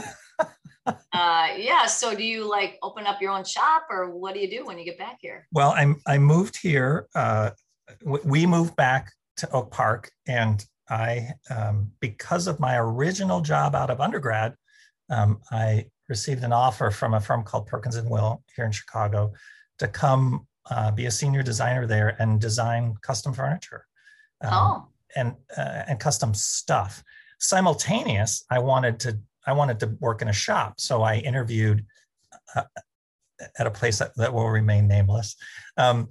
uh 0.86 1.49
yeah 1.57 1.86
so 1.86 2.12
do 2.12 2.24
you 2.24 2.49
like 2.49 2.76
open 2.82 3.07
up 3.07 3.22
your 3.22 3.30
own 3.30 3.45
shop 3.45 3.86
or 3.88 4.11
what 4.11 4.34
do 4.34 4.40
you 4.40 4.51
do 4.51 4.66
when 4.66 4.76
you 4.76 4.84
get 4.84 4.99
back 4.99 5.16
here 5.20 5.47
well 5.53 5.70
I'm, 5.76 6.01
i 6.09 6.18
moved 6.18 6.57
here 6.61 7.07
uh 7.14 7.51
we 8.05 8.47
moved 8.47 8.76
back 8.76 9.12
to 9.38 9.51
Oak 9.51 9.70
Park, 9.70 10.11
and 10.26 10.64
I, 10.88 11.30
um, 11.51 11.90
because 12.01 12.47
of 12.47 12.61
my 12.61 12.76
original 12.78 13.40
job 13.40 13.74
out 13.74 13.90
of 13.90 14.01
undergrad, 14.01 14.55
um, 15.11 15.40
I 15.51 15.86
received 16.09 16.45
an 16.45 16.53
offer 16.53 16.90
from 16.90 17.14
a 17.14 17.20
firm 17.20 17.43
called 17.43 17.66
Perkins 17.66 17.97
and 17.97 18.11
Will 18.11 18.43
here 18.55 18.64
in 18.64 18.72
Chicago 18.72 19.32
to 19.78 19.88
come 19.88 20.47
uh, 20.70 20.90
be 20.90 21.07
a 21.07 21.11
senior 21.11 21.43
designer 21.43 21.86
there 21.86 22.16
and 22.20 22.40
design 22.40 22.95
custom 23.03 23.32
furniture 23.32 23.86
um, 24.43 24.53
oh. 24.53 24.88
and 25.16 25.34
uh, 25.57 25.82
and 25.88 25.99
custom 25.99 26.34
stuff. 26.34 27.03
Simultaneous, 27.38 28.45
I 28.51 28.59
wanted 28.59 29.01
to 29.01 29.18
I 29.47 29.53
wanted 29.53 29.80
to 29.80 29.97
work 30.01 30.22
in 30.22 30.28
a 30.28 30.32
shop, 30.32 30.74
so 30.78 31.03
I 31.03 31.16
interviewed 31.16 31.84
uh, 32.55 32.62
at 33.59 33.66
a 33.66 33.70
place 33.70 33.99
that, 33.99 34.14
that 34.16 34.32
will 34.32 34.49
remain 34.49 34.86
nameless. 34.86 35.36
Um, 35.76 36.11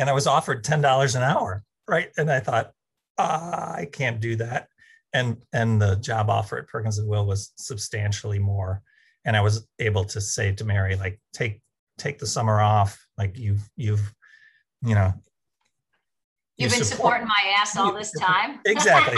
and 0.00 0.08
I 0.08 0.14
was 0.14 0.26
offered 0.26 0.64
ten 0.64 0.80
dollars 0.80 1.14
an 1.14 1.22
hour, 1.22 1.62
right? 1.86 2.08
And 2.16 2.32
I 2.32 2.40
thought, 2.40 2.72
ah, 3.18 3.74
I 3.74 3.84
can't 3.84 4.18
do 4.18 4.34
that. 4.36 4.68
And 5.12 5.36
and 5.52 5.80
the 5.80 5.96
job 5.96 6.30
offer 6.30 6.58
at 6.58 6.68
Perkins 6.68 6.98
and 6.98 7.06
Will 7.06 7.26
was 7.26 7.52
substantially 7.56 8.38
more. 8.38 8.82
And 9.26 9.36
I 9.36 9.42
was 9.42 9.68
able 9.78 10.04
to 10.04 10.20
say 10.20 10.52
to 10.52 10.64
Mary, 10.64 10.96
like, 10.96 11.20
take 11.34 11.60
take 11.98 12.18
the 12.18 12.26
summer 12.26 12.60
off. 12.60 12.98
Like 13.18 13.36
you've 13.36 13.68
you've, 13.76 14.14
you 14.82 14.94
know, 14.94 15.12
You've 16.56 16.72
been 16.72 16.84
support, 16.84 17.14
supporting 17.14 17.28
my 17.28 17.54
ass 17.58 17.76
all 17.76 17.94
this 17.94 18.12
time. 18.12 18.60
exactly. 18.66 19.16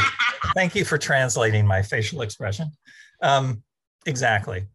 Thank 0.54 0.74
you 0.76 0.84
for 0.84 0.96
translating 0.96 1.66
my 1.66 1.82
facial 1.82 2.22
expression. 2.22 2.70
Um, 3.20 3.62
exactly. 4.06 4.66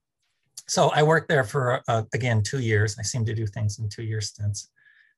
So 0.68 0.90
I 0.90 1.04
worked 1.04 1.30
there 1.30 1.46
for 1.46 1.82
uh, 1.88 2.04
again 2.14 2.44
two 2.44 2.60
years. 2.60 2.98
I 2.98 3.04
seem 3.04 3.26
to 3.26 3.34
do 3.34 3.46
things 3.46 3.80
in 3.80 3.90
two 3.90 4.04
year 4.04 4.22
stints 4.22 4.70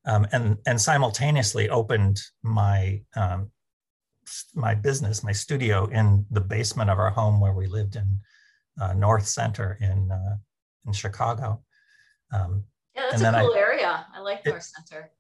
um, 0.05 0.27
and 0.31 0.57
and 0.65 0.79
simultaneously 0.79 1.69
opened 1.69 2.21
my 2.43 3.01
um, 3.15 3.51
my 4.53 4.75
business, 4.75 5.23
my 5.23 5.31
studio 5.31 5.85
in 5.87 6.25
the 6.31 6.41
basement 6.41 6.89
of 6.89 6.99
our 6.99 7.09
home 7.09 7.39
where 7.39 7.53
we 7.53 7.67
lived 7.67 7.95
in 7.95 8.19
uh, 8.79 8.93
North 8.93 9.27
Center 9.27 9.77
in 9.81 10.11
uh, 10.11 10.37
in 10.85 10.93
Chicago. 10.93 11.63
Um, 12.31 12.63
yeah, 12.95 13.07
that's 13.11 13.21
a 13.21 13.31
cool 13.31 13.53
I, 13.55 13.59
area. 13.59 14.05
I 14.15 14.19
like 14.19 14.41
it, 14.45 14.49
North 14.49 14.63
Center. 14.63 15.11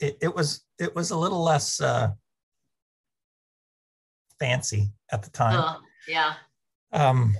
It, 0.00 0.18
it, 0.20 0.34
was 0.34 0.64
it 0.78 0.94
was 0.94 1.10
a 1.10 1.16
little 1.16 1.42
less 1.42 1.80
uh, 1.80 2.10
fancy 4.38 4.90
at 5.12 5.22
the 5.22 5.30
time. 5.30 5.56
Oh, 5.58 5.80
yeah. 6.08 6.34
Um, 6.92 7.36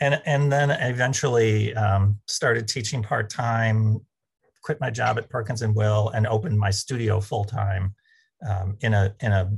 and 0.00 0.20
and 0.26 0.50
then 0.50 0.70
eventually 0.70 1.74
um, 1.74 2.18
started 2.26 2.66
teaching 2.66 3.02
part 3.02 3.30
time 3.30 4.00
quit 4.62 4.80
my 4.80 4.90
job 4.90 5.18
at 5.18 5.28
Perkins 5.28 5.62
and 5.62 5.74
Will 5.74 6.10
and 6.10 6.26
opened 6.26 6.58
my 6.58 6.70
studio 6.70 7.20
full 7.20 7.44
time 7.44 7.94
um, 8.48 8.76
in 8.80 8.94
a 8.94 9.14
in 9.20 9.32
a 9.32 9.50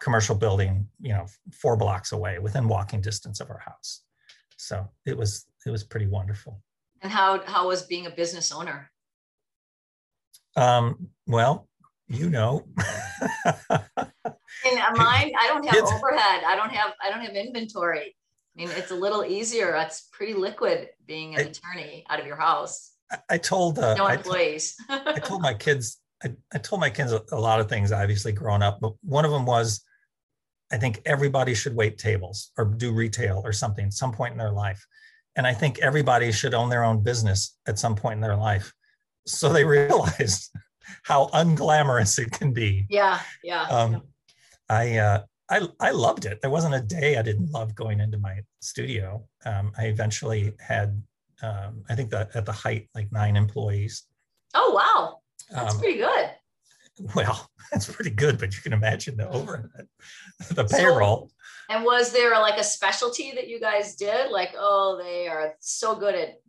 commercial 0.00 0.34
building, 0.34 0.88
you 1.00 1.12
know, 1.12 1.26
four 1.52 1.76
blocks 1.76 2.12
away, 2.12 2.38
within 2.38 2.66
walking 2.66 3.00
distance 3.00 3.40
of 3.40 3.50
our 3.50 3.58
house. 3.58 4.02
So 4.56 4.88
it 5.06 5.16
was 5.16 5.46
it 5.66 5.70
was 5.70 5.84
pretty 5.84 6.06
wonderful. 6.06 6.62
And 7.02 7.12
how 7.12 7.42
how 7.44 7.68
was 7.68 7.82
being 7.82 8.06
a 8.06 8.10
business 8.10 8.52
owner? 8.52 8.90
Um, 10.56 11.08
well, 11.26 11.68
you 12.08 12.28
know. 12.28 12.66
in 12.76 14.74
mine, 14.96 15.32
I 15.38 15.46
don't 15.48 15.64
have 15.64 15.76
it's, 15.76 15.92
overhead. 15.92 16.42
I 16.46 16.56
don't 16.56 16.72
have 16.72 16.92
I 17.02 17.10
don't 17.10 17.20
have 17.20 17.34
inventory. 17.34 18.16
I 18.56 18.60
mean, 18.60 18.70
it's 18.76 18.90
a 18.90 18.96
little 18.96 19.24
easier. 19.24 19.76
It's 19.76 20.08
pretty 20.12 20.34
liquid 20.34 20.88
being 21.06 21.36
an 21.36 21.40
I, 21.40 21.44
attorney 21.44 22.04
out 22.10 22.20
of 22.20 22.26
your 22.26 22.36
house. 22.36 22.92
I 23.28 23.38
told 23.38 23.78
uh, 23.78 23.94
no 23.94 24.06
employees. 24.06 24.76
I, 24.88 25.18
told 25.18 25.42
my 25.42 25.54
kids. 25.54 25.98
I, 26.22 26.32
I 26.52 26.58
told 26.58 26.80
my 26.80 26.90
kids 26.90 27.12
a, 27.12 27.22
a, 27.32 27.38
lot 27.38 27.60
of 27.60 27.68
things. 27.68 27.92
Obviously, 27.92 28.32
growing 28.32 28.62
up, 28.62 28.78
but 28.80 28.92
one 29.02 29.24
of 29.24 29.30
them 29.30 29.46
was, 29.46 29.84
I 30.70 30.76
think 30.76 31.02
everybody 31.04 31.54
should 31.54 31.74
wait 31.74 31.98
tables 31.98 32.52
or 32.56 32.64
do 32.64 32.92
retail 32.92 33.42
or 33.44 33.52
something 33.52 33.86
at 33.86 33.92
some 33.92 34.12
point 34.12 34.32
in 34.32 34.38
their 34.38 34.52
life. 34.52 34.84
and 35.36 35.46
I 35.46 35.54
think 35.54 35.78
everybody 35.80 36.32
should 36.32 36.54
own 36.54 36.68
their 36.68 36.84
own 36.84 37.02
business 37.02 37.56
at 37.66 37.78
some 37.78 37.96
point 37.96 38.14
in 38.14 38.20
their 38.20 38.36
life. 38.36 38.72
So 39.26 39.52
they 39.52 39.64
realize 39.78 40.50
how 41.04 41.28
unglamorous 41.32 42.18
it 42.18 42.30
can 42.32 42.52
be. 42.52 42.86
Yeah, 42.88 43.20
yeah. 43.42 43.62
Um, 43.64 44.02
I 44.68 44.98
uh, 44.98 45.22
I 45.50 45.68
I 45.80 45.90
loved 45.90 46.24
it. 46.24 46.40
There 46.40 46.50
wasn't 46.50 46.74
a 46.74 46.80
day 46.80 47.16
I 47.16 47.22
didn't 47.22 47.50
love 47.50 47.74
going 47.74 48.00
into 48.00 48.18
my 48.18 48.40
studio. 48.60 49.26
Um, 49.44 49.72
I 49.76 49.86
eventually 49.86 50.52
had, 50.60 51.02
um, 51.42 51.82
I 51.88 51.94
think 51.94 52.10
that 52.10 52.34
at 52.34 52.44
the 52.44 52.52
height, 52.52 52.88
like 52.94 53.10
nine 53.12 53.36
employees. 53.36 54.04
Oh 54.54 54.72
wow, 54.74 55.18
that's 55.50 55.74
um, 55.74 55.80
pretty 55.80 55.98
good. 55.98 56.30
Well, 57.14 57.50
that's 57.72 57.90
pretty 57.90 58.10
good, 58.10 58.38
but 58.38 58.54
you 58.54 58.62
can 58.62 58.72
imagine 58.72 59.16
the 59.16 59.28
overhead, 59.28 59.88
the 60.50 60.64
payroll. 60.64 61.30
And 61.68 61.84
was 61.84 62.12
there 62.12 62.30
like 62.32 62.58
a 62.58 62.64
specialty 62.64 63.32
that 63.32 63.48
you 63.48 63.60
guys 63.60 63.94
did? 63.94 64.30
Like, 64.30 64.54
oh, 64.58 65.00
they 65.02 65.28
are 65.28 65.54
so 65.60 65.94
good 65.94 66.14
at 66.14 66.40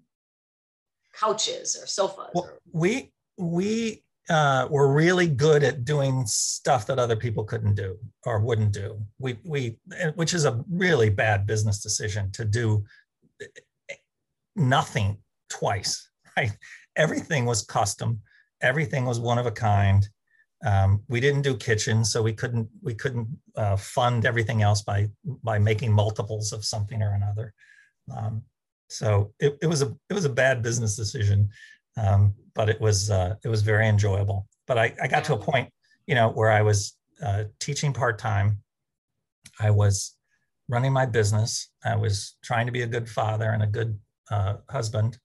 couches 1.13 1.77
or 1.81 1.85
sofas. 1.85 2.31
Well, 2.33 2.45
or... 2.45 2.59
we 2.71 3.11
we 3.37 4.03
uh, 4.29 4.67
were 4.69 4.91
really 4.91 5.27
good 5.27 5.63
at 5.63 5.83
doing 5.83 6.25
stuff 6.25 6.87
that 6.87 6.99
other 6.99 7.15
people 7.15 7.43
couldn't 7.43 7.75
do 7.75 7.97
or 8.25 8.39
wouldn't 8.39 8.71
do. 8.71 8.99
We 9.19 9.37
we 9.43 9.77
which 10.15 10.33
is 10.33 10.45
a 10.45 10.63
really 10.69 11.09
bad 11.09 11.45
business 11.45 11.81
decision 11.81 12.31
to 12.33 12.45
do 12.45 12.83
nothing 14.56 15.18
twice. 15.49 16.08
Right, 16.38 16.58
everything 16.95 17.43
was 17.45 17.62
custom, 17.62 18.22
everything 18.62 19.04
was 19.04 19.20
one 19.20 19.38
of 19.38 19.45
a 19.47 19.52
kind. 19.52 20.08
Um, 20.66 21.04
we 21.10 21.20
didn't 21.20 21.41
do 21.41 21.58
kitchens, 21.58 22.10
so 22.10 22.24
we 22.24 22.32
couldn't 22.32 22.70
we 22.82 22.95
couldn't 22.95 23.28
uh, 23.58 23.76
fund 23.76 24.26
everything 24.26 24.62
else 24.62 24.82
by 24.82 25.10
by 25.43 25.60
making 25.60 25.91
multiples 25.91 26.54
of 26.54 26.64
something 26.64 27.02
or 27.02 27.16
another. 27.16 27.54
Um, 28.16 28.43
so 28.88 29.34
it, 29.39 29.58
it 29.62 29.68
was 29.68 29.82
a 29.82 29.95
it 30.10 30.14
was 30.14 30.26
a 30.26 30.30
bad 30.30 30.62
business 30.62 30.95
decision, 30.95 31.49
um, 31.97 32.34
but 32.56 32.70
it 32.70 32.80
was 32.80 33.12
uh, 33.12 33.36
it 33.43 33.49
was 33.49 33.62
very 33.62 33.88
enjoyable. 33.88 34.47
But 34.68 34.78
I, 34.78 34.93
I 35.02 35.08
got 35.08 35.24
to 35.26 35.34
a 35.34 35.38
point, 35.38 35.70
you 36.08 36.16
know, 36.16 36.30
where 36.30 36.52
I 36.52 36.62
was 36.62 36.93
uh, 37.22 37.45
teaching 37.60 37.93
part 37.93 38.20
time. 38.20 38.62
I 39.60 39.72
was 39.72 40.16
running 40.68 40.93
my 40.93 41.06
business. 41.06 41.70
I 41.84 41.95
was 41.95 42.36
trying 42.43 42.66
to 42.66 42.72
be 42.72 42.82
a 42.82 42.88
good 42.88 43.10
father 43.10 43.49
and 43.49 43.64
a 43.64 43.68
good 43.68 43.99
uh, 44.32 44.55
husband, 44.69 45.17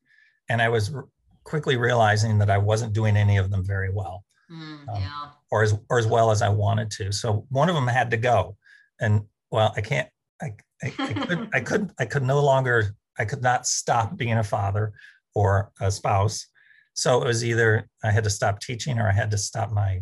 and 0.50 0.60
I 0.60 0.68
was 0.68 0.94
r- 0.94 1.06
quickly 1.44 1.76
realizing 1.76 2.38
that 2.38 2.50
I 2.50 2.58
wasn't 2.58 2.92
doing 2.92 3.16
any 3.16 3.38
of 3.38 3.50
them 3.50 3.64
very 3.64 3.90
well. 3.90 4.24
Mm, 4.50 4.88
um, 4.88 5.02
or 5.50 5.62
as 5.62 5.74
or 5.88 5.98
as 5.98 6.06
well 6.06 6.30
as 6.30 6.42
I 6.42 6.48
wanted 6.48 6.90
to. 6.92 7.12
So 7.12 7.46
one 7.50 7.68
of 7.68 7.74
them 7.74 7.86
had 7.86 8.10
to 8.10 8.16
go, 8.16 8.56
and 9.00 9.22
well, 9.50 9.72
I 9.76 9.80
can't. 9.80 10.08
I 10.42 10.52
I, 10.82 10.92
I 10.98 11.12
could 11.12 11.48
I 11.54 11.60
could 11.60 11.90
I 11.98 12.04
could 12.04 12.22
no 12.22 12.40
longer 12.40 12.94
I 13.18 13.24
could 13.24 13.42
not 13.42 13.66
stop 13.66 14.16
being 14.16 14.38
a 14.38 14.44
father 14.44 14.92
or 15.34 15.72
a 15.80 15.90
spouse. 15.90 16.46
So 16.94 17.22
it 17.22 17.26
was 17.26 17.44
either 17.44 17.88
I 18.04 18.10
had 18.10 18.24
to 18.24 18.30
stop 18.30 18.60
teaching 18.60 18.98
or 18.98 19.08
I 19.08 19.12
had 19.12 19.30
to 19.30 19.38
stop 19.38 19.70
my 19.70 20.00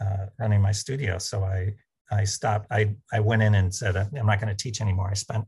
uh, 0.00 0.26
running 0.38 0.62
my 0.62 0.72
studio. 0.72 1.18
So 1.18 1.44
I 1.44 1.74
I 2.10 2.24
stopped. 2.24 2.66
I 2.70 2.94
I 3.12 3.20
went 3.20 3.42
in 3.42 3.54
and 3.54 3.74
said 3.74 3.96
I'm 3.96 4.26
not 4.26 4.40
going 4.40 4.54
to 4.54 4.62
teach 4.62 4.80
anymore. 4.80 5.08
I 5.10 5.14
spent 5.14 5.44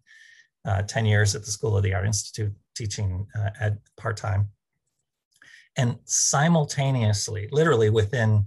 uh, 0.65 0.83
10 0.83 1.07
years 1.07 1.35
at 1.35 1.45
the 1.45 1.51
School 1.51 1.77
of 1.77 1.83
the 1.83 1.95
Art 1.95 2.07
Institute 2.07 2.53
teaching 2.75 3.27
uh, 3.39 3.51
at 3.61 3.79
part 3.97 4.17
time 4.17 4.49
and 5.77 5.97
simultaneously, 6.05 7.49
literally 7.51 7.91
within 7.91 8.47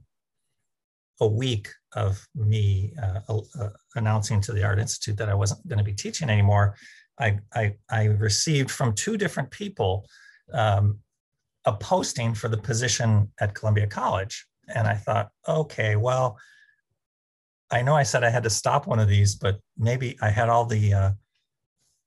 a 1.21 1.27
week 1.27 1.69
of 1.95 2.27
me 2.35 2.93
uh, 3.01 3.19
uh, 3.29 3.69
announcing 3.95 4.41
to 4.41 4.51
the 4.51 4.63
Art 4.63 4.79
Institute 4.79 5.17
that 5.17 5.29
I 5.29 5.33
wasn't 5.33 5.67
going 5.67 5.77
to 5.77 5.83
be 5.83 5.93
teaching 5.93 6.29
anymore, 6.29 6.75
I, 7.19 7.39
I, 7.53 7.75
I, 7.89 8.05
received 8.05 8.69
from 8.69 8.93
two 8.93 9.15
different 9.15 9.49
people 9.49 10.05
um, 10.51 10.99
a 11.63 11.71
posting 11.71 12.33
for 12.33 12.49
the 12.49 12.57
position 12.57 13.31
at 13.39 13.55
Columbia 13.55 13.87
College. 13.87 14.45
And 14.67 14.85
I 14.85 14.95
thought, 14.95 15.29
okay, 15.47 15.95
well, 15.95 16.37
I 17.71 17.81
know 17.81 17.95
I 17.95 18.03
said 18.03 18.25
I 18.25 18.29
had 18.29 18.43
to 18.43 18.49
stop 18.49 18.85
one 18.85 18.99
of 18.99 19.07
these, 19.07 19.35
but 19.35 19.59
maybe 19.77 20.17
I 20.21 20.29
had 20.29 20.49
all 20.49 20.65
the 20.65 20.93
uh, 20.93 21.11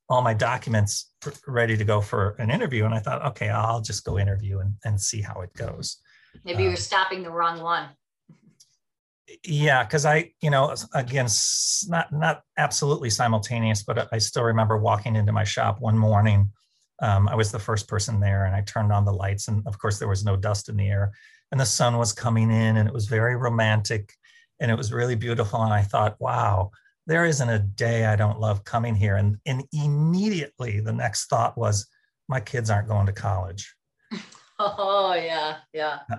all 0.09 0.23
my 0.23 0.35
documents 0.35 1.11
ready 1.47 1.77
to 1.77 1.85
go 1.85 2.01
for 2.01 2.31
an 2.39 2.51
interview. 2.51 2.85
And 2.85 2.95
I 2.95 2.99
thought, 2.99 3.25
okay, 3.27 3.51
I'll 3.51 3.83
just 3.83 4.05
go 4.05 4.19
interview 4.19 4.61
and, 4.61 4.75
and 4.85 5.01
see 5.01 5.21
how 5.21 5.43
it 5.43 5.53
goes. 5.55 5.99
Maybe 6.45 6.63
you're 6.63 6.73
um, 6.73 6.77
stopping 6.77 7.23
the 7.23 7.31
wrong 7.31 7.61
one. 7.61 7.89
Yeah, 9.45 9.85
because 9.85 10.07
I, 10.07 10.33
you 10.41 10.51
know, 10.51 10.75
again, 10.95 11.29
not 11.87 12.11
not 12.13 12.43
absolutely 12.57 13.11
simultaneous, 13.11 13.83
but 13.83 14.09
I 14.11 14.19
still 14.19 14.45
remember 14.45 14.79
walking 14.79 15.17
into 15.17 15.33
my 15.33 15.45
shop 15.45 15.81
one 15.81 15.99
morning. 15.99 16.51
Um, 17.03 17.29
I 17.29 17.35
was 17.35 17.53
the 17.53 17.59
first 17.59 17.89
person 17.89 18.21
there, 18.21 18.47
and 18.47 18.57
I 18.57 18.63
turned 18.63 18.91
on 18.91 19.05
the 19.05 19.13
lights, 19.13 19.49
and 19.49 19.67
of 19.67 19.79
course 19.79 19.99
there 19.99 20.09
was 20.09 20.25
no 20.25 20.35
dust 20.37 20.71
in 20.71 20.77
the 20.77 20.89
air, 20.89 21.13
and 21.53 21.61
the 21.61 21.67
sun 21.67 21.99
was 21.99 22.13
coming 22.13 22.51
in, 22.51 22.79
and 22.79 22.89
it 22.89 22.95
was 22.95 23.07
very 23.07 23.37
romantic, 23.37 24.15
and 24.61 24.71
it 24.71 24.79
was 24.79 24.95
really 24.95 25.15
beautiful. 25.15 25.63
And 25.63 25.75
I 25.75 25.83
thought, 25.83 26.17
wow, 26.19 26.71
there 27.09 27.25
isn't 27.25 27.49
a 27.49 27.59
day 27.59 28.05
I 28.05 28.17
don't 28.17 28.39
love 28.39 28.65
coming 28.65 28.95
here. 28.95 29.17
And, 29.17 29.39
and 29.47 29.65
immediately 29.73 30.81
the 30.81 30.93
next 30.93 31.27
thought 31.27 31.57
was, 31.57 31.89
my 32.29 32.39
kids 32.39 32.69
aren't 32.69 32.89
going 32.89 33.07
to 33.07 33.13
college. 33.13 33.75
Oh, 34.61 35.15
yeah, 35.15 35.59
yeah. 35.73 36.01
Uh, 36.13 36.17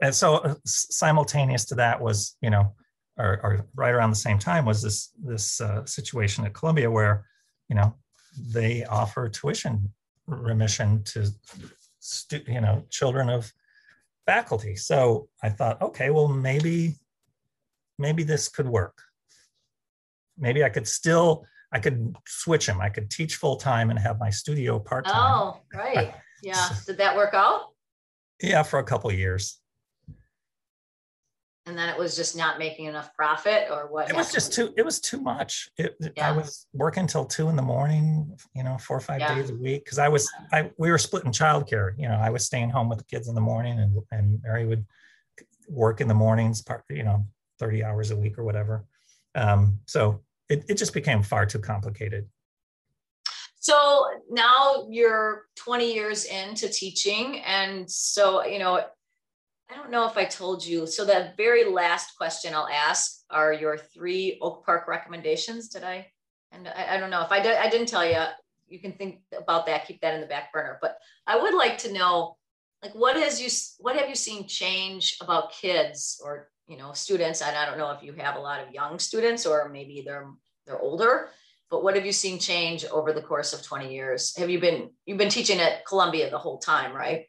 and 0.00 0.14
so 0.14 0.36
uh, 0.36 0.54
simultaneous 0.64 1.66
to 1.66 1.74
that 1.74 2.00
was, 2.00 2.34
you 2.40 2.48
know, 2.48 2.72
or, 3.18 3.38
or 3.42 3.66
right 3.74 3.92
around 3.92 4.08
the 4.08 4.16
same 4.16 4.38
time 4.38 4.64
was 4.64 4.80
this 4.80 5.10
this 5.22 5.60
uh, 5.60 5.84
situation 5.84 6.46
at 6.46 6.54
Columbia 6.54 6.90
where, 6.90 7.26
you 7.68 7.76
know, 7.76 7.94
they 8.54 8.86
offer 8.86 9.28
tuition 9.28 9.92
remission 10.26 11.02
to, 11.04 11.28
stu- 11.98 12.40
you 12.46 12.62
know, 12.62 12.82
children 12.88 13.28
of 13.28 13.52
faculty. 14.24 14.74
So 14.74 15.28
I 15.42 15.50
thought, 15.50 15.82
okay, 15.82 16.08
well 16.08 16.28
maybe 16.28 16.94
maybe 17.98 18.22
this 18.22 18.48
could 18.48 18.66
work 18.66 19.02
maybe 20.38 20.64
I 20.64 20.68
could 20.68 20.86
still 20.86 21.46
I 21.72 21.78
could 21.78 22.16
switch 22.26 22.66
them. 22.66 22.80
I 22.80 22.88
could 22.88 23.10
teach 23.10 23.36
full 23.36 23.56
time 23.56 23.90
and 23.90 23.98
have 23.98 24.18
my 24.18 24.30
studio 24.30 24.78
part 24.78 25.04
time. 25.04 25.14
Oh, 25.16 25.60
right. 25.74 26.14
Yeah. 26.42 26.68
Did 26.86 26.98
that 26.98 27.16
work 27.16 27.34
out? 27.34 27.72
Yeah, 28.42 28.62
for 28.62 28.78
a 28.78 28.84
couple 28.84 29.10
years. 29.12 29.58
And 31.66 31.76
then 31.76 31.88
it 31.88 31.98
was 31.98 32.14
just 32.14 32.36
not 32.36 32.60
making 32.60 32.84
enough 32.84 33.12
profit, 33.16 33.66
or 33.72 33.88
what? 33.90 34.08
It 34.08 34.14
was 34.14 34.32
just 34.32 34.52
too. 34.52 34.72
It 34.76 34.84
was 34.84 35.00
too 35.00 35.20
much. 35.20 35.68
It, 35.76 35.96
yeah. 36.16 36.28
I 36.28 36.30
was 36.30 36.68
working 36.72 37.08
till 37.08 37.24
two 37.24 37.48
in 37.48 37.56
the 37.56 37.62
morning. 37.62 38.38
You 38.54 38.62
know, 38.62 38.78
four 38.78 38.96
or 38.96 39.00
five 39.00 39.18
yeah. 39.18 39.34
days 39.34 39.50
a 39.50 39.54
week 39.56 39.84
because 39.84 39.98
I 39.98 40.08
was. 40.08 40.30
I 40.52 40.70
we 40.78 40.92
were 40.92 40.98
splitting 40.98 41.32
childcare. 41.32 41.94
You 41.98 42.06
know, 42.06 42.14
I 42.14 42.30
was 42.30 42.46
staying 42.46 42.70
home 42.70 42.88
with 42.88 42.98
the 42.98 43.04
kids 43.04 43.26
in 43.26 43.34
the 43.34 43.40
morning, 43.40 43.80
and 43.80 44.00
and 44.12 44.40
Mary 44.44 44.64
would 44.64 44.86
work 45.68 46.00
in 46.00 46.06
the 46.06 46.14
mornings. 46.14 46.62
Part 46.62 46.84
you 46.88 47.02
know, 47.02 47.26
thirty 47.58 47.82
hours 47.82 48.12
a 48.12 48.16
week 48.16 48.38
or 48.38 48.44
whatever. 48.44 48.84
Um, 49.34 49.80
so 49.86 50.22
it, 50.48 50.64
it 50.68 50.74
just 50.74 50.94
became 50.94 51.22
far 51.22 51.46
too 51.46 51.58
complicated. 51.58 52.28
So 53.58 54.04
now 54.30 54.86
you're 54.88 55.46
20 55.56 55.92
years 55.92 56.24
into 56.26 56.68
teaching. 56.68 57.40
And 57.40 57.90
so, 57.90 58.44
you 58.44 58.60
know, 58.60 58.76
I 58.76 59.74
don't 59.74 59.90
know 59.90 60.06
if 60.06 60.16
I 60.16 60.24
told 60.24 60.64
you. 60.64 60.86
So 60.86 61.04
the 61.04 61.32
very 61.36 61.64
last 61.64 62.16
question 62.16 62.54
I'll 62.54 62.68
ask 62.68 63.22
are 63.28 63.52
your 63.52 63.76
three 63.76 64.38
Oak 64.40 64.64
Park 64.64 64.86
recommendations. 64.86 65.68
Did 65.68 65.82
I? 65.82 66.06
And 66.52 66.68
I, 66.68 66.94
I 66.94 66.96
don't 66.98 67.10
know 67.10 67.22
if 67.22 67.32
I 67.32 67.40
did, 67.40 67.56
I 67.56 67.68
didn't 67.68 67.88
tell 67.88 68.06
you, 68.06 68.22
you 68.68 68.78
can 68.78 68.92
think 68.92 69.20
about 69.36 69.66
that, 69.66 69.86
keep 69.86 70.00
that 70.00 70.14
in 70.14 70.20
the 70.20 70.26
back 70.26 70.52
burner. 70.52 70.78
But 70.80 70.98
I 71.26 71.36
would 71.36 71.54
like 71.54 71.78
to 71.78 71.92
know, 71.92 72.36
like, 72.82 72.94
what 72.94 73.16
has 73.16 73.40
you, 73.40 73.48
what 73.78 73.96
have 73.96 74.08
you 74.08 74.14
seen 74.14 74.46
change 74.46 75.16
about 75.20 75.52
kids 75.52 76.20
or 76.24 76.48
you 76.66 76.76
know 76.76 76.92
students? 76.92 77.42
And 77.42 77.56
i 77.56 77.64
don't 77.64 77.78
know 77.78 77.90
if 77.92 78.02
you 78.02 78.12
have 78.14 78.36
a 78.36 78.40
lot 78.40 78.60
of 78.60 78.72
young 78.72 78.98
students 78.98 79.46
or 79.46 79.68
maybe 79.68 80.02
they're 80.04 80.28
they're 80.66 80.80
older 80.80 81.30
but 81.70 81.82
what 81.82 81.96
have 81.96 82.06
you 82.06 82.12
seen 82.12 82.38
change 82.38 82.84
over 82.86 83.12
the 83.12 83.22
course 83.22 83.52
of 83.52 83.62
20 83.62 83.92
years? 83.92 84.36
Have 84.36 84.50
you 84.50 84.60
been 84.60 84.90
you've 85.04 85.18
been 85.18 85.28
teaching 85.28 85.58
at 85.60 85.84
columbia 85.84 86.30
the 86.30 86.38
whole 86.38 86.58
time 86.58 86.94
right? 86.94 87.26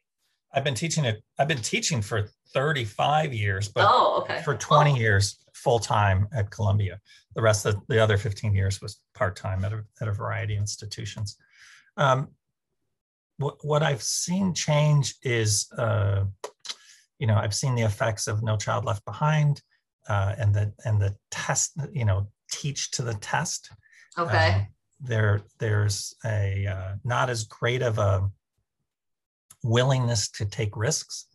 I've 0.54 0.64
been 0.64 0.76
teaching 0.76 1.06
it 1.06 1.24
i've 1.38 1.48
been 1.48 1.62
teaching 1.62 2.02
for 2.02 2.30
35 2.54 3.34
years 3.34 3.68
but 3.68 3.86
oh, 3.88 4.22
okay. 4.22 4.42
for 4.44 4.56
20 4.56 4.92
oh. 4.92 4.96
years 4.96 5.38
full 5.54 5.80
time 5.80 6.28
at 6.34 6.50
columbia. 6.52 7.00
The 7.36 7.42
rest 7.42 7.66
of 7.66 7.76
the 7.88 8.02
other 8.02 8.18
15 8.18 8.54
years 8.54 8.82
was 8.82 9.00
part-time 9.16 9.66
at 9.66 9.74
a, 9.74 9.84
at 10.02 10.08
a 10.08 10.12
variety 10.12 10.56
of 10.56 10.62
institutions. 10.62 11.36
Um, 11.98 12.30
what, 13.38 13.58
what 13.64 13.84
i've 13.84 14.04
seen 14.04 14.54
change 14.54 15.16
is 15.24 15.68
uh, 15.78 16.24
you 17.20 17.28
know, 17.28 17.36
I've 17.36 17.56
seen 17.56 17.76
the 17.76 17.84
effects 17.84 18.28
of 18.28 18.44
No 18.44 18.58
Child 18.58 18.86
Left 18.86 19.04
Behind 19.06 19.62
uh, 20.08 20.36
and 20.38 20.54
the 20.54 20.74
and 20.86 21.02
the 21.02 21.16
test, 21.32 21.74
you 21.92 22.06
know, 22.06 22.28
teach 22.52 22.92
to 22.92 23.02
the 23.02 23.16
test. 23.16 23.72
Okay. 24.18 24.54
Um, 24.54 24.68
there, 25.00 25.42
there's 25.60 26.16
a 26.26 26.66
uh, 26.68 26.96
not 27.04 27.30
as 27.30 27.44
great 27.44 27.82
of 27.82 27.98
a 27.98 28.30
willingness 29.64 30.30
to 30.32 30.46
take 30.46 30.76
risks. 30.76 31.28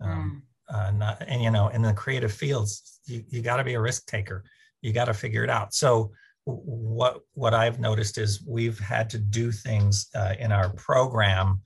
Um, 0.00 0.42
mm. 0.70 0.74
uh, 0.74 0.90
not, 0.92 1.22
and 1.26 1.42
you 1.42 1.50
know, 1.50 1.68
in 1.68 1.82
the 1.82 1.92
creative 1.92 2.32
fields, 2.32 3.00
you, 3.06 3.24
you 3.28 3.42
got 3.42 3.56
to 3.56 3.64
be 3.64 3.74
a 3.74 3.80
risk 3.80 4.06
taker. 4.06 4.44
You 4.80 4.92
got 4.92 5.06
to 5.06 5.14
figure 5.14 5.44
it 5.44 5.50
out. 5.50 5.74
So 5.74 6.12
what 6.44 7.20
what 7.34 7.54
I've 7.54 7.78
noticed 7.78 8.18
is 8.18 8.42
we've 8.46 8.78
had 8.78 9.10
to 9.10 9.18
do 9.18 9.52
things 9.52 10.08
uh, 10.14 10.34
in 10.38 10.52
our 10.52 10.70
program 10.70 11.60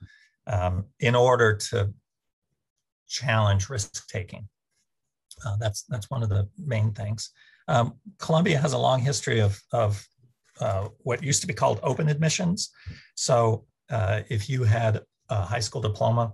um, 0.47 0.85
in 1.01 1.15
order 1.15 1.57
to 1.71 1.93
challenge 3.09 3.69
risk 3.69 4.09
taking. 4.09 4.49
Uh, 5.45 5.57
that's 5.59 5.83
that's 5.83 6.11
one 6.11 6.23
of 6.23 6.29
the 6.29 6.49
main 6.59 6.93
things. 6.93 7.31
Um, 7.69 7.95
Columbia 8.19 8.59
has 8.59 8.73
a 8.73 8.79
long 8.79 9.01
history 9.01 9.41
of 9.41 9.61
of 9.73 10.05
uh, 10.61 10.89
what 10.99 11.23
used 11.23 11.41
to 11.41 11.47
be 11.47 11.55
called 11.55 11.81
open 11.83 12.09
admissions. 12.09 12.71
So 13.15 13.65
uh, 13.91 14.23
if 14.29 14.49
you 14.49 14.65
had 14.65 15.03
a 15.29 15.43
high 15.43 15.61
school 15.61 15.81
diploma 15.81 16.33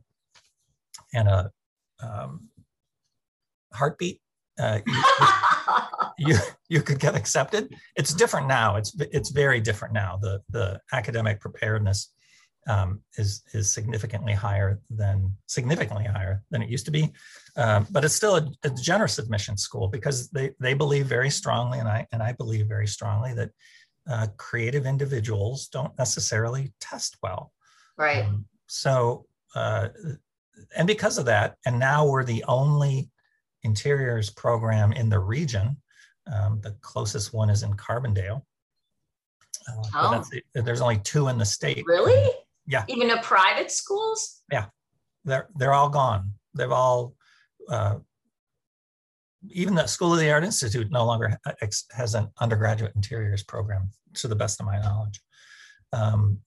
and 1.14 1.28
a 1.28 1.51
um, 2.03 2.49
heartbeat, 3.72 4.20
uh, 4.59 4.80
you, 6.20 6.36
you 6.68 6.82
could 6.82 7.00
get 7.00 7.16
accepted. 7.16 7.74
It's 7.96 8.14
different 8.14 8.46
now. 8.46 8.76
It's 8.76 8.94
it's 9.00 9.30
very 9.30 9.60
different 9.60 9.94
now. 9.94 10.18
The 10.20 10.40
the 10.50 10.80
academic 10.92 11.40
preparedness 11.40 12.12
um, 12.68 13.00
is 13.16 13.42
is 13.52 13.72
significantly 13.72 14.34
higher 14.34 14.80
than 14.90 15.34
significantly 15.46 16.04
higher 16.04 16.42
than 16.50 16.62
it 16.62 16.68
used 16.68 16.84
to 16.86 16.90
be, 16.90 17.12
um, 17.56 17.86
but 17.90 18.04
it's 18.04 18.14
still 18.14 18.36
a, 18.36 18.48
a, 18.64 18.70
generous 18.70 19.18
admission 19.18 19.56
school 19.56 19.88
because 19.88 20.28
they 20.30 20.50
they 20.60 20.74
believe 20.74 21.06
very 21.06 21.30
strongly, 21.30 21.78
and 21.78 21.88
I 21.88 22.06
and 22.12 22.22
I 22.22 22.32
believe 22.32 22.66
very 22.66 22.86
strongly 22.86 23.34
that 23.34 23.50
uh, 24.08 24.26
creative 24.36 24.86
individuals 24.86 25.68
don't 25.68 25.96
necessarily 25.98 26.72
test 26.80 27.16
well. 27.22 27.52
Right. 27.96 28.24
Um, 28.24 28.46
so, 28.66 29.26
uh, 29.54 29.88
and 30.76 30.86
because 30.86 31.18
of 31.18 31.24
that, 31.26 31.56
and 31.66 31.78
now 31.78 32.06
we're 32.06 32.24
the 32.24 32.44
only 32.44 33.10
interiors 33.62 34.30
program 34.30 34.92
in 34.92 35.08
the 35.08 35.18
region. 35.18 35.76
Um, 36.32 36.60
the 36.60 36.72
closest 36.80 37.32
one 37.32 37.50
is 37.50 37.62
in 37.62 37.74
Carbondale. 37.74 38.42
Uh, 39.68 39.82
oh. 39.94 40.24
there's 40.54 40.80
only 40.80 40.98
two 40.98 41.28
in 41.28 41.38
the 41.38 41.44
state. 41.44 41.84
Really? 41.86 42.30
Yeah. 42.66 42.84
Even 42.88 43.08
the 43.08 43.18
private 43.22 43.70
schools? 43.70 44.42
Yeah. 44.50 44.66
They're 45.24 45.48
they're 45.56 45.74
all 45.74 45.88
gone. 45.88 46.32
They've 46.54 46.70
all 46.70 47.14
uh, 47.68 47.98
even 49.48 49.74
the 49.74 49.86
School 49.86 50.12
of 50.12 50.18
the 50.18 50.30
Art 50.30 50.44
Institute 50.44 50.90
no 50.90 51.04
longer 51.04 51.38
has 51.92 52.14
an 52.14 52.28
undergraduate 52.40 52.92
interiors 52.94 53.42
program, 53.42 53.90
to 54.14 54.28
the 54.28 54.36
best 54.36 54.60
of 54.60 54.66
my 54.66 54.78
knowledge. 54.78 55.20
Um, 55.92 56.38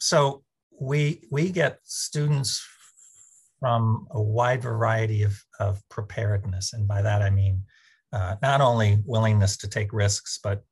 so 0.00 0.44
we 0.80 1.26
we 1.30 1.50
get 1.50 1.80
students 1.84 2.64
from 3.60 4.06
a 4.12 4.22
wide 4.22 4.62
variety 4.62 5.22
of, 5.24 5.42
of 5.58 5.82
preparedness, 5.88 6.72
and 6.72 6.86
by 6.86 7.02
that 7.02 7.22
I 7.22 7.30
mean 7.30 7.64
uh, 8.12 8.36
not 8.42 8.60
only 8.60 8.98
willingness 9.04 9.56
to 9.58 9.68
take 9.68 9.92
risks, 9.92 10.38
but 10.42 10.64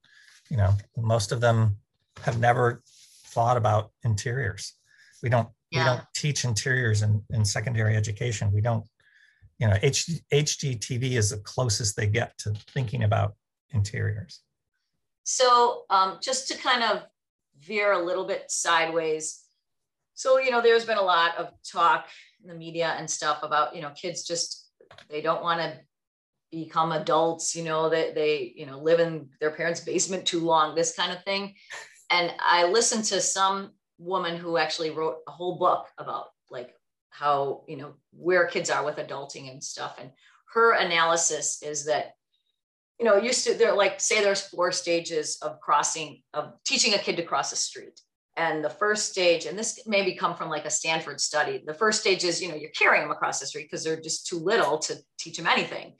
you 0.50 0.56
know 0.56 0.72
most 0.96 1.32
of 1.32 1.40
them 1.40 1.76
have 2.22 2.38
never 2.38 2.82
thought 3.28 3.56
about 3.56 3.90
interiors. 4.04 4.74
We 5.22 5.28
don't 5.28 5.48
yeah. 5.70 5.78
we 5.78 5.84
don't 5.84 6.06
teach 6.14 6.44
interiors 6.44 7.02
in, 7.02 7.22
in 7.30 7.44
secondary 7.44 7.96
education. 7.96 8.52
We 8.52 8.60
don't 8.60 8.84
you 9.58 9.68
know, 9.68 9.76
H, 9.82 10.10
HGTV 10.32 11.12
is 11.12 11.30
the 11.30 11.38
closest 11.38 11.96
they 11.96 12.06
get 12.06 12.36
to 12.38 12.52
thinking 12.72 13.04
about 13.04 13.34
interiors. 13.70 14.40
So 15.24 15.84
um, 15.90 16.18
just 16.22 16.48
to 16.48 16.58
kind 16.58 16.82
of 16.82 17.02
veer 17.60 17.92
a 17.92 18.04
little 18.04 18.26
bit 18.26 18.50
sideways. 18.50 19.42
So, 20.14 20.38
you 20.38 20.50
know, 20.50 20.60
there's 20.60 20.84
been 20.84 20.98
a 20.98 21.02
lot 21.02 21.36
of 21.36 21.50
talk 21.70 22.08
in 22.42 22.48
the 22.48 22.54
media 22.54 22.94
and 22.98 23.10
stuff 23.10 23.42
about, 23.42 23.74
you 23.74 23.82
know, 23.82 23.90
kids 23.90 24.24
just, 24.24 24.68
they 25.10 25.20
don't 25.20 25.42
want 25.42 25.60
to 25.60 25.78
become 26.64 26.92
adults, 26.92 27.54
you 27.54 27.62
know, 27.62 27.90
that 27.90 28.14
they, 28.14 28.54
you 28.56 28.64
know, 28.64 28.78
live 28.78 28.98
in 28.98 29.28
their 29.40 29.50
parents' 29.50 29.80
basement 29.80 30.24
too 30.24 30.40
long, 30.40 30.74
this 30.74 30.94
kind 30.96 31.12
of 31.12 31.22
thing. 31.24 31.54
And 32.08 32.32
I 32.38 32.68
listened 32.68 33.02
to 33.06 33.20
some 33.20 33.72
woman 33.98 34.36
who 34.36 34.58
actually 34.58 34.90
wrote 34.90 35.16
a 35.26 35.32
whole 35.32 35.58
book 35.58 35.88
about 35.98 36.26
like 36.52 36.72
how 37.10 37.64
you 37.66 37.76
know 37.76 37.94
where 38.12 38.46
kids 38.46 38.70
are 38.70 38.84
with 38.84 38.98
adulting 38.98 39.50
and 39.50 39.60
stuff. 39.60 39.96
And 40.00 40.12
her 40.54 40.74
analysis 40.74 41.60
is 41.64 41.86
that 41.86 42.12
you 43.00 43.06
know 43.06 43.16
used 43.16 43.44
to 43.48 43.54
they're 43.54 43.74
like 43.74 44.00
say 44.00 44.22
there's 44.22 44.46
four 44.46 44.70
stages 44.70 45.36
of 45.42 45.58
crossing 45.58 46.22
of 46.32 46.52
teaching 46.64 46.94
a 46.94 46.98
kid 46.98 47.16
to 47.16 47.24
cross 47.24 47.50
a 47.50 47.56
street. 47.56 48.00
And 48.36 48.64
the 48.64 48.70
first 48.70 49.10
stage 49.10 49.46
and 49.46 49.58
this 49.58 49.80
maybe 49.84 50.14
come 50.14 50.36
from 50.36 50.48
like 50.48 50.64
a 50.64 50.70
stanford 50.70 51.20
study 51.20 51.64
the 51.66 51.74
first 51.82 52.02
stage 52.02 52.22
is 52.22 52.40
you 52.40 52.48
know 52.48 52.54
you're 52.54 52.78
carrying 52.78 53.02
them 53.02 53.10
across 53.10 53.40
the 53.40 53.46
street 53.46 53.64
because 53.64 53.82
they're 53.82 54.00
just 54.00 54.28
too 54.28 54.38
little 54.38 54.78
to 54.86 54.94
teach 55.18 55.38
them 55.38 55.48
anything 55.48 55.94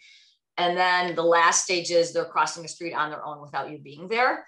and 0.58 0.76
then 0.76 1.14
the 1.14 1.22
last 1.22 1.64
stage 1.64 1.90
is 1.90 2.12
they're 2.12 2.24
crossing 2.24 2.62
the 2.62 2.68
street 2.68 2.94
on 2.94 3.10
their 3.10 3.24
own 3.24 3.40
without 3.40 3.70
you 3.70 3.78
being 3.78 4.08
there. 4.08 4.46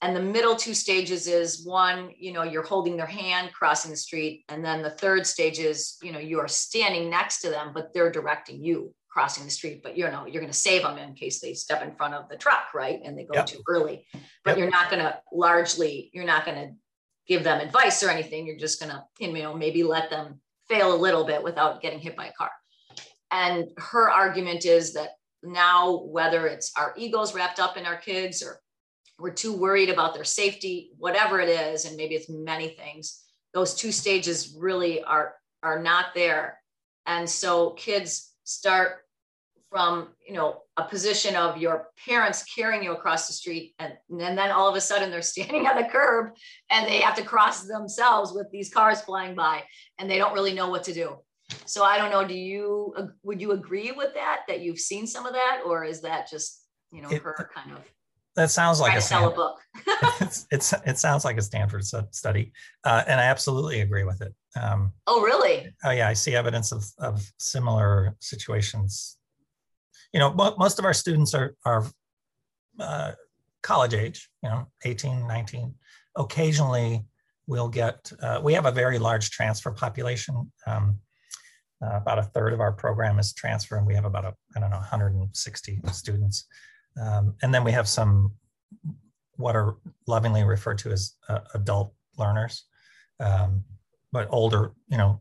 And 0.00 0.16
the 0.16 0.20
middle 0.20 0.56
two 0.56 0.74
stages 0.74 1.28
is 1.28 1.64
one 1.64 2.10
you 2.18 2.32
know 2.32 2.42
you're 2.42 2.64
holding 2.64 2.96
their 2.96 3.06
hand 3.06 3.52
crossing 3.52 3.90
the 3.90 3.96
street. 3.96 4.44
And 4.48 4.64
then 4.64 4.82
the 4.82 4.90
third 4.90 5.26
stage 5.26 5.58
is 5.58 5.96
you 6.02 6.12
know 6.12 6.18
you 6.18 6.40
are 6.40 6.48
standing 6.48 7.08
next 7.08 7.40
to 7.42 7.50
them 7.50 7.72
but 7.72 7.92
they're 7.92 8.10
directing 8.10 8.62
you 8.64 8.94
crossing 9.08 9.44
the 9.44 9.50
street. 9.50 9.82
But 9.82 9.96
you 9.96 10.04
know 10.04 10.26
you're 10.26 10.40
going 10.40 10.52
to 10.52 10.58
save 10.58 10.82
them 10.82 10.98
in 10.98 11.14
case 11.14 11.40
they 11.40 11.54
step 11.54 11.82
in 11.82 11.94
front 11.94 12.14
of 12.14 12.28
the 12.28 12.36
truck 12.36 12.74
right? 12.74 13.00
And 13.04 13.16
they 13.16 13.24
go 13.24 13.34
yep. 13.34 13.46
too 13.46 13.62
early. 13.68 14.06
But 14.44 14.52
yep. 14.52 14.58
you're 14.58 14.70
not 14.70 14.90
going 14.90 15.02
to 15.02 15.20
largely 15.32 16.10
you're 16.12 16.24
not 16.24 16.46
going 16.46 16.56
to 16.56 16.74
give 17.28 17.44
them 17.44 17.60
advice 17.60 18.02
or 18.02 18.10
anything. 18.10 18.46
You're 18.46 18.58
just 18.58 18.80
going 18.80 18.90
to 18.90 19.04
you 19.20 19.32
know 19.34 19.54
maybe 19.54 19.84
let 19.84 20.10
them 20.10 20.40
fail 20.68 20.94
a 20.94 20.96
little 20.96 21.24
bit 21.24 21.44
without 21.44 21.82
getting 21.82 22.00
hit 22.00 22.16
by 22.16 22.26
a 22.26 22.32
car. 22.32 22.50
And 23.30 23.68
her 23.78 24.10
argument 24.10 24.64
is 24.66 24.92
that 24.94 25.10
now 25.42 26.02
whether 26.04 26.46
it's 26.46 26.72
our 26.76 26.94
egos 26.96 27.34
wrapped 27.34 27.60
up 27.60 27.76
in 27.76 27.86
our 27.86 27.96
kids 27.96 28.42
or 28.42 28.60
we're 29.18 29.30
too 29.30 29.52
worried 29.52 29.88
about 29.88 30.14
their 30.14 30.24
safety, 30.24 30.90
whatever 30.98 31.40
it 31.40 31.48
is, 31.48 31.84
and 31.84 31.96
maybe 31.96 32.14
it's 32.14 32.28
many 32.28 32.70
things. 32.70 33.22
Those 33.54 33.74
two 33.74 33.92
stages 33.92 34.56
really 34.58 35.02
are 35.02 35.34
are 35.62 35.80
not 35.80 36.06
there, 36.14 36.58
and 37.06 37.28
so 37.28 37.70
kids 37.70 38.32
start 38.44 39.02
from 39.70 40.08
you 40.26 40.34
know 40.34 40.62
a 40.76 40.84
position 40.84 41.34
of 41.36 41.56
your 41.56 41.88
parents 42.06 42.44
carrying 42.54 42.82
you 42.82 42.92
across 42.92 43.26
the 43.26 43.32
street 43.32 43.74
and, 43.78 43.94
and 44.10 44.36
then 44.36 44.50
all 44.50 44.68
of 44.68 44.74
a 44.74 44.80
sudden 44.80 45.10
they're 45.10 45.22
standing 45.34 45.66
on 45.66 45.76
the 45.76 45.88
curb 45.88 46.32
and 46.70 46.86
they 46.86 46.98
have 46.98 47.16
to 47.16 47.22
cross 47.22 47.62
themselves 47.62 48.32
with 48.32 48.50
these 48.50 48.72
cars 48.72 49.00
flying 49.00 49.34
by 49.34 49.62
and 49.98 50.10
they 50.10 50.18
don't 50.18 50.34
really 50.34 50.52
know 50.52 50.68
what 50.68 50.84
to 50.84 50.92
do 50.92 51.16
so 51.66 51.84
i 51.84 51.96
don't 51.98 52.10
know 52.10 52.26
do 52.26 52.34
you 52.34 52.94
would 53.22 53.40
you 53.40 53.52
agree 53.52 53.92
with 53.92 54.14
that 54.14 54.42
that 54.48 54.60
you've 54.60 54.78
seen 54.78 55.06
some 55.06 55.26
of 55.26 55.32
that 55.32 55.60
or 55.64 55.84
is 55.84 56.00
that 56.00 56.28
just 56.28 56.64
you 56.90 57.02
know 57.02 57.08
it, 57.08 57.22
her 57.22 57.50
kind 57.54 57.72
of 57.72 57.78
that 58.34 58.50
sounds 58.50 58.80
like 58.80 58.96
a, 58.96 59.00
sell 59.00 59.28
a 59.28 59.34
book. 59.34 59.60
it's, 60.20 60.46
it's 60.50 60.72
it 60.86 60.98
sounds 60.98 61.24
like 61.24 61.36
a 61.36 61.42
Stanford 61.42 61.84
study, 61.84 62.52
uh, 62.84 63.02
and 63.06 63.20
I 63.20 63.24
absolutely 63.24 63.80
agree 63.80 64.04
with 64.04 64.22
it. 64.22 64.34
Um, 64.58 64.92
oh, 65.06 65.20
really? 65.22 65.74
Oh, 65.84 65.90
yeah. 65.90 66.08
I 66.08 66.14
see 66.14 66.34
evidence 66.34 66.72
of 66.72 66.84
of 66.98 67.30
similar 67.38 68.16
situations. 68.20 69.18
You 70.12 70.20
know, 70.20 70.32
most 70.32 70.78
of 70.78 70.84
our 70.84 70.94
students 70.94 71.34
are 71.34 71.54
are 71.66 71.86
uh, 72.80 73.12
college 73.62 73.94
age. 73.94 74.30
You 74.42 74.48
know, 74.48 74.66
18, 74.84 75.26
19. 75.26 75.74
Occasionally, 76.16 77.04
we'll 77.46 77.68
get. 77.68 78.10
Uh, 78.20 78.40
we 78.42 78.54
have 78.54 78.66
a 78.66 78.72
very 78.72 78.98
large 78.98 79.30
transfer 79.30 79.72
population. 79.72 80.50
Um, 80.66 80.98
uh, 81.82 81.96
about 81.96 82.18
a 82.18 82.22
third 82.22 82.52
of 82.52 82.60
our 82.60 82.72
program 82.72 83.18
is 83.18 83.32
transfer, 83.32 83.76
and 83.76 83.86
we 83.86 83.94
have 83.94 84.04
about 84.04 84.24
a 84.24 84.34
I 84.56 84.60
don't 84.60 84.70
know 84.70 84.76
160 84.76 85.80
students. 85.92 86.46
Um, 87.00 87.34
and 87.42 87.52
then 87.54 87.64
we 87.64 87.72
have 87.72 87.88
some 87.88 88.32
what 89.36 89.56
are 89.56 89.76
lovingly 90.06 90.44
referred 90.44 90.78
to 90.78 90.90
as 90.90 91.14
uh, 91.28 91.40
adult 91.54 91.92
learners, 92.18 92.64
um, 93.18 93.64
but 94.12 94.28
older, 94.30 94.72
you 94.88 94.98
know, 94.98 95.20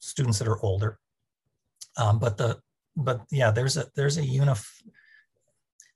students 0.00 0.38
that 0.38 0.48
are 0.48 0.62
older. 0.62 0.98
Um, 1.96 2.18
but 2.18 2.36
the 2.36 2.58
but 2.96 3.22
yeah, 3.30 3.50
there's 3.50 3.76
a 3.76 3.86
there's 3.94 4.18
a 4.18 4.22
unif 4.22 4.64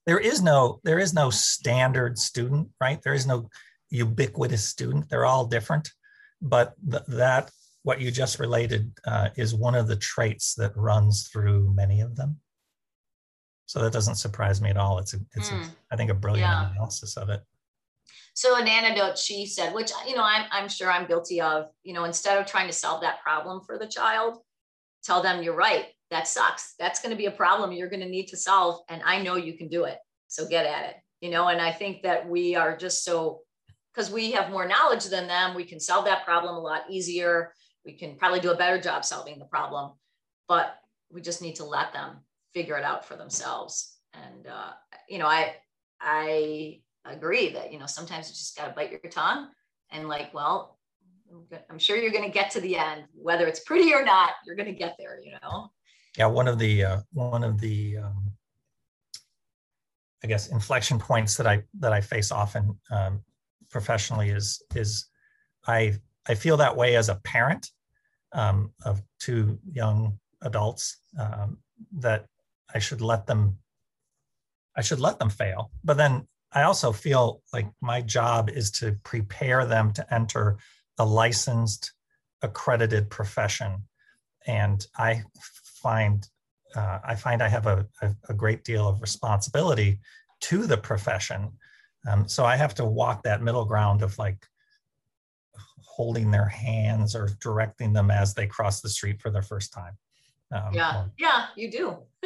there 0.07 0.18
is 0.18 0.42
no 0.42 0.80
there 0.82 0.98
is 0.98 1.14
no 1.14 1.30
standard 1.30 2.18
student, 2.18 2.68
right? 2.80 3.00
There 3.03 3.14
is 3.14 3.26
no 3.26 3.48
ubiquitous 3.90 4.64
student. 4.64 5.09
They're 5.09 5.26
all 5.26 5.46
different, 5.46 5.90
but 6.40 6.74
th- 6.90 7.05
that 7.09 7.50
what 7.83 8.01
you 8.01 8.11
just 8.11 8.39
related 8.39 8.93
uh, 9.07 9.28
is 9.37 9.55
one 9.55 9.74
of 9.74 9.89
the 9.89 9.97
traits 9.97 10.55
that 10.55 10.76
runs 10.76 11.28
through 11.28 11.72
many 11.74 12.01
of 12.01 12.16
them. 12.16 12.39
So 13.66 13.80
that 13.83 13.93
doesn't 13.93 14.16
surprise 14.16 14.61
me 14.61 14.70
at 14.70 14.76
all. 14.76 14.99
It's 14.99 15.14
a, 15.14 15.18
it's 15.35 15.51
mm. 15.51 15.64
a, 15.64 15.70
I 15.91 15.97
think 15.97 16.11
a 16.11 16.14
brilliant 16.14 16.51
yeah. 16.51 16.70
analysis 16.70 17.16
of 17.16 17.28
it. 17.28 17.41
So 18.35 18.57
an 18.57 18.68
antidote 18.68 19.18
she 19.18 19.47
said, 19.47 19.74
which 19.74 19.93
you 20.07 20.16
know 20.16 20.24
I'm 20.24 20.47
I'm 20.51 20.68
sure 20.68 20.91
I'm 20.91 21.07
guilty 21.07 21.41
of. 21.41 21.66
You 21.83 21.93
know, 21.93 22.05
instead 22.05 22.39
of 22.39 22.47
trying 22.47 22.66
to 22.66 22.72
solve 22.72 23.03
that 23.03 23.22
problem 23.22 23.62
for 23.64 23.78
the 23.78 23.87
child, 23.87 24.39
tell 25.05 25.22
them 25.22 25.43
you're 25.43 25.57
right. 25.57 25.87
That 26.11 26.28
sucks. 26.28 26.74
That's 26.78 27.01
going 27.01 27.11
to 27.11 27.16
be 27.16 27.26
a 27.26 27.30
problem 27.30 27.72
you're 27.72 27.91
going 27.91 28.01
to 28.01 28.09
need 28.09 28.28
to 28.28 28.37
solve, 28.37 28.80
and 28.89 29.03
I 29.05 29.22
know 29.22 29.37
you 29.37 29.57
can 29.57 29.68
do 29.68 29.85
it. 29.85 29.99
So 30.28 30.47
get 30.47 30.66
at 30.66 30.91
it. 30.91 30.97
You 31.20 31.30
know, 31.30 31.49
and 31.49 31.61
I 31.61 31.72
think 31.72 32.03
that 32.03 32.28
we 32.28 32.55
are 32.57 32.76
just 32.76 33.05
so 33.05 33.41
because 33.95 34.11
we 34.11 34.33
have 34.33 34.51
more 34.51 34.66
knowledge 34.66 35.05
than 35.05 35.26
them, 35.26 35.55
we 35.55 35.64
can 35.64 35.78
solve 35.78 36.07
that 36.07 36.24
problem 36.24 36.55
a 36.55 36.61
lot 36.61 36.83
easier. 36.89 37.53
We 37.85 37.93
can 37.93 38.16
probably 38.16 38.41
do 38.41 38.53
a 38.53 38.57
better 38.57 38.80
job 38.80 39.05
solving 39.05 39.39
the 39.39 39.45
problem, 39.45 39.93
but 40.49 40.78
we 41.11 41.20
just 41.20 41.43
need 41.43 41.57
to 41.57 41.64
let 41.64 41.93
them 41.93 42.18
figure 42.55 42.76
it 42.76 42.85
out 42.85 43.05
for 43.05 43.16
themselves. 43.16 43.97
And 44.14 44.47
uh, 44.47 44.72
you 45.09 45.18
know, 45.18 45.26
I 45.26 45.57
I 46.01 46.80
agree 47.05 47.51
that 47.51 47.72
you 47.72 47.78
know 47.78 47.87
sometimes 47.87 48.28
you 48.28 48.35
just 48.35 48.57
got 48.57 48.66
to 48.66 48.72
bite 48.72 48.91
your 48.91 49.01
tongue 49.11 49.49
and 49.91 50.09
like 50.09 50.33
well 50.33 50.78
i'm 51.70 51.78
sure 51.78 51.97
you're 51.97 52.12
going 52.12 52.24
to 52.24 52.30
get 52.30 52.51
to 52.51 52.61
the 52.61 52.76
end 52.76 53.05
whether 53.14 53.47
it's 53.47 53.61
pretty 53.61 53.93
or 53.93 54.05
not 54.05 54.30
you're 54.47 54.57
going 54.57 54.68
to 54.68 54.74
get 54.74 54.95
there 54.99 55.18
you 55.20 55.33
know 55.43 55.68
yeah 56.16 56.26
one 56.26 56.47
of 56.47 56.59
the 56.59 56.85
uh, 56.85 57.01
one 57.12 57.43
of 57.43 57.61
the 57.61 57.97
um, 57.99 58.30
i 60.22 60.26
guess 60.26 60.49
inflection 60.49 60.99
points 60.99 61.37
that 61.37 61.47
i 61.47 61.62
that 61.78 61.93
i 61.93 62.01
face 62.01 62.30
often 62.30 62.78
um, 62.91 63.20
professionally 63.70 64.28
is 64.30 64.62
is 64.74 65.07
i 65.66 65.93
i 66.28 66.34
feel 66.34 66.56
that 66.56 66.76
way 66.76 66.96
as 66.96 67.08
a 67.08 67.20
parent 67.24 67.70
um, 68.32 68.72
of 68.84 69.02
two 69.20 69.58
young 69.70 70.18
adults 70.42 70.98
um, 71.18 71.58
that 71.92 72.26
i 72.74 72.78
should 72.78 73.00
let 73.00 73.26
them 73.26 73.58
i 74.76 74.80
should 74.80 75.00
let 75.00 75.18
them 75.18 75.30
fail 75.30 75.70
but 75.84 75.96
then 75.96 76.26
I 76.54 76.62
also 76.62 76.92
feel 76.92 77.42
like 77.52 77.68
my 77.80 78.02
job 78.02 78.50
is 78.50 78.70
to 78.72 78.96
prepare 79.04 79.64
them 79.64 79.92
to 79.94 80.14
enter 80.14 80.58
a 80.98 81.04
licensed, 81.04 81.92
accredited 82.42 83.08
profession. 83.08 83.84
And 84.46 84.86
I 84.96 85.22
find 85.82 86.26
uh, 86.74 87.00
I 87.04 87.14
find 87.16 87.42
I 87.42 87.48
have 87.48 87.66
a, 87.66 87.86
a, 88.00 88.14
a, 88.30 88.34
great 88.34 88.64
deal 88.64 88.88
of 88.88 89.02
responsibility 89.02 90.00
to 90.40 90.66
the 90.66 90.78
profession. 90.78 91.50
Um, 92.08 92.26
so 92.26 92.46
I 92.46 92.56
have 92.56 92.74
to 92.76 92.86
walk 92.86 93.24
that 93.24 93.42
middle 93.42 93.66
ground 93.66 94.00
of 94.00 94.18
like 94.18 94.46
holding 95.93 96.30
their 96.30 96.47
hands 96.47 97.14
or 97.14 97.28
directing 97.40 97.93
them 97.93 98.11
as 98.11 98.32
they 98.32 98.47
cross 98.47 98.80
the 98.80 98.88
street 98.88 99.20
for 99.20 99.30
the 99.30 99.43
first 99.43 99.72
time. 99.72 99.97
Um, 100.51 100.72
yeah, 100.72 101.05
yeah, 101.18 101.47
you 101.55 101.70
do. 101.70 101.99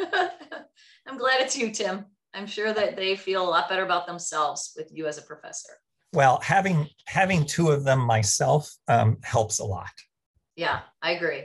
I'm 1.07 1.17
glad 1.17 1.41
it's 1.41 1.57
you, 1.57 1.71
Tim. 1.71 2.05
I'm 2.33 2.47
sure 2.47 2.73
that 2.73 2.95
they 2.95 3.15
feel 3.15 3.43
a 3.43 3.49
lot 3.49 3.67
better 3.67 3.83
about 3.83 4.07
themselves 4.07 4.73
with 4.77 4.89
you 4.93 5.05
as 5.07 5.17
a 5.17 5.21
professor. 5.21 5.73
Well, 6.13 6.39
having 6.41 6.87
having 7.07 7.45
two 7.45 7.69
of 7.69 7.83
them 7.83 7.99
myself 7.99 8.73
um, 8.87 9.17
helps 9.23 9.59
a 9.59 9.65
lot. 9.65 9.91
Yeah, 10.55 10.79
I 11.01 11.11
agree. 11.11 11.43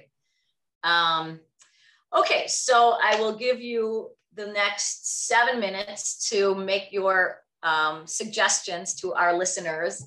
Um, 0.85 1.41
okay, 2.17 2.47
so 2.47 2.97
I 3.03 3.19
will 3.19 3.37
give 3.37 3.61
you 3.61 4.11
the 4.35 4.47
next 4.47 5.27
seven 5.27 5.61
minutes 5.61 6.29
to 6.31 6.55
make 6.55 6.93
your 6.93 7.43
um, 7.63 8.07
suggestions 8.07 8.95
to 8.97 9.13
our 9.15 9.37
listeners. 9.37 10.05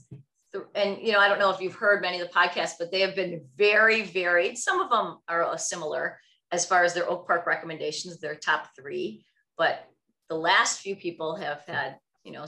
And 0.75 0.97
you 1.01 1.11
know, 1.11 1.19
I 1.19 1.27
don't 1.27 1.39
know 1.39 1.51
if 1.51 1.59
you've 1.59 1.75
heard 1.75 2.01
many 2.01 2.19
of 2.19 2.27
the 2.27 2.33
podcasts, 2.33 2.73
but 2.79 2.91
they 2.91 3.01
have 3.01 3.15
been 3.15 3.45
very 3.57 4.03
varied. 4.03 4.57
Some 4.57 4.81
of 4.81 4.89
them 4.89 5.17
are 5.27 5.57
similar 5.57 6.19
as 6.51 6.65
far 6.65 6.83
as 6.83 6.93
their 6.93 7.09
Oak 7.09 7.27
Park 7.27 7.45
recommendations, 7.45 8.19
their 8.19 8.35
top 8.35 8.69
three. 8.75 9.25
But 9.57 9.87
the 10.29 10.35
last 10.35 10.79
few 10.79 10.95
people 10.95 11.35
have 11.35 11.61
had, 11.67 11.97
you 12.23 12.31
know, 12.31 12.45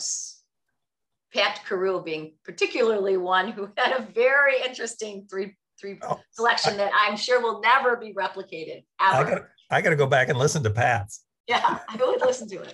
Pat 1.33 1.61
Carew 1.67 2.03
being 2.03 2.33
particularly 2.43 3.17
one 3.17 3.51
who 3.51 3.69
had 3.77 3.97
a 3.97 4.01
very 4.01 4.61
interesting 4.65 5.27
three 5.29 5.55
three 5.79 5.99
oh, 6.01 6.19
selection 6.31 6.73
I, 6.73 6.77
that 6.77 6.91
I'm 6.95 7.17
sure 7.17 7.41
will 7.41 7.61
never 7.61 7.95
be 7.97 8.13
replicated 8.13 8.83
ever. 8.99 9.15
I 9.15 9.23
got 9.23 9.41
I 9.69 9.81
got 9.81 9.89
to 9.91 9.95
go 9.95 10.07
back 10.07 10.29
and 10.29 10.37
listen 10.37 10.63
to 10.63 10.69
Pat's. 10.69 11.23
Yeah, 11.47 11.79
I 11.89 11.95
would 11.95 12.21
listen 12.21 12.47
to 12.49 12.61
it. 12.61 12.73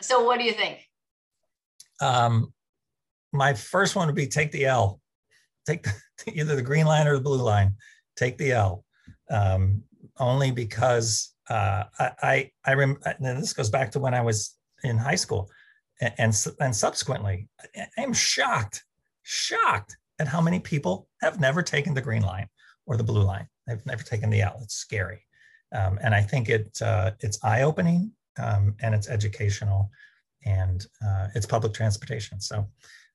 So, 0.00 0.24
what 0.24 0.38
do 0.38 0.44
you 0.44 0.52
think? 0.52 0.80
Um, 2.00 2.52
my 3.34 3.52
first 3.52 3.96
one 3.96 4.06
would 4.06 4.14
be 4.14 4.26
take 4.26 4.52
the 4.52 4.64
L. 4.66 5.00
Take 5.66 5.82
the, 5.82 5.92
either 6.34 6.56
the 6.56 6.62
green 6.62 6.86
line 6.86 7.06
or 7.06 7.14
the 7.14 7.22
blue 7.22 7.42
line. 7.42 7.74
Take 8.16 8.38
the 8.38 8.52
L. 8.52 8.84
Um, 9.30 9.82
only 10.18 10.52
because 10.52 11.34
uh, 11.50 11.84
I, 11.98 12.10
I, 12.22 12.50
I 12.64 12.74
rem- 12.74 13.00
this 13.20 13.52
goes 13.52 13.70
back 13.70 13.90
to 13.92 14.00
when 14.00 14.14
I 14.14 14.20
was 14.20 14.56
in 14.84 14.96
high 14.96 15.16
school 15.16 15.50
and, 16.00 16.14
and, 16.18 16.46
and 16.60 16.76
subsequently, 16.76 17.48
I'm 17.98 18.12
shocked, 18.12 18.84
shocked 19.22 19.96
at 20.18 20.28
how 20.28 20.40
many 20.40 20.60
people 20.60 21.08
have 21.20 21.40
never 21.40 21.62
taken 21.62 21.94
the 21.94 22.02
green 22.02 22.22
line 22.22 22.48
or 22.86 22.96
the 22.96 23.04
blue 23.04 23.22
line. 23.22 23.48
They've 23.66 23.84
never 23.86 24.02
taken 24.02 24.30
the 24.30 24.42
L. 24.42 24.60
It's 24.62 24.74
scary. 24.74 25.24
Um, 25.74 25.98
and 26.02 26.14
I 26.14 26.22
think 26.22 26.48
it, 26.48 26.80
uh, 26.82 27.12
it's 27.20 27.42
eye 27.42 27.62
opening 27.62 28.12
um, 28.38 28.76
and 28.80 28.94
it's 28.94 29.08
educational 29.08 29.90
and 30.44 30.86
uh, 31.04 31.28
it's 31.34 31.46
public 31.46 31.72
transportation. 31.72 32.40
So 32.40 32.68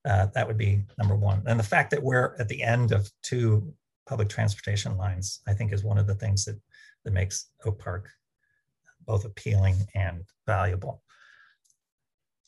uh, 0.06 0.28
that 0.34 0.48
would 0.48 0.58
be 0.58 0.84
number 0.98 1.16
one. 1.16 1.44
And 1.46 1.60
the 1.60 1.64
fact 1.64 1.92
that 1.92 2.02
we're 2.02 2.36
at 2.40 2.48
the 2.48 2.64
end 2.64 2.92
of 2.92 3.12
two 3.22 3.74
public 4.08 4.30
transportation 4.30 4.98
lines, 4.98 5.42
I 5.48 5.54
think 5.54 5.74
is 5.74 5.84
one 5.84 5.98
of 5.98 6.08
the 6.08 6.16
things 6.16 6.46
that, 6.46 6.60
that 7.06 7.14
makes 7.14 7.52
Oak 7.66 7.80
Park 7.80 8.10
both 9.06 9.26
appealing 9.26 9.76
and 9.96 10.24
valuable. 10.46 11.02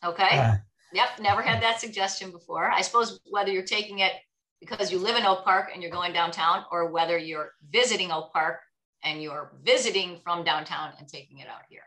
Okay. 0.03 0.37
Uh, 0.37 0.55
yep. 0.93 1.09
Never 1.19 1.41
had 1.41 1.61
that 1.61 1.79
suggestion 1.79 2.31
before. 2.31 2.71
I 2.71 2.81
suppose 2.81 3.19
whether 3.29 3.51
you're 3.51 3.63
taking 3.63 3.99
it 3.99 4.13
because 4.59 4.91
you 4.91 4.99
live 4.99 5.17
in 5.17 5.25
Oak 5.25 5.43
Park 5.43 5.71
and 5.73 5.81
you're 5.81 5.91
going 5.91 6.13
downtown, 6.13 6.65
or 6.71 6.91
whether 6.91 7.17
you're 7.17 7.51
visiting 7.71 8.11
Oak 8.11 8.31
Park 8.31 8.59
and 9.03 9.21
you're 9.21 9.51
visiting 9.63 10.19
from 10.23 10.43
downtown 10.43 10.93
and 10.99 11.07
taking 11.07 11.39
it 11.39 11.47
out 11.47 11.61
here. 11.67 11.81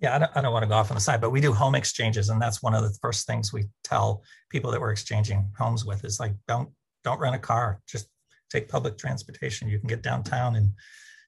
Yeah, 0.00 0.14
I 0.14 0.18
don't, 0.18 0.30
I 0.36 0.40
don't 0.42 0.52
want 0.52 0.62
to 0.62 0.68
go 0.68 0.74
off 0.74 0.90
on 0.90 0.94
the 0.94 1.00
side, 1.00 1.20
but 1.20 1.30
we 1.30 1.40
do 1.40 1.52
home 1.52 1.74
exchanges, 1.74 2.28
and 2.28 2.40
that's 2.40 2.62
one 2.62 2.74
of 2.74 2.82
the 2.82 2.96
first 3.02 3.26
things 3.26 3.52
we 3.52 3.64
tell 3.82 4.22
people 4.48 4.70
that 4.70 4.80
we're 4.80 4.92
exchanging 4.92 5.50
homes 5.58 5.84
with 5.84 6.04
is 6.04 6.20
like, 6.20 6.34
don't 6.46 6.68
don't 7.04 7.20
rent 7.20 7.34
a 7.34 7.38
car, 7.38 7.80
just 7.88 8.08
take 8.50 8.68
public 8.68 8.96
transportation. 8.96 9.68
You 9.68 9.78
can 9.78 9.88
get 9.88 10.02
downtown 10.02 10.56
in 10.56 10.72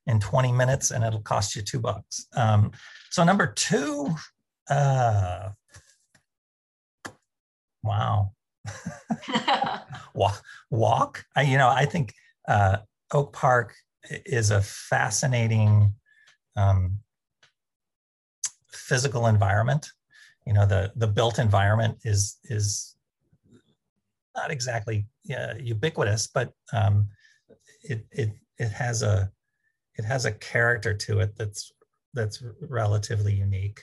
in 0.07 0.21
20 0.21 0.53
minutes 0.53 0.91
and 0.91 1.05
it'll 1.05 1.21
cost 1.21 1.55
you 1.55 1.63
two 1.63 1.79
bucks. 1.79 2.27
Um, 2.37 2.73
so 3.11 3.23
number 3.25 3.47
two, 3.47 4.15
uh, 4.69 5.51
wow. 7.83 8.33
walk, 10.15 10.43
walk. 10.71 11.25
I, 11.37 11.43
you 11.43 11.59
know, 11.59 11.69
I 11.69 11.85
think 11.87 12.15
uh, 12.49 12.79
Oak 13.13 13.33
Park 13.33 13.75
is 14.09 14.51
a 14.51 14.63
fascinating 14.63 15.95
um, 16.57 16.99
physical 18.91 19.29
environment. 19.29 19.93
You 20.47 20.53
know, 20.53 20.67
the 20.67 20.93
the 20.97 21.07
built 21.07 21.39
environment 21.39 21.99
is 22.05 22.39
is 22.45 22.97
not 24.37 24.51
exactly 24.51 25.07
uh, 25.31 25.55
ubiquitous, 25.59 26.27
but 26.27 26.53
um, 26.73 27.09
it 27.83 28.05
it 28.11 28.31
it 28.59 28.71
has 28.73 29.03
a 29.03 29.31
it 29.95 30.05
has 30.05 30.25
a 30.25 30.33
character 30.33 30.93
to 30.93 31.21
it 31.21 31.37
that's 31.39 31.73
that's 32.15 32.43
relatively 32.69 33.35
unique. 33.35 33.81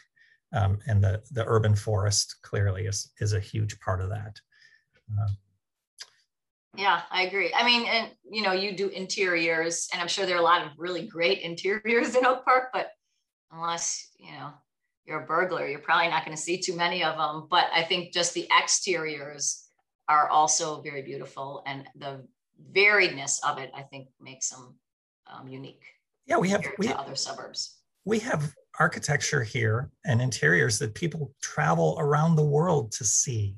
Um, 0.54 0.80
and 0.88 1.02
the 1.02 1.24
the 1.32 1.46
urban 1.48 1.76
forest 1.76 2.36
clearly 2.42 2.86
is 2.86 3.12
is 3.20 3.34
a 3.34 3.40
huge 3.52 3.80
part 3.80 4.02
of 4.02 4.10
that. 4.10 4.36
Uh, 5.18 5.32
yeah, 6.76 7.02
I 7.10 7.24
agree. 7.24 7.52
I 7.56 7.66
mean, 7.66 7.88
and 7.88 8.12
you 8.30 8.42
know, 8.42 8.52
you 8.52 8.76
do 8.76 8.90
interiors, 8.90 9.88
and 9.94 10.02
I'm 10.02 10.10
sure 10.10 10.26
there 10.26 10.36
are 10.36 10.46
a 10.48 10.52
lot 10.54 10.66
of 10.66 10.72
really 10.78 11.08
great 11.08 11.40
interiors 11.40 12.16
in 12.16 12.26
Oak 12.26 12.44
Park, 12.44 12.70
but 12.74 12.92
unless 13.52 14.10
you 14.20 14.32
know 14.32 14.52
you're 15.08 15.24
a 15.24 15.26
burglar, 15.26 15.68
you're 15.68 15.80
probably 15.80 16.10
not 16.10 16.26
going 16.26 16.36
to 16.36 16.42
see 16.42 16.58
too 16.60 16.76
many 16.76 17.04
of 17.04 17.18
them. 17.18 17.48
But 17.50 17.66
I 17.74 17.84
think 17.84 18.14
just 18.14 18.34
the 18.34 18.48
exteriors 18.58 19.64
are 20.10 20.30
also 20.30 20.82
very 20.82 21.02
beautiful, 21.02 21.64
and 21.66 21.86
the 21.96 22.26
variedness 22.74 23.40
of 23.44 23.58
it, 23.58 23.72
I 23.76 23.82
think, 23.84 24.10
makes 24.20 24.50
them 24.50 24.76
um, 25.28 25.48
unique 25.48 25.84
yeah 26.28 26.38
we 26.38 26.50
have 26.50 26.66
we 26.78 26.90
other 26.90 27.16
suburbs. 27.16 27.78
we 28.06 28.20
have 28.20 28.54
architecture 28.80 29.44
here 29.44 29.90
and 30.06 30.22
interiors 30.22 30.78
that 30.78 30.94
people 30.94 31.34
travel 31.42 31.98
around 32.00 32.36
the 32.36 32.46
world 32.46 32.92
to 32.92 33.04
see. 33.04 33.56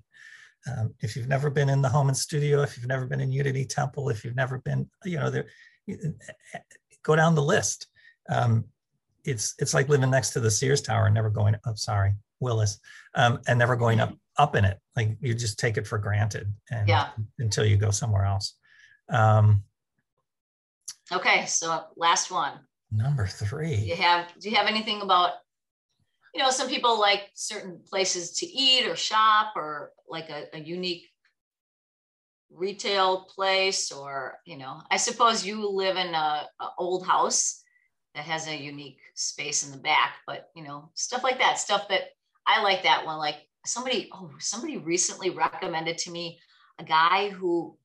Um, 0.68 0.94
if 1.02 1.16
you've 1.16 1.28
never 1.28 1.50
been 1.50 1.70
in 1.70 1.82
the 1.82 1.90
home 1.90 2.08
and 2.08 2.18
Studio 2.18 2.62
if 2.62 2.78
you've 2.78 2.88
never 2.88 3.06
been 3.06 3.22
in 3.22 3.32
unity 3.32 3.66
temple 3.66 4.10
if 4.10 4.24
you've 4.24 4.36
never 4.36 4.60
been 4.60 4.90
you 5.04 5.18
know 5.18 5.30
there 5.30 5.48
go 7.04 7.16
down 7.16 7.36
the 7.36 7.42
list. 7.42 7.88
Um, 8.30 8.66
it's 9.26 9.56
it's 9.60 9.74
like 9.74 9.90
living 9.90 10.10
next 10.10 10.32
to 10.32 10.40
the 10.40 10.52
sears 10.52 10.82
tower 10.82 11.06
and 11.06 11.16
never 11.16 11.30
going 11.30 11.56
up 11.56 11.62
oh, 11.68 11.74
sorry 11.76 12.14
willis 12.40 12.80
um, 13.16 13.40
and 13.48 13.60
never 13.60 13.76
going 13.76 14.00
up 14.00 14.14
up 14.38 14.56
in 14.56 14.64
it 14.64 14.80
like 14.96 15.18
you 15.20 15.34
just 15.34 15.60
take 15.60 15.78
it 15.78 15.86
for 15.86 15.98
granted 15.98 16.52
and 16.72 16.88
yeah. 16.88 17.10
until 17.40 17.66
you 17.66 17.76
go 17.78 17.92
somewhere 17.92 18.26
else 18.26 18.56
um, 19.10 19.64
Okay, 21.12 21.46
so 21.48 21.86
last 21.96 22.32
one. 22.32 22.54
Number 22.92 23.26
three. 23.26 23.78
Do 23.78 23.86
you 23.86 23.96
have 23.96 24.28
do 24.40 24.50
you 24.50 24.56
have 24.56 24.68
anything 24.68 25.02
about 25.02 25.34
you 26.34 26.42
know 26.42 26.52
some 26.52 26.68
people 26.68 27.00
like 27.00 27.30
certain 27.34 27.80
places 27.88 28.38
to 28.40 28.46
eat 28.46 28.88
or 28.88 28.96
shop 28.96 29.54
or 29.56 29.92
like 30.08 30.30
a, 30.30 30.46
a 30.54 30.60
unique 30.60 31.08
retail 32.52 33.28
place 33.36 33.92
or 33.92 34.40
you 34.46 34.58
know 34.58 34.82
I 34.90 34.98
suppose 34.98 35.46
you 35.46 35.70
live 35.70 35.98
in 35.98 36.14
a, 36.14 36.48
a 36.60 36.68
old 36.78 37.06
house 37.06 37.64
that 38.20 38.26
has 38.26 38.50
a 38.50 38.56
unique 38.56 39.00
space 39.14 39.66
in 39.66 39.72
the 39.72 39.78
back, 39.78 40.16
but 40.28 40.50
you 40.54 40.62
know 40.62 40.92
stuff 40.94 41.24
like 41.24 41.40
that 41.40 41.58
stuff 41.58 41.88
that 41.88 42.10
I 42.46 42.62
like 42.62 42.84
that 42.84 43.06
one 43.06 43.18
like 43.18 43.38
somebody 43.66 44.10
oh 44.12 44.30
somebody 44.40 44.78
recently 44.78 45.30
recommended 45.30 45.98
to 46.00 46.12
me 46.12 46.38
a 46.80 46.84
guy 46.84 47.30
who 47.30 47.78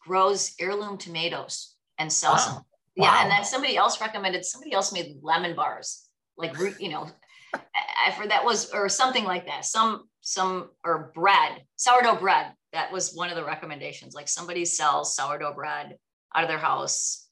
grows 0.00 0.56
heirloom 0.58 0.98
tomatoes 0.98 1.76
and 1.98 2.12
sells 2.12 2.38
wow. 2.38 2.54
some. 2.54 2.62
Yeah, 2.96 3.04
wow. 3.04 3.18
and 3.22 3.30
then 3.30 3.44
somebody 3.44 3.76
else 3.76 4.00
recommended. 4.00 4.44
Somebody 4.44 4.72
else 4.72 4.92
made 4.92 5.18
lemon 5.22 5.54
bars, 5.54 6.08
like 6.36 6.56
you 6.80 6.88
know, 6.88 7.08
I 7.54 8.10
for 8.16 8.26
that 8.26 8.44
was 8.44 8.72
or 8.72 8.88
something 8.88 9.22
like 9.22 9.46
that. 9.46 9.64
Some 9.64 10.08
some 10.22 10.70
or 10.84 11.12
bread, 11.14 11.62
sourdough 11.76 12.16
bread. 12.16 12.52
That 12.72 12.90
was 12.90 13.14
one 13.14 13.30
of 13.30 13.36
the 13.36 13.44
recommendations. 13.44 14.12
Like 14.12 14.26
somebody 14.26 14.64
sells 14.64 15.14
sourdough 15.14 15.54
bread 15.54 15.98
out 16.34 16.42
of 16.42 16.48
their 16.48 16.58
house, 16.58 17.25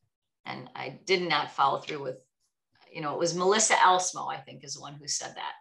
and 0.47 0.69
I 0.75 1.01
did 1.05 1.23
not 1.23 1.53
follow 1.53 1.79
through 1.79 2.03
with. 2.03 2.17
You 2.93 3.01
know, 3.01 3.13
it 3.13 3.19
was 3.19 3.35
Melissa 3.35 3.75
Elsmo, 3.75 4.33
I 4.33 4.37
think, 4.37 4.63
is 4.63 4.75
the 4.75 4.81
one 4.81 4.95
who 4.95 5.09
said 5.09 5.35
that. 5.35 5.53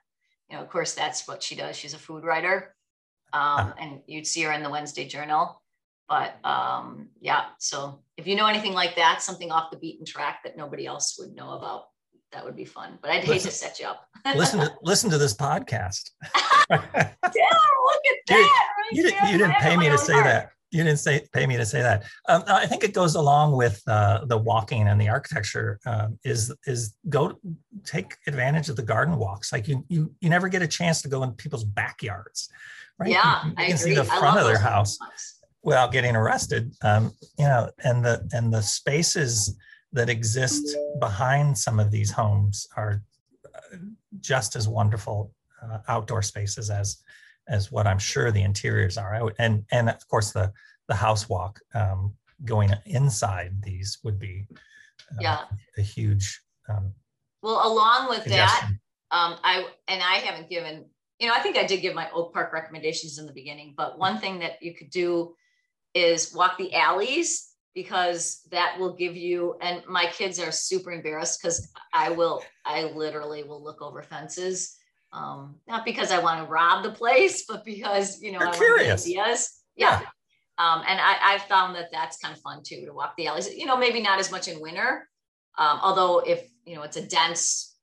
You 0.49 0.55
know, 0.55 0.61
of 0.61 0.69
course, 0.69 0.93
that's 0.93 1.27
what 1.27 1.41
she 1.41 1.55
does. 1.55 1.75
She's 1.75 1.95
a 1.95 1.99
food 1.99 2.23
writer, 2.23 2.75
um, 3.31 3.73
and 3.79 4.01
you'd 4.05 4.27
see 4.27 4.43
her 4.43 4.51
in 4.51 4.61
the 4.61 4.69
Wednesday 4.69 5.07
Journal. 5.07 5.59
But 6.07 6.35
um, 6.45 7.09
yeah, 7.19 7.45
so 7.59 8.03
if 8.17 8.27
you 8.27 8.35
know 8.35 8.45
anything 8.45 8.73
like 8.73 8.95
that, 8.97 9.21
something 9.21 9.51
off 9.51 9.71
the 9.71 9.77
beaten 9.77 10.05
track 10.05 10.41
that 10.43 10.57
nobody 10.57 10.85
else 10.85 11.17
would 11.17 11.33
know 11.33 11.51
about, 11.51 11.85
that 12.33 12.43
would 12.43 12.55
be 12.55 12.65
fun. 12.65 12.99
But 13.01 13.11
I'd 13.11 13.23
hate 13.23 13.41
to 13.41 13.51
set 13.51 13.79
you 13.79 13.87
up. 13.87 14.07
listen 14.35 14.59
to 14.59 14.73
listen 14.83 15.09
to 15.09 15.17
this 15.17 15.33
podcast. 15.33 16.11
yeah, 16.69 16.79
look 17.09 17.31
at 17.31 18.17
that. 18.27 18.69
You, 18.91 19.03
you, 19.03 19.03
did, 19.03 19.13
you 19.31 19.37
didn't 19.39 19.55
pay 19.55 19.77
me 19.77 19.89
to 19.89 19.97
say 19.97 20.13
that. 20.13 20.52
You 20.73 20.83
didn't 20.83 20.99
say 20.99 21.25
pay 21.31 21.45
me 21.45 21.55
to 21.57 21.65
say 21.65 21.81
that. 21.81 22.03
Um, 22.27 22.43
I 22.47 22.65
think 22.65 22.83
it 22.83 22.93
goes 22.93 23.15
along 23.15 23.55
with 23.55 23.81
uh, 23.87 24.25
the 24.25 24.37
walking 24.37 24.87
and 24.87 24.99
the 24.99 25.07
architecture. 25.07 25.79
Um, 25.85 26.17
is 26.23 26.51
is 26.65 26.95
go 27.09 27.39
take 27.85 28.15
advantage 28.25 28.69
of 28.69 28.75
the 28.75 28.83
garden 28.83 29.17
walks. 29.17 29.53
Like 29.53 29.67
you 29.67 29.85
you 29.87 30.11
you 30.19 30.29
never 30.29 30.49
get 30.49 30.61
a 30.61 30.67
chance 30.67 31.01
to 31.03 31.07
go 31.09 31.21
in 31.23 31.31
people's 31.33 31.63
backyards, 31.63 32.49
right? 32.97 33.11
Yeah, 33.11 33.45
you, 33.45 33.49
you 33.49 33.55
I 33.57 33.65
can 33.67 33.75
agree. 33.75 33.91
see 33.91 33.95
the 33.95 34.03
front 34.03 34.39
of 34.39 34.45
their 34.45 34.57
house 34.57 34.97
without 35.61 35.91
getting 35.91 36.15
arrested. 36.15 36.73
Um, 36.81 37.11
you 37.37 37.45
know, 37.45 37.69
and 37.83 38.03
the 38.03 38.27
and 38.33 38.51
the 38.51 38.61
spaces 38.61 39.55
that 39.93 40.09
exist 40.09 40.75
behind 40.99 41.55
some 41.57 41.79
of 41.79 41.91
these 41.91 42.11
homes 42.11 42.67
are 42.75 43.03
uh, 43.53 43.77
just 44.19 44.55
as 44.55 44.67
wonderful 44.67 45.31
uh, 45.61 45.77
outdoor 45.87 46.21
spaces 46.21 46.69
as 46.69 46.97
as 47.47 47.71
what 47.71 47.87
I'm 47.87 47.99
sure 47.99 48.31
the 48.31 48.43
interiors 48.43 48.97
are. 48.97 49.13
I 49.13 49.21
would, 49.21 49.35
and 49.39 49.65
and 49.71 49.89
of 49.89 50.07
course 50.07 50.31
the 50.31 50.51
the 50.87 50.95
house 50.95 51.29
walk 51.29 51.59
um, 51.73 52.13
going 52.45 52.71
inside 52.85 53.61
these 53.61 53.99
would 54.03 54.19
be 54.19 54.47
uh, 55.11 55.21
Yeah. 55.21 55.41
a 55.77 55.81
huge 55.81 56.41
um, 56.69 56.93
Well, 57.41 57.65
along 57.65 58.09
with 58.09 58.25
that, 58.25 58.69
um, 59.11 59.37
I 59.43 59.67
and 59.87 60.01
I 60.01 60.15
haven't 60.15 60.49
given, 60.49 60.85
you 61.19 61.27
know, 61.27 61.33
I 61.33 61.39
think 61.39 61.57
I 61.57 61.65
did 61.65 61.81
give 61.81 61.95
my 61.95 62.09
Oak 62.11 62.33
Park 62.33 62.51
recommendations 62.53 63.17
in 63.19 63.25
the 63.25 63.33
beginning, 63.33 63.73
but 63.77 63.99
one 63.99 64.17
thing 64.19 64.39
that 64.39 64.61
you 64.61 64.73
could 64.75 64.89
do 64.89 65.35
is 65.93 66.33
walk 66.33 66.57
the 66.57 66.73
alleys 66.73 67.49
because 67.75 68.41
that 68.51 68.77
will 68.79 68.95
give 68.95 69.15
you 69.15 69.55
and 69.61 69.83
my 69.87 70.05
kids 70.07 70.39
are 70.39 70.51
super 70.51 70.91
embarrassed 70.91 71.39
because 71.41 71.71
I 71.93 72.09
will, 72.11 72.43
I 72.65 72.83
literally 72.83 73.43
will 73.43 73.63
look 73.63 73.81
over 73.81 74.03
fences. 74.03 74.77
Um, 75.13 75.55
not 75.67 75.85
because 75.85 76.11
I 76.11 76.19
want 76.19 76.43
to 76.43 76.51
rob 76.51 76.83
the 76.83 76.91
place, 76.91 77.45
but 77.49 77.63
because 77.63 78.21
you 78.21 78.31
know 78.31 78.39
You're 78.39 78.47
I 78.47 78.51
want 78.51 78.55
to 78.55 78.59
get 78.59 78.75
curious. 78.75 79.05
ideas. 79.05 79.61
Yeah. 79.75 80.01
Um, 80.59 80.83
and 80.87 80.99
I, 81.01 81.35
I 81.35 81.37
found 81.39 81.75
that 81.75 81.89
that's 81.91 82.17
kind 82.17 82.35
of 82.35 82.39
fun 82.41 82.61
too 82.63 82.85
to 82.85 82.93
walk 82.93 83.15
the 83.17 83.27
alleys. 83.27 83.51
You 83.53 83.65
know, 83.65 83.75
maybe 83.75 84.01
not 84.01 84.19
as 84.19 84.29
much 84.29 84.47
in 84.47 84.61
winter, 84.61 85.07
um, 85.57 85.79
although 85.81 86.19
if 86.19 86.47
you 86.65 86.75
know 86.75 86.83
it's 86.83 86.97
a 86.97 87.05
dense 87.05 87.75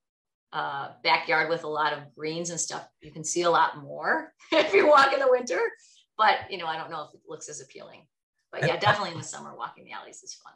uh, 0.53 0.91
backyard 1.03 1.49
with 1.49 1.65
a 1.65 1.69
lot 1.69 1.93
of 1.93 2.15
greens 2.15 2.51
and 2.51 2.61
stuff, 2.61 2.87
you 3.01 3.11
can 3.11 3.25
see 3.25 3.43
a 3.43 3.51
lot 3.51 3.83
more 3.83 4.33
if 4.53 4.73
you 4.73 4.87
walk 4.87 5.13
in 5.13 5.21
the 5.21 5.31
winter. 5.31 5.61
But 6.17 6.51
you 6.51 6.59
know, 6.59 6.67
I 6.67 6.77
don't 6.77 6.91
know 6.91 7.05
if 7.09 7.15
it 7.15 7.21
looks 7.29 7.49
as 7.49 7.61
appealing. 7.61 8.03
But 8.53 8.67
yeah, 8.67 8.77
definitely 8.77 9.13
in 9.13 9.19
the 9.19 9.25
summer, 9.25 9.55
walking 9.57 9.85
the 9.85 9.93
alleys 9.93 10.23
is 10.23 10.35
fun. 10.35 10.55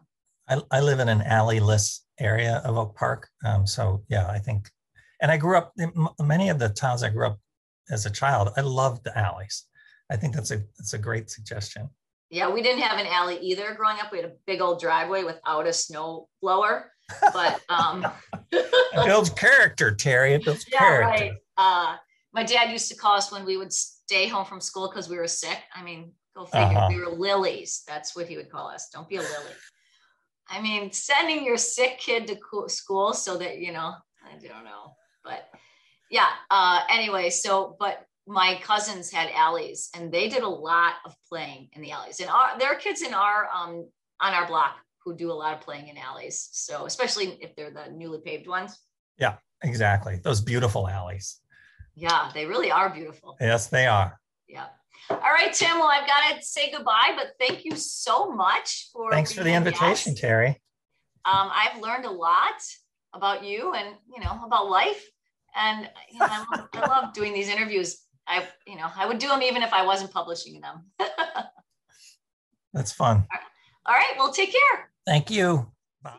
I, 0.48 0.78
I 0.78 0.80
live 0.80 0.98
in 0.98 1.08
an 1.08 1.20
alleyless 1.20 2.00
area 2.18 2.60
of 2.64 2.76
Oak 2.76 2.96
Park. 2.96 3.28
Um, 3.44 3.66
so 3.66 4.02
yeah, 4.08 4.26
I 4.28 4.38
think, 4.38 4.68
and 5.20 5.30
I 5.30 5.36
grew 5.36 5.56
up 5.56 5.72
in 5.78 5.92
many 6.20 6.48
of 6.48 6.58
the 6.58 6.68
towns 6.68 7.02
I 7.02 7.10
grew 7.10 7.26
up 7.26 7.38
as 7.90 8.06
a 8.06 8.10
child. 8.10 8.50
I 8.56 8.60
loved 8.60 9.04
the 9.04 9.16
alleys. 9.16 9.64
I 10.10 10.16
think 10.16 10.34
that's 10.34 10.50
a 10.50 10.62
that's 10.78 10.94
a 10.94 10.98
great 10.98 11.30
suggestion. 11.30 11.88
Yeah, 12.30 12.50
we 12.50 12.62
didn't 12.62 12.82
have 12.82 12.98
an 12.98 13.06
alley 13.06 13.38
either 13.38 13.74
growing 13.74 13.98
up. 14.00 14.10
We 14.10 14.18
had 14.18 14.26
a 14.26 14.32
big 14.46 14.60
old 14.60 14.80
driveway 14.80 15.24
without 15.24 15.66
a 15.66 15.72
snow 15.72 16.28
blower. 16.42 16.90
But 17.32 17.60
um, 17.68 18.06
It 18.52 19.06
builds 19.06 19.30
character, 19.30 19.94
Terry. 19.94 20.34
It 20.34 20.44
builds 20.44 20.66
yeah, 20.70 20.78
character. 20.78 21.24
right. 21.24 21.32
Uh, 21.56 21.96
my 22.32 22.42
dad 22.42 22.70
used 22.70 22.90
to 22.90 22.96
call 22.96 23.16
us 23.16 23.30
when 23.30 23.44
we 23.44 23.56
would 23.56 23.72
stay 23.72 24.26
home 24.26 24.44
from 24.44 24.60
school 24.60 24.88
because 24.88 25.08
we 25.08 25.16
were 25.16 25.28
sick. 25.28 25.58
I 25.74 25.82
mean, 25.82 26.12
go 26.36 26.46
figure. 26.46 26.66
Uh-huh. 26.66 26.88
We 26.88 26.98
were 26.98 27.12
lilies. 27.12 27.82
That's 27.86 28.16
what 28.16 28.26
he 28.26 28.36
would 28.36 28.50
call 28.50 28.68
us. 28.68 28.88
Don't 28.92 29.08
be 29.08 29.16
a 29.16 29.20
lily. 29.20 29.54
I 30.48 30.60
mean, 30.60 30.92
sending 30.92 31.44
your 31.44 31.56
sick 31.56 31.98
kid 31.98 32.26
to 32.26 32.68
school 32.68 33.12
so 33.12 33.38
that 33.38 33.58
you 33.58 33.72
know, 33.72 33.94
I 34.24 34.32
don't 34.32 34.64
know, 34.64 34.94
but 35.24 35.48
yeah. 36.10 36.28
Uh, 36.50 36.80
anyway, 36.90 37.30
so 37.30 37.76
but 37.78 38.06
my 38.26 38.60
cousins 38.62 39.10
had 39.10 39.30
alleys, 39.34 39.90
and 39.94 40.12
they 40.12 40.28
did 40.28 40.42
a 40.42 40.48
lot 40.48 40.94
of 41.04 41.14
playing 41.28 41.68
in 41.72 41.82
the 41.82 41.90
alleys. 41.90 42.20
And 42.20 42.30
our, 42.30 42.58
there 42.58 42.68
are 42.68 42.76
kids 42.76 43.02
in 43.02 43.14
our 43.14 43.48
um, 43.52 43.88
on 44.20 44.32
our 44.32 44.46
block 44.46 44.76
who 45.04 45.14
do 45.14 45.30
a 45.30 45.34
lot 45.34 45.54
of 45.54 45.60
playing 45.60 45.88
in 45.88 45.98
alleys. 45.98 46.48
So 46.52 46.86
especially 46.86 47.38
if 47.40 47.54
they're 47.56 47.70
the 47.70 47.90
newly 47.92 48.20
paved 48.24 48.46
ones. 48.46 48.78
Yeah, 49.18 49.36
exactly. 49.62 50.20
Those 50.22 50.40
beautiful 50.40 50.88
alleys. 50.88 51.40
Yeah, 51.94 52.30
they 52.34 52.46
really 52.46 52.70
are 52.70 52.90
beautiful. 52.90 53.36
Yes, 53.40 53.68
they 53.68 53.86
are. 53.86 54.18
Yeah. 54.48 54.66
All 55.10 55.18
right, 55.18 55.52
Tim. 55.52 55.78
Well, 55.78 55.90
I've 55.90 56.06
got 56.06 56.34
to 56.34 56.42
say 56.42 56.72
goodbye, 56.72 57.14
but 57.16 57.32
thank 57.38 57.64
you 57.64 57.76
so 57.76 58.30
much 58.30 58.88
for 58.92 59.10
Thanks 59.10 59.32
for 59.32 59.44
the 59.44 59.52
invitation, 59.52 60.12
guest. 60.12 60.22
Terry. 60.22 60.48
Um, 61.26 61.50
I've 61.52 61.80
learned 61.80 62.06
a 62.06 62.10
lot 62.10 62.60
about 63.12 63.44
you 63.44 63.74
and 63.74 63.94
you 64.12 64.22
know 64.22 64.40
about 64.44 64.68
life, 64.68 65.04
and 65.54 65.88
you 66.10 66.18
know, 66.18 66.26
I, 66.28 66.44
love, 66.56 66.68
I 66.72 66.80
love 66.86 67.14
doing 67.14 67.32
these 67.32 67.48
interviews. 67.48 68.00
I 68.26 68.46
you 68.66 68.76
know 68.76 68.88
I 68.96 69.06
would 69.06 69.18
do 69.18 69.28
them 69.28 69.42
even 69.42 69.62
if 69.62 69.72
I 69.72 69.84
wasn't 69.84 70.10
publishing 70.10 70.60
them. 70.60 70.86
That's 72.72 72.92
fun. 72.92 73.26
All 73.86 73.94
right. 73.94 74.14
Well, 74.18 74.32
take 74.32 74.52
care. 74.52 74.90
Thank 75.06 75.30
you. 75.30 75.70